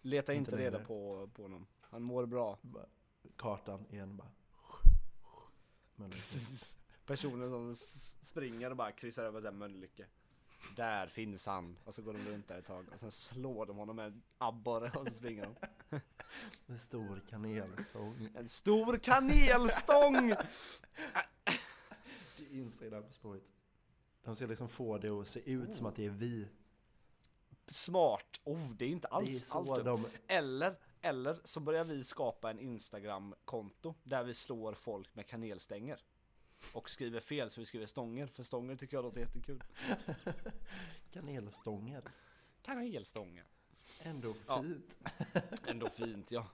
Leta 0.00 0.34
Inte 0.34 0.50
inte 0.50 0.62
reda 0.64 0.78
på, 0.78 1.30
på 1.34 1.42
honom. 1.42 1.66
Han 1.80 2.02
mår 2.02 2.26
bra. 2.26 2.58
Kartan 3.36 3.86
igen 3.90 4.16
bara 4.16 4.28
Men 5.94 6.10
Precis. 6.10 6.78
Personen 7.06 7.50
som 7.50 7.76
springer 8.22 8.70
och 8.70 8.76
bara 8.76 8.92
kryssar 8.92 9.24
över 9.24 9.52
Mölnlycke. 9.52 10.06
Där 10.76 11.06
finns 11.06 11.46
han. 11.46 11.76
Och 11.84 11.94
så 11.94 12.02
går 12.02 12.12
de 12.12 12.30
runt 12.30 12.48
där 12.48 12.58
ett 12.58 12.66
tag 12.66 12.86
och 12.92 13.00
sen 13.00 13.10
slår 13.10 13.66
de 13.66 13.76
honom 13.76 13.96
med 13.96 14.06
en 14.06 14.22
abborre 14.38 14.90
och 14.90 15.08
så 15.08 15.14
springer 15.14 15.42
de. 15.42 15.54
En 16.66 16.78
stor 16.78 17.22
kanelstång 17.28 18.28
En 18.34 18.48
stor 18.48 18.98
kanelstång! 18.98 20.34
i 22.52 22.60
Instagram-spåret. 22.60 23.42
De 24.24 24.36
ska 24.36 24.46
liksom 24.46 24.68
få 24.68 24.98
det 24.98 25.08
att 25.08 25.28
se 25.28 25.50
ut 25.50 25.74
som 25.74 25.86
att 25.86 25.96
det 25.96 26.06
är 26.06 26.10
vi. 26.10 26.48
Smart! 27.66 28.40
Oh, 28.44 28.70
det 28.70 28.84
är 28.84 28.88
inte 28.88 29.08
Det 29.08 29.14
är 29.14 29.16
alls, 29.16 29.52
alls 29.52 29.84
de... 29.84 30.06
Eller, 30.26 30.78
eller 31.00 31.40
så 31.44 31.60
börjar 31.60 31.84
vi 31.84 32.04
skapa 32.04 32.50
en 32.50 32.58
Instagram-konto 32.58 33.94
där 34.02 34.24
vi 34.24 34.34
slår 34.34 34.74
folk 34.74 35.14
med 35.14 35.26
kanelstänger. 35.26 36.00
Och 36.72 36.90
skriver 36.90 37.20
fel 37.20 37.50
så 37.50 37.60
vi 37.60 37.66
skriver 37.66 37.86
stånger, 37.86 38.26
för 38.26 38.42
stånger 38.42 38.76
tycker 38.76 38.96
jag 38.96 39.02
låter 39.04 39.20
jättekul. 39.20 39.62
Kanelstånger. 41.12 42.02
Kanelstånger. 42.62 43.44
Ändå 44.02 44.34
Ja. 44.46 44.62
fint. 44.62 44.96
Ändå 45.66 45.90
fint 45.90 46.30
ja. 46.30 46.46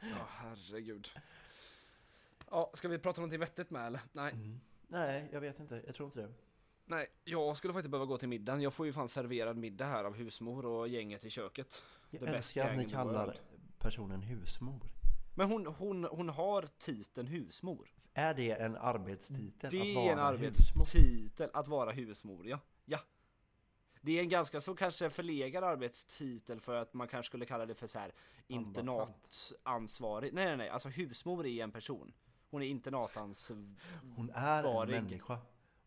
Ja 0.00 0.26
herregud. 0.28 1.08
Ja, 2.50 2.70
ska 2.74 2.88
vi 2.88 2.98
prata 2.98 3.20
någonting 3.20 3.40
vettigt 3.40 3.70
med 3.70 3.86
eller? 3.86 4.00
Nej. 4.12 4.32
Mm. 4.32 4.60
Nej, 4.88 5.28
jag 5.32 5.40
vet 5.40 5.60
inte. 5.60 5.82
Jag 5.86 5.94
tror 5.94 6.06
inte 6.06 6.20
det. 6.20 6.32
Nej, 6.84 7.06
jag 7.24 7.56
skulle 7.56 7.74
faktiskt 7.74 7.90
behöva 7.90 8.06
gå 8.06 8.18
till 8.18 8.28
middagen. 8.28 8.60
Jag 8.60 8.74
får 8.74 8.86
ju 8.86 8.92
fan 8.92 9.08
serverad 9.08 9.56
middag 9.56 9.86
här 9.86 10.04
av 10.04 10.14
husmor 10.16 10.66
och 10.66 10.88
gänget 10.88 11.24
i 11.24 11.30
köket. 11.30 11.82
Jag 12.10 12.20
best 12.20 12.34
älskar 12.34 12.70
att 12.70 12.76
ni 12.76 12.90
kallar 12.90 13.36
personen 13.78 14.22
husmor. 14.22 14.80
Men 15.38 15.50
hon, 15.50 15.66
hon, 15.66 16.04
hon 16.04 16.28
har 16.28 16.68
titeln 16.78 17.26
husmor. 17.28 17.88
Är 18.14 18.34
det 18.34 18.50
en 18.50 18.76
arbetstitel? 18.76 19.70
Det 19.70 19.80
att 19.80 19.86
är 19.86 20.12
en 20.12 20.18
husmor? 20.18 20.22
arbetstitel 20.22 21.50
att 21.52 21.68
vara 21.68 21.92
husmor, 21.92 22.46
ja. 22.48 22.58
ja. 22.84 22.98
Det 24.00 24.18
är 24.18 24.22
en 24.22 24.28
ganska 24.28 24.60
så 24.60 24.74
kanske 24.74 25.10
förlegad 25.10 25.64
arbetstitel 25.64 26.60
för 26.60 26.74
att 26.76 26.94
man 26.94 27.08
kanske 27.08 27.30
skulle 27.30 27.46
kalla 27.46 27.66
det 27.66 27.74
för 27.74 27.86
så 27.86 27.98
här 27.98 28.12
internatansvarig. 28.46 30.34
Nej 30.34 30.44
nej 30.44 30.56
nej, 30.56 30.68
alltså 30.68 30.88
husmor 30.88 31.46
är 31.46 31.64
en 31.64 31.72
person. 31.72 32.12
Hon 32.50 32.62
är 32.62 32.66
internatansvarig. 32.66 33.76
Hon 34.16 34.30
är 34.34 34.82
en 34.82 34.90
människa. 34.90 35.38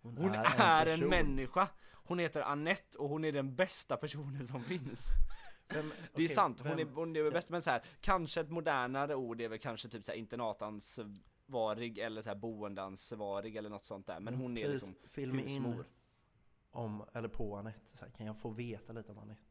Hon, 0.01 0.17
Hon 0.17 0.35
är 0.35 0.85
en, 0.85 0.85
person. 0.85 1.09
människa. 1.09 1.67
Hon 1.93 2.19
heter 2.19 2.41
Annette 2.41 2.97
och 2.97 3.09
hon 3.09 3.25
är 3.25 3.31
den 3.31 3.55
bästa 3.55 3.97
personen 3.97 4.47
som 4.47 4.63
finns. 4.63 5.07
Vem, 5.73 5.93
Det 6.15 6.23
är 6.23 6.27
sant, 6.27 6.59
hon 6.59 6.71
är, 6.71 6.75
vem- 6.85 6.95
hon 6.95 7.15
är 7.15 7.31
bäst, 7.31 7.49
men 7.49 7.61
så 7.61 7.69
här, 7.69 7.81
kanske 8.01 8.41
ett 8.41 8.49
modernare 8.49 9.15
ord 9.15 9.41
är 9.41 9.47
väl 9.49 9.59
kanske 9.59 9.89
typ 9.89 10.05
så 10.05 10.11
här 10.11 10.19
internatansvarig 10.19 11.97
eller 11.99 12.21
så 12.21 12.29
här 12.29 12.35
boendeansvarig 12.35 13.55
eller 13.55 13.69
något 13.69 13.85
sånt 13.85 14.07
där. 14.07 14.19
Men 14.19 14.33
hon 14.35 14.57
är 14.57 14.61
Please, 14.65 14.85
liksom 14.85 15.09
fill 15.09 15.33
me 15.33 15.41
in. 15.41 15.65
husmor. 15.65 15.85
om, 16.71 17.05
eller 17.13 17.27
på 17.29 17.55
Anette? 17.55 17.79
Så 17.93 18.05
här, 18.05 18.11
kan 18.11 18.25
jag 18.25 18.37
få 18.39 18.49
veta 18.49 18.93
lite 18.93 19.11
om 19.11 19.17
Anette? 19.19 19.41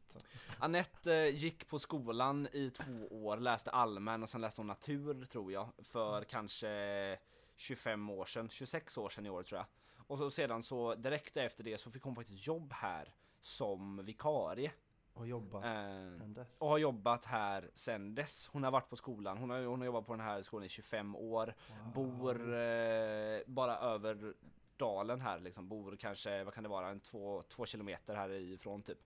Anette 0.59 1.13
eh, 1.15 1.35
gick 1.35 1.67
på 1.67 1.79
skolan 1.79 2.47
i 2.51 2.69
två 2.69 3.07
år, 3.25 3.37
läste 3.37 3.71
allmän 3.71 4.23
och 4.23 4.29
sen 4.29 4.41
läste 4.41 4.61
hon 4.61 4.67
natur 4.67 5.25
tror 5.25 5.51
jag, 5.51 5.69
för 5.83 6.17
Mm. 6.17 6.25
kanske 6.29 7.17
25 7.55 8.09
år 8.09 8.25
sedan, 8.25 8.49
26 8.49 8.97
år 8.97 9.09
sedan 9.09 9.25
i 9.25 9.29
år 9.29 9.43
tror 9.43 9.57
jag. 9.59 9.65
Och 10.07 10.17
så 10.17 10.29
sedan 10.31 10.63
så 10.63 10.95
direkt 10.95 11.37
efter 11.37 11.63
det 11.63 11.77
så 11.77 11.91
fick 11.91 12.03
hon 12.03 12.15
faktiskt 12.15 12.47
jobb 12.47 12.73
här 12.73 13.13
som 13.41 14.05
vikarie. 14.05 14.71
Och 15.13 15.27
jobbat 15.27 15.63
Eh, 15.65 16.17
sen 16.19 16.33
dess? 16.33 16.47
och 16.57 16.67
har 16.67 16.77
jobbat 16.77 17.25
här 17.25 17.69
sen 17.73 18.15
dess. 18.15 18.47
Hon 18.47 18.63
har 18.63 18.71
varit 18.71 18.89
på 18.89 18.95
skolan, 18.95 19.37
hon 19.37 19.49
har, 19.49 19.63
hon 19.65 19.79
har 19.79 19.85
jobbat 19.85 20.05
på 20.05 20.13
den 20.13 20.25
här 20.25 20.41
skolan 20.41 20.65
i 20.65 20.69
25 20.69 21.15
år. 21.15 21.55
Wow. 21.69 21.93
Bor 21.93 22.53
eh, 22.53 23.39
bara 23.45 23.77
över 23.77 24.33
dalen 24.77 25.21
här 25.21 25.39
liksom, 25.39 25.67
bor 25.67 25.95
kanske, 25.95 26.43
vad 26.43 26.53
kan 26.53 26.63
det 26.63 26.69
vara, 26.69 26.89
en 26.89 26.99
två, 26.99 27.43
två 27.47 27.65
kilometer 27.65 28.15
härifrån 28.15 28.81
typ. 28.81 28.99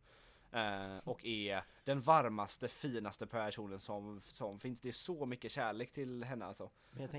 Eh, 0.52 0.98
och 1.04 1.26
är 1.26 1.64
den 1.84 2.00
varmaste, 2.02 2.68
finaste 2.68 3.28
personen 3.28 3.80
som, 3.80 4.20
som 4.22 4.60
finns. 4.60 4.82
Det 4.82 4.88
är 4.88 4.94
så 4.94 5.26
mycket 5.26 5.52
kärlek 5.52 5.92
till 5.94 6.24
henne 6.24 6.46
alltså. 6.46 6.70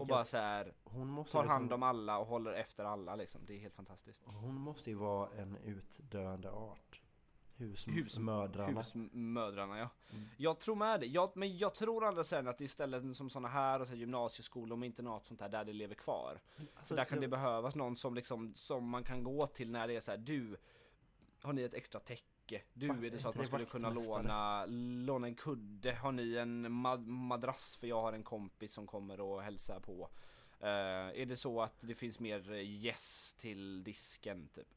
Och 0.00 0.06
bara 0.06 0.24
så 0.24 0.36
här, 0.36 0.74
hon 0.84 1.08
måste 1.08 1.32
tar 1.32 1.42
liksom- 1.42 1.52
hand 1.52 1.72
om 1.72 1.82
alla 1.82 2.18
och 2.18 2.26
håller 2.26 2.52
efter 2.52 2.84
alla 2.84 3.16
liksom. 3.16 3.40
Det 3.46 3.54
är 3.54 3.58
helt 3.58 3.74
fantastiskt. 3.74 4.22
Hon 4.26 4.54
måste 4.54 4.90
ju 4.90 4.96
vara 4.96 5.28
en 5.36 5.56
utdöende 5.56 6.50
art. 6.50 7.00
Hus- 7.56 7.88
Husmödrarna. 7.88 8.80
Husmödrarna 8.80 9.78
ja. 9.78 9.88
Mm. 10.12 10.24
Jag 10.36 10.58
tror 10.60 10.76
med 10.76 11.00
det. 11.00 11.06
Jag, 11.06 11.36
men 11.36 11.58
jag 11.58 11.74
tror 11.74 12.04
andra 12.04 12.24
sen 12.24 12.48
att 12.48 12.58
det 12.58 12.64
är 12.64 12.68
ställen 12.68 13.14
som 13.14 13.30
såna 13.30 13.48
här, 13.48 13.80
och 13.80 13.86
så 13.86 13.92
här 13.92 13.98
gymnasieskolor 14.00 14.78
och 14.78 14.84
internat 14.86 15.26
sånt 15.26 15.40
där, 15.40 15.48
där 15.48 15.64
det 15.64 15.72
lever 15.72 15.94
kvar. 15.94 16.40
Alltså, 16.58 16.88
Så 16.88 16.94
där 16.94 17.04
kan 17.04 17.16
jag- 17.16 17.22
det 17.22 17.28
behövas 17.28 17.74
någon 17.74 17.96
som 17.96 18.14
liksom, 18.14 18.54
som 18.54 18.88
man 18.88 19.04
kan 19.04 19.22
gå 19.24 19.46
till 19.46 19.70
när 19.70 19.88
det 19.88 19.96
är 19.96 20.00
så 20.00 20.10
här, 20.10 20.18
du, 20.18 20.56
har 21.42 21.52
ni 21.52 21.62
ett 21.62 21.74
extra 21.74 22.00
täcke? 22.00 22.62
Du, 22.74 22.86
är 22.90 23.10
det 23.10 23.18
så 23.18 23.28
att 23.28 23.36
man 23.36 23.46
skulle 23.46 23.64
kunna 23.70 23.88
låna, 24.08 24.66
låna 25.06 25.26
en 25.26 25.34
kudde? 25.34 25.94
Har 25.94 26.12
ni 26.12 26.34
en 26.36 26.66
ma- 26.66 27.06
madrass? 27.06 27.76
För 27.76 27.86
jag 27.86 28.02
har 28.02 28.12
en 28.12 28.22
kompis 28.22 28.72
som 28.72 28.86
kommer 28.86 29.20
och 29.20 29.42
hälsar 29.42 29.80
på. 29.80 30.08
Eh, 30.60 30.68
är 31.20 31.26
det 31.26 31.36
så 31.36 31.62
att 31.62 31.80
det 31.80 31.94
finns 31.94 32.20
mer 32.20 32.52
yes 32.52 33.34
till 33.38 33.84
disken 33.84 34.48
typ? 34.48 34.68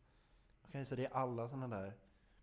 Okej, 0.68 0.86
så 0.86 0.96
det 0.96 1.06
är 1.06 1.14
alla 1.14 1.50
sådana 1.50 1.68
där. 1.80 1.94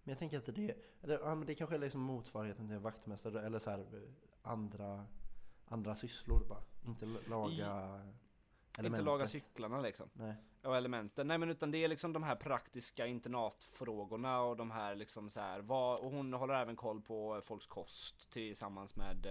Men 0.07 0.13
jag 0.13 0.19
tänker 0.19 0.39
att 0.39 0.55
det, 0.55 0.77
eller, 1.03 1.19
ja, 1.19 1.35
men 1.35 1.47
det 1.47 1.55
kanske 1.55 1.77
är 1.77 1.81
liksom 1.81 2.01
motsvarigheten 2.01 2.67
till 2.67 2.77
en 2.77 2.83
vaktmästare 2.83 3.47
eller 3.47 3.59
så 3.59 3.71
här, 3.71 3.79
eh, 3.79 4.11
andra, 4.43 5.07
andra 5.65 5.95
sysslor 5.95 6.47
bara. 6.49 6.63
Inte 6.87 7.07
laga 7.29 8.01
Inte 8.81 9.03
laga 9.03 9.27
cyklarna 9.27 9.81
liksom. 9.81 10.11
Nej. 10.13 10.35
Och 10.63 10.77
elementen. 10.77 11.27
Nej 11.27 11.39
men 11.39 11.51
utan 11.51 11.71
det 11.71 11.79
är 11.79 11.89
liksom 11.89 12.13
de 12.13 12.23
här 12.23 12.37
praktiska 12.37 13.07
internatfrågorna 13.07 14.41
och 14.41 14.57
de 14.57 14.71
här 14.71 14.95
liksom 14.95 15.31
så 15.31 15.41
här. 15.41 15.61
Vad, 15.61 15.99
och 15.99 16.11
hon 16.11 16.33
håller 16.33 16.55
även 16.55 16.77
koll 16.77 17.01
på 17.01 17.41
folks 17.43 17.67
kost 17.67 18.31
tillsammans 18.31 18.97
med 18.97 19.27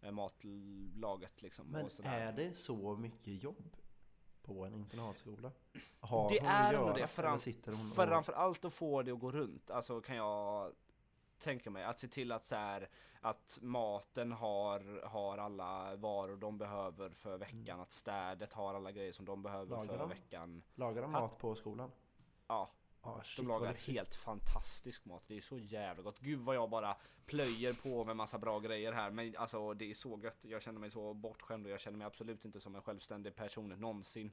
eh, 0.00 0.10
matlaget 0.10 1.42
liksom. 1.42 1.66
Men 1.66 1.86
är 2.04 2.32
det 2.32 2.54
så 2.54 2.96
mycket 2.96 3.42
jobb 3.42 3.76
på 4.42 4.64
en 4.64 4.74
internatskola? 4.74 5.50
Har 6.00 6.28
det 6.30 6.40
hon 6.40 6.48
är 6.48 6.72
göra, 6.72 6.92
det. 6.94 7.06
Fram, 7.06 7.38
sitter 7.38 7.72
hon 7.72 7.80
och- 7.80 7.94
framför 7.94 8.32
allt 8.32 8.64
att 8.64 8.72
få 8.72 9.02
det 9.02 9.12
att 9.12 9.18
gå 9.20 9.30
runt. 9.32 9.70
Alltså 9.70 10.00
kan 10.00 10.16
jag 10.16 10.72
tänka 11.38 11.70
mig. 11.70 11.84
Att 11.84 11.98
se 12.00 12.08
till 12.08 12.32
att 12.32 12.46
så 12.46 12.54
här, 12.56 12.88
att 13.20 13.58
maten 13.62 14.32
har, 14.32 15.06
har 15.06 15.38
alla 15.38 15.96
varor 15.96 16.36
de 16.36 16.58
behöver 16.58 17.10
för 17.10 17.38
veckan. 17.38 17.80
Att 17.80 17.90
städet 17.90 18.52
har 18.52 18.74
alla 18.74 18.92
grejer 18.92 19.12
som 19.12 19.24
de 19.24 19.42
behöver 19.42 19.70
Lagar 19.76 19.86
för 19.86 19.98
de? 19.98 20.08
veckan. 20.08 20.62
Lagar 20.74 21.02
de 21.02 21.10
mat 21.12 21.38
på 21.38 21.54
skolan? 21.54 21.90
Ja, 22.48 22.70
Ah, 23.04 23.22
shit, 23.22 23.36
De 23.36 23.48
lagar 23.48 23.74
helt 23.74 24.14
fantastisk 24.14 25.04
mat. 25.04 25.22
Det 25.26 25.36
är 25.36 25.40
så 25.40 25.58
jävla 25.58 26.02
gott. 26.02 26.18
Gud 26.20 26.38
vad 26.38 26.56
jag 26.56 26.70
bara 26.70 26.96
plöjer 27.26 27.72
på 27.72 28.04
med 28.04 28.16
massa 28.16 28.38
bra 28.38 28.60
grejer 28.60 28.92
här. 28.92 29.10
Men 29.10 29.34
alltså 29.36 29.74
det 29.74 29.90
är 29.90 29.94
så 29.94 30.20
gött. 30.22 30.38
Jag 30.44 30.62
känner 30.62 30.80
mig 30.80 30.90
så 30.90 31.14
bortskämd 31.14 31.66
och 31.66 31.72
jag 31.72 31.80
känner 31.80 31.98
mig 31.98 32.06
absolut 32.06 32.44
inte 32.44 32.60
som 32.60 32.74
en 32.74 32.82
självständig 32.82 33.34
person 33.34 33.68
någonsin. 33.68 34.32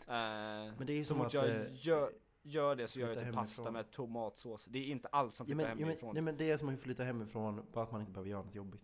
Eh, 0.00 0.04
Men 0.06 0.86
det 0.86 0.92
är 0.92 1.04
som 1.04 1.20
att... 1.20 1.34
jag 1.34 1.48
eh, 1.48 1.66
gör, 1.72 2.12
gör 2.42 2.76
det 2.76 2.88
så 2.88 3.00
gör 3.00 3.08
jag 3.08 3.24
typ 3.24 3.34
pasta 3.34 3.70
med 3.70 3.90
tomatsås. 3.90 4.64
Det 4.64 4.78
är 4.78 4.84
inte 4.86 5.08
alls 5.08 5.36
som 5.36 5.46
Ja, 5.48 5.54
flytta 5.54 5.68
men, 5.68 5.78
ja, 5.78 5.80
men, 5.80 5.88
hemifrån. 5.88 6.14
nej, 6.14 6.22
men 6.22 6.36
det 6.36 6.50
är 6.50 6.56
som 6.56 6.68
att 6.74 6.80
flytta 6.80 7.04
hemifrån, 7.04 7.66
bara 7.72 7.84
att 7.84 7.92
man 7.92 8.00
inte 8.00 8.12
behöver 8.12 8.30
göra 8.30 8.42
något 8.42 8.54
jobbigt. 8.54 8.82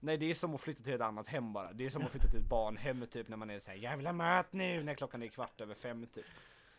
Nej 0.00 0.16
det 0.16 0.30
är 0.30 0.34
som 0.34 0.54
att 0.54 0.60
flytta 0.60 0.82
till 0.82 0.92
ett 0.92 1.00
annat 1.00 1.28
hem 1.28 1.52
bara. 1.52 1.72
Det 1.72 1.86
är 1.86 1.90
som 1.90 2.02
att 2.02 2.10
flytta 2.12 2.28
till 2.28 2.40
ett 2.40 2.48
barnhem 2.48 3.06
typ 3.10 3.28
när 3.28 3.36
man 3.36 3.50
är 3.50 3.58
såhär 3.58 3.78
jävla 3.78 4.12
mat 4.12 4.52
nu 4.52 4.82
när 4.82 4.94
klockan 4.94 5.22
är 5.22 5.28
kvart 5.28 5.60
över 5.60 5.74
fem 5.74 6.06
typ. 6.06 6.24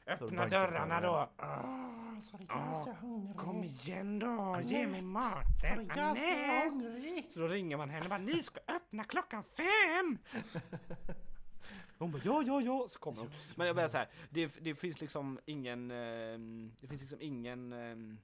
Öppna 0.08 0.48
dörrarna 0.48 1.02
då! 1.02 1.30
Ah, 1.38 2.22
Sorry, 2.22 2.46
jag 2.50 2.72
är 2.72 2.76
så 2.76 2.94
hungrig. 2.94 3.38
Kom 3.38 3.64
igen 3.64 4.20
då, 4.20 4.60
ge 4.64 4.88
mig 4.88 5.02
maten! 5.02 5.92
jag 5.96 6.18
är 6.18 6.62
så 6.62 6.70
hungrig. 6.70 7.28
Så 7.34 7.40
då 7.40 7.48
ringer 7.48 7.78
man 7.78 7.90
henne 7.90 8.04
och 8.04 8.10
bara 8.10 8.20
ni 8.20 8.44
ska 8.44 8.60
öppna 8.68 9.04
klockan 9.04 9.44
fem! 9.44 10.18
Hon 11.98 12.12
bara 12.12 12.22
ja, 12.26 12.44
ja, 12.48 12.62
ja, 12.62 12.86
så 12.90 13.00
kommer 13.00 13.22
hon. 13.22 13.32
Men 13.56 13.68
jag 13.68 13.76
bara 13.76 13.90
så 13.90 13.98
här, 13.98 14.08
det, 14.30 14.58
det 14.62 14.76
finns 14.76 15.02
liksom 15.02 15.40
ingen, 15.46 15.92
ehm, 15.92 16.72
det 16.82 16.88
finns 16.88 17.02
liksom 17.02 17.22
ingen 17.22 17.74
ehm, 17.74 18.18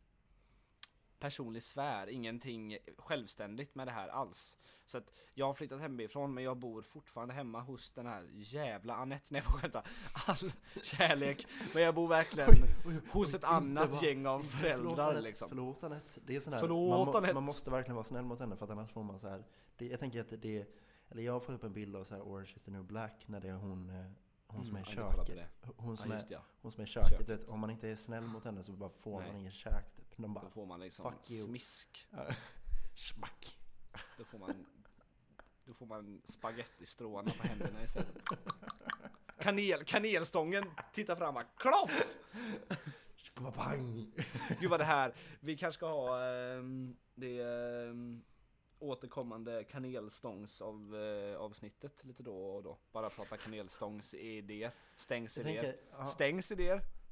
personlig 1.22 1.64
sfär, 1.64 2.08
ingenting 2.08 2.78
självständigt 2.98 3.76
med 3.76 3.88
det 3.88 3.92
här 3.92 4.08
alls. 4.08 4.58
Så 4.86 4.98
att 4.98 5.12
jag 5.34 5.46
har 5.46 5.54
flyttat 5.54 5.82
hemifrån 5.82 6.34
men 6.34 6.44
jag 6.44 6.58
bor 6.58 6.82
fortfarande 6.82 7.34
hemma 7.34 7.62
hos 7.62 7.92
den 7.92 8.06
här 8.06 8.30
jävla 8.34 8.96
Anette. 8.96 9.28
Nej 9.30 9.42
jag 9.46 9.54
skämtar. 9.62 9.88
All 10.28 10.52
kärlek. 10.84 11.48
Men 11.74 11.84
jag 11.84 11.96
bor 11.96 12.08
verkligen 12.08 12.50
hos 13.12 13.34
ett 13.34 13.44
annat 13.44 13.92
bara- 13.92 14.06
gäng 14.06 14.26
av 14.26 14.40
Förlåt, 14.40 14.62
föräldrar 14.62 15.08
Anette, 15.08 15.22
liksom. 15.22 15.50
Förlåt 15.50 15.84
Anette. 15.84 16.20
Det 16.26 16.36
är 16.36 16.40
sån 16.40 16.54
här, 16.54 16.60
Förlåt, 16.60 17.08
man, 17.08 17.16
Anette. 17.16 17.34
man 17.34 17.44
måste 17.44 17.72
verkligen 17.72 17.96
vara 17.96 18.04
snäll 18.06 18.24
mot 18.26 18.40
henne 18.40 18.56
för 18.56 18.66
att 18.66 18.72
annars 18.72 18.92
får 18.92 19.04
man 19.04 19.20
så 19.20 19.28
här. 19.30 19.44
Det, 19.78 19.88
jag 19.88 20.00
tänker 20.00 20.22
att 20.22 20.42
det 20.42 20.66
eller 21.10 21.24
jag 21.24 21.34
har 21.34 21.40
fått 21.40 21.56
upp 21.56 21.64
en 21.64 21.74
bild 21.74 21.96
av 21.96 22.04
så 22.04 22.16
här 22.16 22.22
Orange 22.22 22.54
is 22.56 22.64
the 22.64 22.72
new 22.72 22.84
black 22.84 23.24
när 23.28 23.40
det 23.40 23.48
är 23.50 23.54
hon, 23.54 24.14
hon 24.48 24.66
som 24.66 24.76
är 24.76 24.82
i 24.82 24.86
köket. 24.86 25.40
Hon 25.78 25.98
som, 25.98 26.12
är, 26.12 26.42
hon 26.62 26.72
som 26.72 26.82
är 26.82 26.86
i 26.86 26.90
köket, 26.90 27.30
vet, 27.30 27.48
om 27.48 27.60
man 27.60 27.70
inte 27.70 27.90
är 27.90 27.96
snäll 27.96 28.24
mot 28.24 28.46
henne 28.46 28.64
så 28.64 28.72
bara 28.72 28.90
får 28.90 29.20
Nej. 29.20 29.28
man 29.30 29.40
ingen 29.40 29.52
käk 29.52 30.01
typ. 30.12 30.18
De 30.22 30.34
bara 30.34 30.44
Då 30.44 30.50
får 30.50 30.66
man 30.66 30.80
liksom 30.80 31.12
Fuck 31.12 31.32
you. 31.32 31.44
smisk. 31.44 32.08
smack. 32.96 33.60
Då 34.18 34.24
får 34.24 34.40
man 34.40 34.66
Då 35.66 35.74
får 35.74 35.86
man 35.86 36.22
spagettistråna 36.26 37.32
på 37.32 37.48
händerna 37.48 37.84
istället. 37.84 38.18
Kanel, 39.40 39.84
kanelstången 39.84 40.66
tittar 40.94 41.16
fram 41.16 41.38
och 41.38 41.44
kloff! 41.58 42.18
Pang! 43.56 44.12
Gud 44.60 44.70
vad 44.70 44.80
det 44.80 44.84
här, 44.84 45.16
vi 45.40 45.58
kanske 45.58 45.78
ska 45.78 45.88
ha 45.88 46.24
ehm, 46.26 46.98
det 47.16 47.40
ehm, 47.40 48.24
återkommande 48.80 49.64
kanelstångs 49.64 50.62
av, 50.62 50.96
eh, 50.96 51.38
avsnittet 51.38 52.06
lite 52.06 52.24
då 52.24 52.56
och 52.56 52.64
då. 52.64 52.78
Bara 52.92 53.10
prata 53.10 53.38
kanelstångs 53.38 54.14
idéer, 54.14 54.72
stängs 54.96 56.52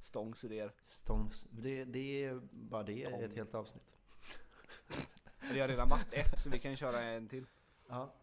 Stångs 0.01 0.43
idéer. 0.43 0.71
stångs, 0.83 1.47
det, 1.51 1.85
det 1.85 2.23
är 2.23 2.41
bara 2.51 2.83
det 2.83 3.03
är 3.03 3.23
ett 3.23 3.35
helt 3.35 3.55
avsnitt. 3.55 3.95
Det 5.53 5.59
har 5.59 5.67
redan 5.67 5.89
varit 5.89 6.13
ett 6.13 6.39
så 6.39 6.49
vi 6.49 6.59
kan 6.59 6.75
köra 6.75 7.01
en 7.01 7.27
till. 7.27 7.45
Ja. 7.87 8.13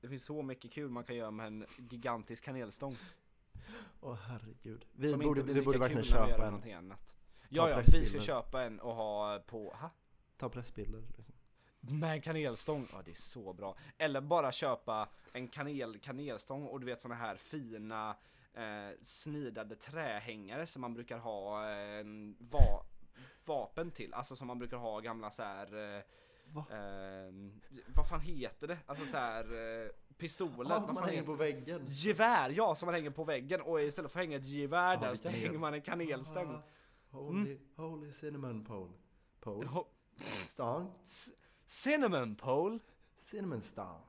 Det 0.00 0.08
finns 0.08 0.24
så 0.24 0.42
mycket 0.42 0.72
kul 0.72 0.90
man 0.90 1.04
kan 1.04 1.16
göra 1.16 1.30
med 1.30 1.46
en 1.46 1.66
gigantisk 1.90 2.44
kanelstång. 2.44 2.96
Åh 4.00 4.14
herregud. 4.14 4.84
Vi 4.92 5.10
som 5.10 5.20
borde, 5.20 5.42
vi 5.42 5.62
borde 5.62 5.78
verkligen 5.78 6.04
köpa 6.04 6.34
en, 6.34 6.40
någonting 6.40 6.72
annat. 6.72 7.14
Ja, 7.48 7.70
ja, 7.70 7.82
vi 7.92 8.04
ska 8.04 8.20
köpa 8.20 8.62
en 8.62 8.80
och 8.80 8.94
ha 8.94 9.38
på, 9.46 9.74
ha? 9.80 9.90
ta 10.36 10.48
pressbilder. 10.48 11.00
Liksom. 11.00 11.34
Med 11.80 12.12
en 12.12 12.22
kanelstång, 12.22 12.88
ja 12.92 13.02
det 13.04 13.10
är 13.10 13.14
så 13.14 13.52
bra. 13.52 13.76
Eller 13.98 14.20
bara 14.20 14.52
köpa 14.52 15.08
en 15.32 15.48
kanel, 15.48 15.98
kanelstång 15.98 16.66
och 16.66 16.80
du 16.80 16.86
vet 16.86 17.00
såna 17.00 17.14
här 17.14 17.36
fina 17.36 18.16
eh, 18.54 18.90
snidade 19.02 19.76
trähängare 19.76 20.66
som 20.66 20.80
man 20.80 20.94
brukar 20.94 21.18
ha 21.18 21.70
eh, 21.70 22.04
va, 22.38 22.86
vapen 23.46 23.90
till. 23.90 24.14
Alltså 24.14 24.36
som 24.36 24.46
man 24.46 24.58
brukar 24.58 24.76
ha 24.76 25.00
gamla 25.00 25.30
så 25.30 25.42
här. 25.42 25.96
Eh, 25.96 26.02
Va? 26.52 26.64
eh, 26.70 27.32
vad 27.94 28.08
fan 28.08 28.20
heter 28.20 28.66
det? 28.68 28.78
Alltså 28.86 29.04
så 29.06 29.16
här 29.16 29.44
eh, 29.84 29.88
pistoler. 30.16 30.74
Ah, 30.76 30.82
som 30.86 30.94
man 30.94 31.04
hänger 31.04 31.22
på 31.22 31.34
väggen. 31.34 31.86
Gevär, 31.88 32.50
ja 32.50 32.74
som 32.74 32.86
man 32.86 32.94
hänger 32.94 33.10
på 33.10 33.24
väggen 33.24 33.60
och 33.60 33.82
istället 33.82 34.12
för 34.12 34.20
att 34.20 34.26
hänga 34.26 34.36
ett 34.36 34.44
gevär 34.48 34.96
där 34.96 35.14
så 35.14 35.28
hänger 35.28 35.58
man 35.58 35.74
en 35.74 35.82
kanelstång. 35.82 36.54
Ah, 36.54 36.62
holy, 37.10 37.58
holy 37.76 38.12
cinnamon 38.12 38.64
pole. 38.64 38.92
Pole? 39.40 39.68
Ho- 39.68 39.86
Stång? 40.48 40.92
Cinnamon 41.66 42.34
pole, 42.36 42.78
Cinnamon 43.18 43.60
stång. 43.60 44.00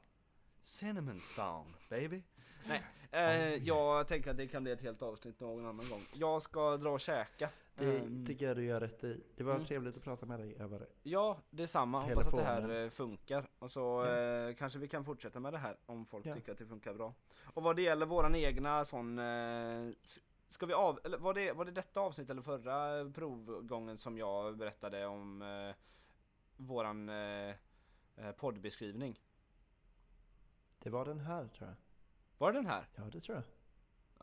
cinnamon 0.64 1.20
stone 1.22 1.74
baby. 1.90 2.24
Nej, 2.68 2.84
eh, 3.16 3.56
jag 3.64 4.08
tänker 4.08 4.32
att 4.32 4.38
det 4.38 4.48
kan 4.48 4.64
bli 4.64 4.72
ett 4.72 4.82
helt 4.82 5.02
avsnitt 5.02 5.40
någon 5.40 5.66
annan 5.66 5.90
gång. 5.90 6.02
Jag 6.14 6.42
ska 6.42 6.78
dra 6.78 6.90
och 6.90 7.00
käka. 7.00 7.50
Det 7.78 7.98
Ehm, 8.00 8.26
tycker 8.26 8.48
jag 8.48 8.58
du 8.58 8.66
gör 8.66 8.80
rätt 8.80 9.04
i. 9.04 9.24
Det 9.36 9.44
var 9.44 9.54
Mm. 9.54 9.66
trevligt 9.66 9.98
att 9.98 10.04
prata 10.04 10.26
med 10.26 10.40
dig 10.40 10.56
över 10.60 10.88
Ja, 11.04 11.38
detsamma. 11.50 12.00
Hoppas 12.02 12.28
att 12.28 12.36
det 12.36 12.44
här 12.44 12.56
Telefonen. 12.62 12.86
eh, 12.86 12.90
funkar. 12.90 13.48
Och 13.60 13.72
så 13.72 13.80
Ja. 14.06 14.18
eh, 14.50 14.56
kanske 14.56 14.80
vi 14.80 14.88
kan 14.88 15.06
fortsätta 15.06 15.40
med 15.40 15.54
det 15.54 15.58
här 15.58 15.78
om 15.86 16.06
folk 16.06 16.26
Ja. 16.26 16.34
tycker 16.34 16.52
att 16.52 16.58
det 16.58 16.66
funkar 16.66 16.94
bra. 16.94 17.14
Och 17.54 17.64
vad 17.64 17.76
det 17.76 17.82
gäller 17.82 18.06
våran 18.06 18.36
egna 18.36 18.86
sån 18.86 19.20
eh, 19.20 19.90
Ska 20.48 20.66
vi 20.66 20.74
av, 20.74 21.00
eller 21.04 21.18
var 21.18 21.34
det, 21.34 21.52
var 21.54 21.66
det 21.66 21.72
detta 21.72 22.00
avsnitt 22.00 22.30
eller 22.30 22.42
förra 22.42 23.10
provgången 23.12 23.98
som 23.98 24.18
jag 24.18 24.58
berättade 24.58 25.06
om 25.06 25.42
eh, 25.42 25.76
våran 26.58 27.10
eh, 27.10 27.50
eh 28.16 28.32
poddbeskrivning? 28.38 29.20
Det 30.80 30.90
var 30.90 31.06
den 31.06 31.20
här 31.20 31.48
tror 31.48 31.70
jag. 31.70 31.76
Var 32.38 32.52
det 32.52 32.58
den 32.58 32.68
här? 32.68 32.88
Ja, 32.96 33.04
det 33.12 33.22
tror 33.22 33.36
jag. 33.38 33.44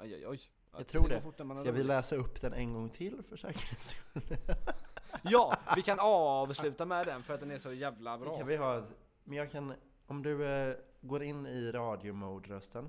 Oj, 0.05 0.15
oj, 0.15 0.27
oj. 0.27 0.41
Jag 0.77 0.87
tror 0.87 1.09
det. 1.09 1.21
Ska 1.61 1.73
vi 1.73 1.83
läsa 1.83 2.17
upp 2.17 2.41
den 2.41 2.53
en 2.53 2.73
gång 2.73 2.91
till 2.91 3.23
för 3.23 3.37
säkerhets 3.37 3.89
skull? 3.89 4.23
ja, 5.23 5.59
vi 5.77 5.83
kan 5.83 5.99
avsluta 6.01 6.85
med 6.85 7.07
den 7.07 7.23
för 7.23 7.35
att 7.35 7.41
den 7.41 7.51
är 7.51 7.59
så 7.59 7.73
jävla 7.73 8.19
bra. 8.19 8.39
kan 8.39 8.47
vi 8.47 8.57
ha, 8.57 8.87
men 9.25 9.39
jag 9.39 9.51
kan, 9.51 9.75
om 10.07 10.23
du 10.23 10.47
eh, 10.47 10.77
går 11.01 11.23
in 11.23 11.47
i 11.47 11.73
radiomode-rösten. 11.73 12.89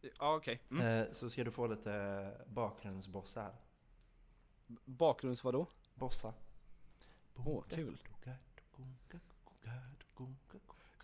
Ja, 0.00 0.34
okej. 0.34 0.62
Okay. 0.70 0.80
Mm. 0.80 1.02
Eh, 1.02 1.12
så 1.12 1.30
ska 1.30 1.44
du 1.44 1.50
få 1.50 1.66
lite 1.66 2.32
bakgrundsbossar. 2.46 3.54
Bakgrunds 4.84 5.44
vadå? 5.44 5.66
Bossa. 5.94 6.34
Åh, 7.34 7.48
oh, 7.48 7.64
kul. 7.68 7.98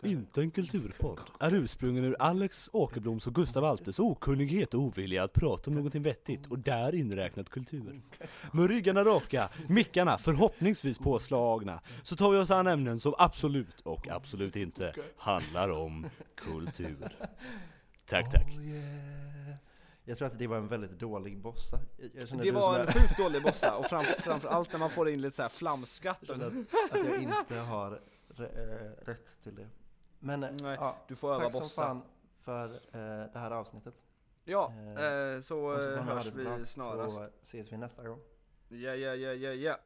Inte 0.03 0.41
en 0.41 0.51
kulturpodd 0.51 1.19
är 1.39 1.53
ursprungen 1.53 2.03
ur 2.03 2.15
Alex 2.19 2.69
Åkerbloms 2.73 3.27
och 3.27 3.35
Gustav 3.35 3.65
Altes 3.65 3.99
okunnighet 3.99 4.73
och 4.73 4.79
ovilja 4.79 5.23
att 5.23 5.33
prata 5.33 5.69
om 5.71 5.75
någonting 5.75 6.01
vettigt 6.01 6.47
och 6.47 6.59
där 6.59 6.95
inräknat 6.95 7.49
kultur. 7.49 8.01
Med 8.53 8.69
ryggarna 8.69 9.03
raka, 9.03 9.49
mickarna 9.67 10.17
förhoppningsvis 10.17 10.97
påslagna, 10.97 11.81
så 12.03 12.15
tar 12.15 12.31
vi 12.31 12.37
oss 12.37 12.51
an 12.51 12.67
ämnen 12.67 12.99
som 12.99 13.13
absolut 13.17 13.81
och 13.81 14.07
absolut 14.07 14.55
inte 14.55 14.93
handlar 15.17 15.69
om 15.69 16.05
kultur. 16.35 17.17
Tack, 18.05 18.31
tack. 18.31 18.47
Oh, 18.57 18.67
yeah. 18.67 19.55
Jag 20.07 20.17
tror 20.17 20.27
att 20.27 20.39
det 20.39 20.47
var 20.47 20.57
en 20.57 20.67
väldigt 20.67 20.99
dålig 20.99 21.37
bossa. 21.37 21.79
det 22.43 22.51
var 22.51 22.79
en 22.79 22.87
sjukt 22.87 23.17
dålig 23.17 23.43
bossa, 23.43 23.75
och 23.75 23.85
fram, 23.85 24.03
framförallt 24.03 24.71
när 24.71 24.79
man 24.79 24.89
får 24.89 25.09
in 25.09 25.21
lite 25.21 25.35
så 25.35 25.41
här 25.41 25.49
flamskratt. 25.49 26.19
Jag 26.27 26.41
att, 26.41 26.53
att 26.91 27.05
jag 27.05 27.21
inte 27.21 27.55
har 27.55 28.01
rätt 29.05 29.43
till 29.43 29.55
det. 29.55 29.67
Men 30.25 30.39
Nej, 30.39 30.77
ja, 30.79 30.97
du 31.07 31.15
får 31.15 31.33
öva 31.33 31.43
tack 31.43 31.53
bossa. 31.53 31.65
som 31.65 31.83
fan 31.83 32.01
för 32.37 32.73
eh, 32.73 33.31
det 33.33 33.39
här 33.39 33.51
avsnittet. 33.51 34.01
Ja, 34.43 34.73
eh, 34.97 35.03
eh 35.03 35.39
så, 35.39 35.41
så 35.41 35.91
eh, 35.91 36.03
hörs 36.03 36.25
vi 36.25 36.65
snarast. 36.65 37.15
Så 37.15 37.27
ses 37.41 37.73
vi 37.73 37.77
nästa 37.77 38.03
gång. 38.03 38.19
Ja, 38.67 38.95
ja, 38.95 39.15
ja, 39.15 39.33
ja, 39.33 39.53
ja. 39.53 39.77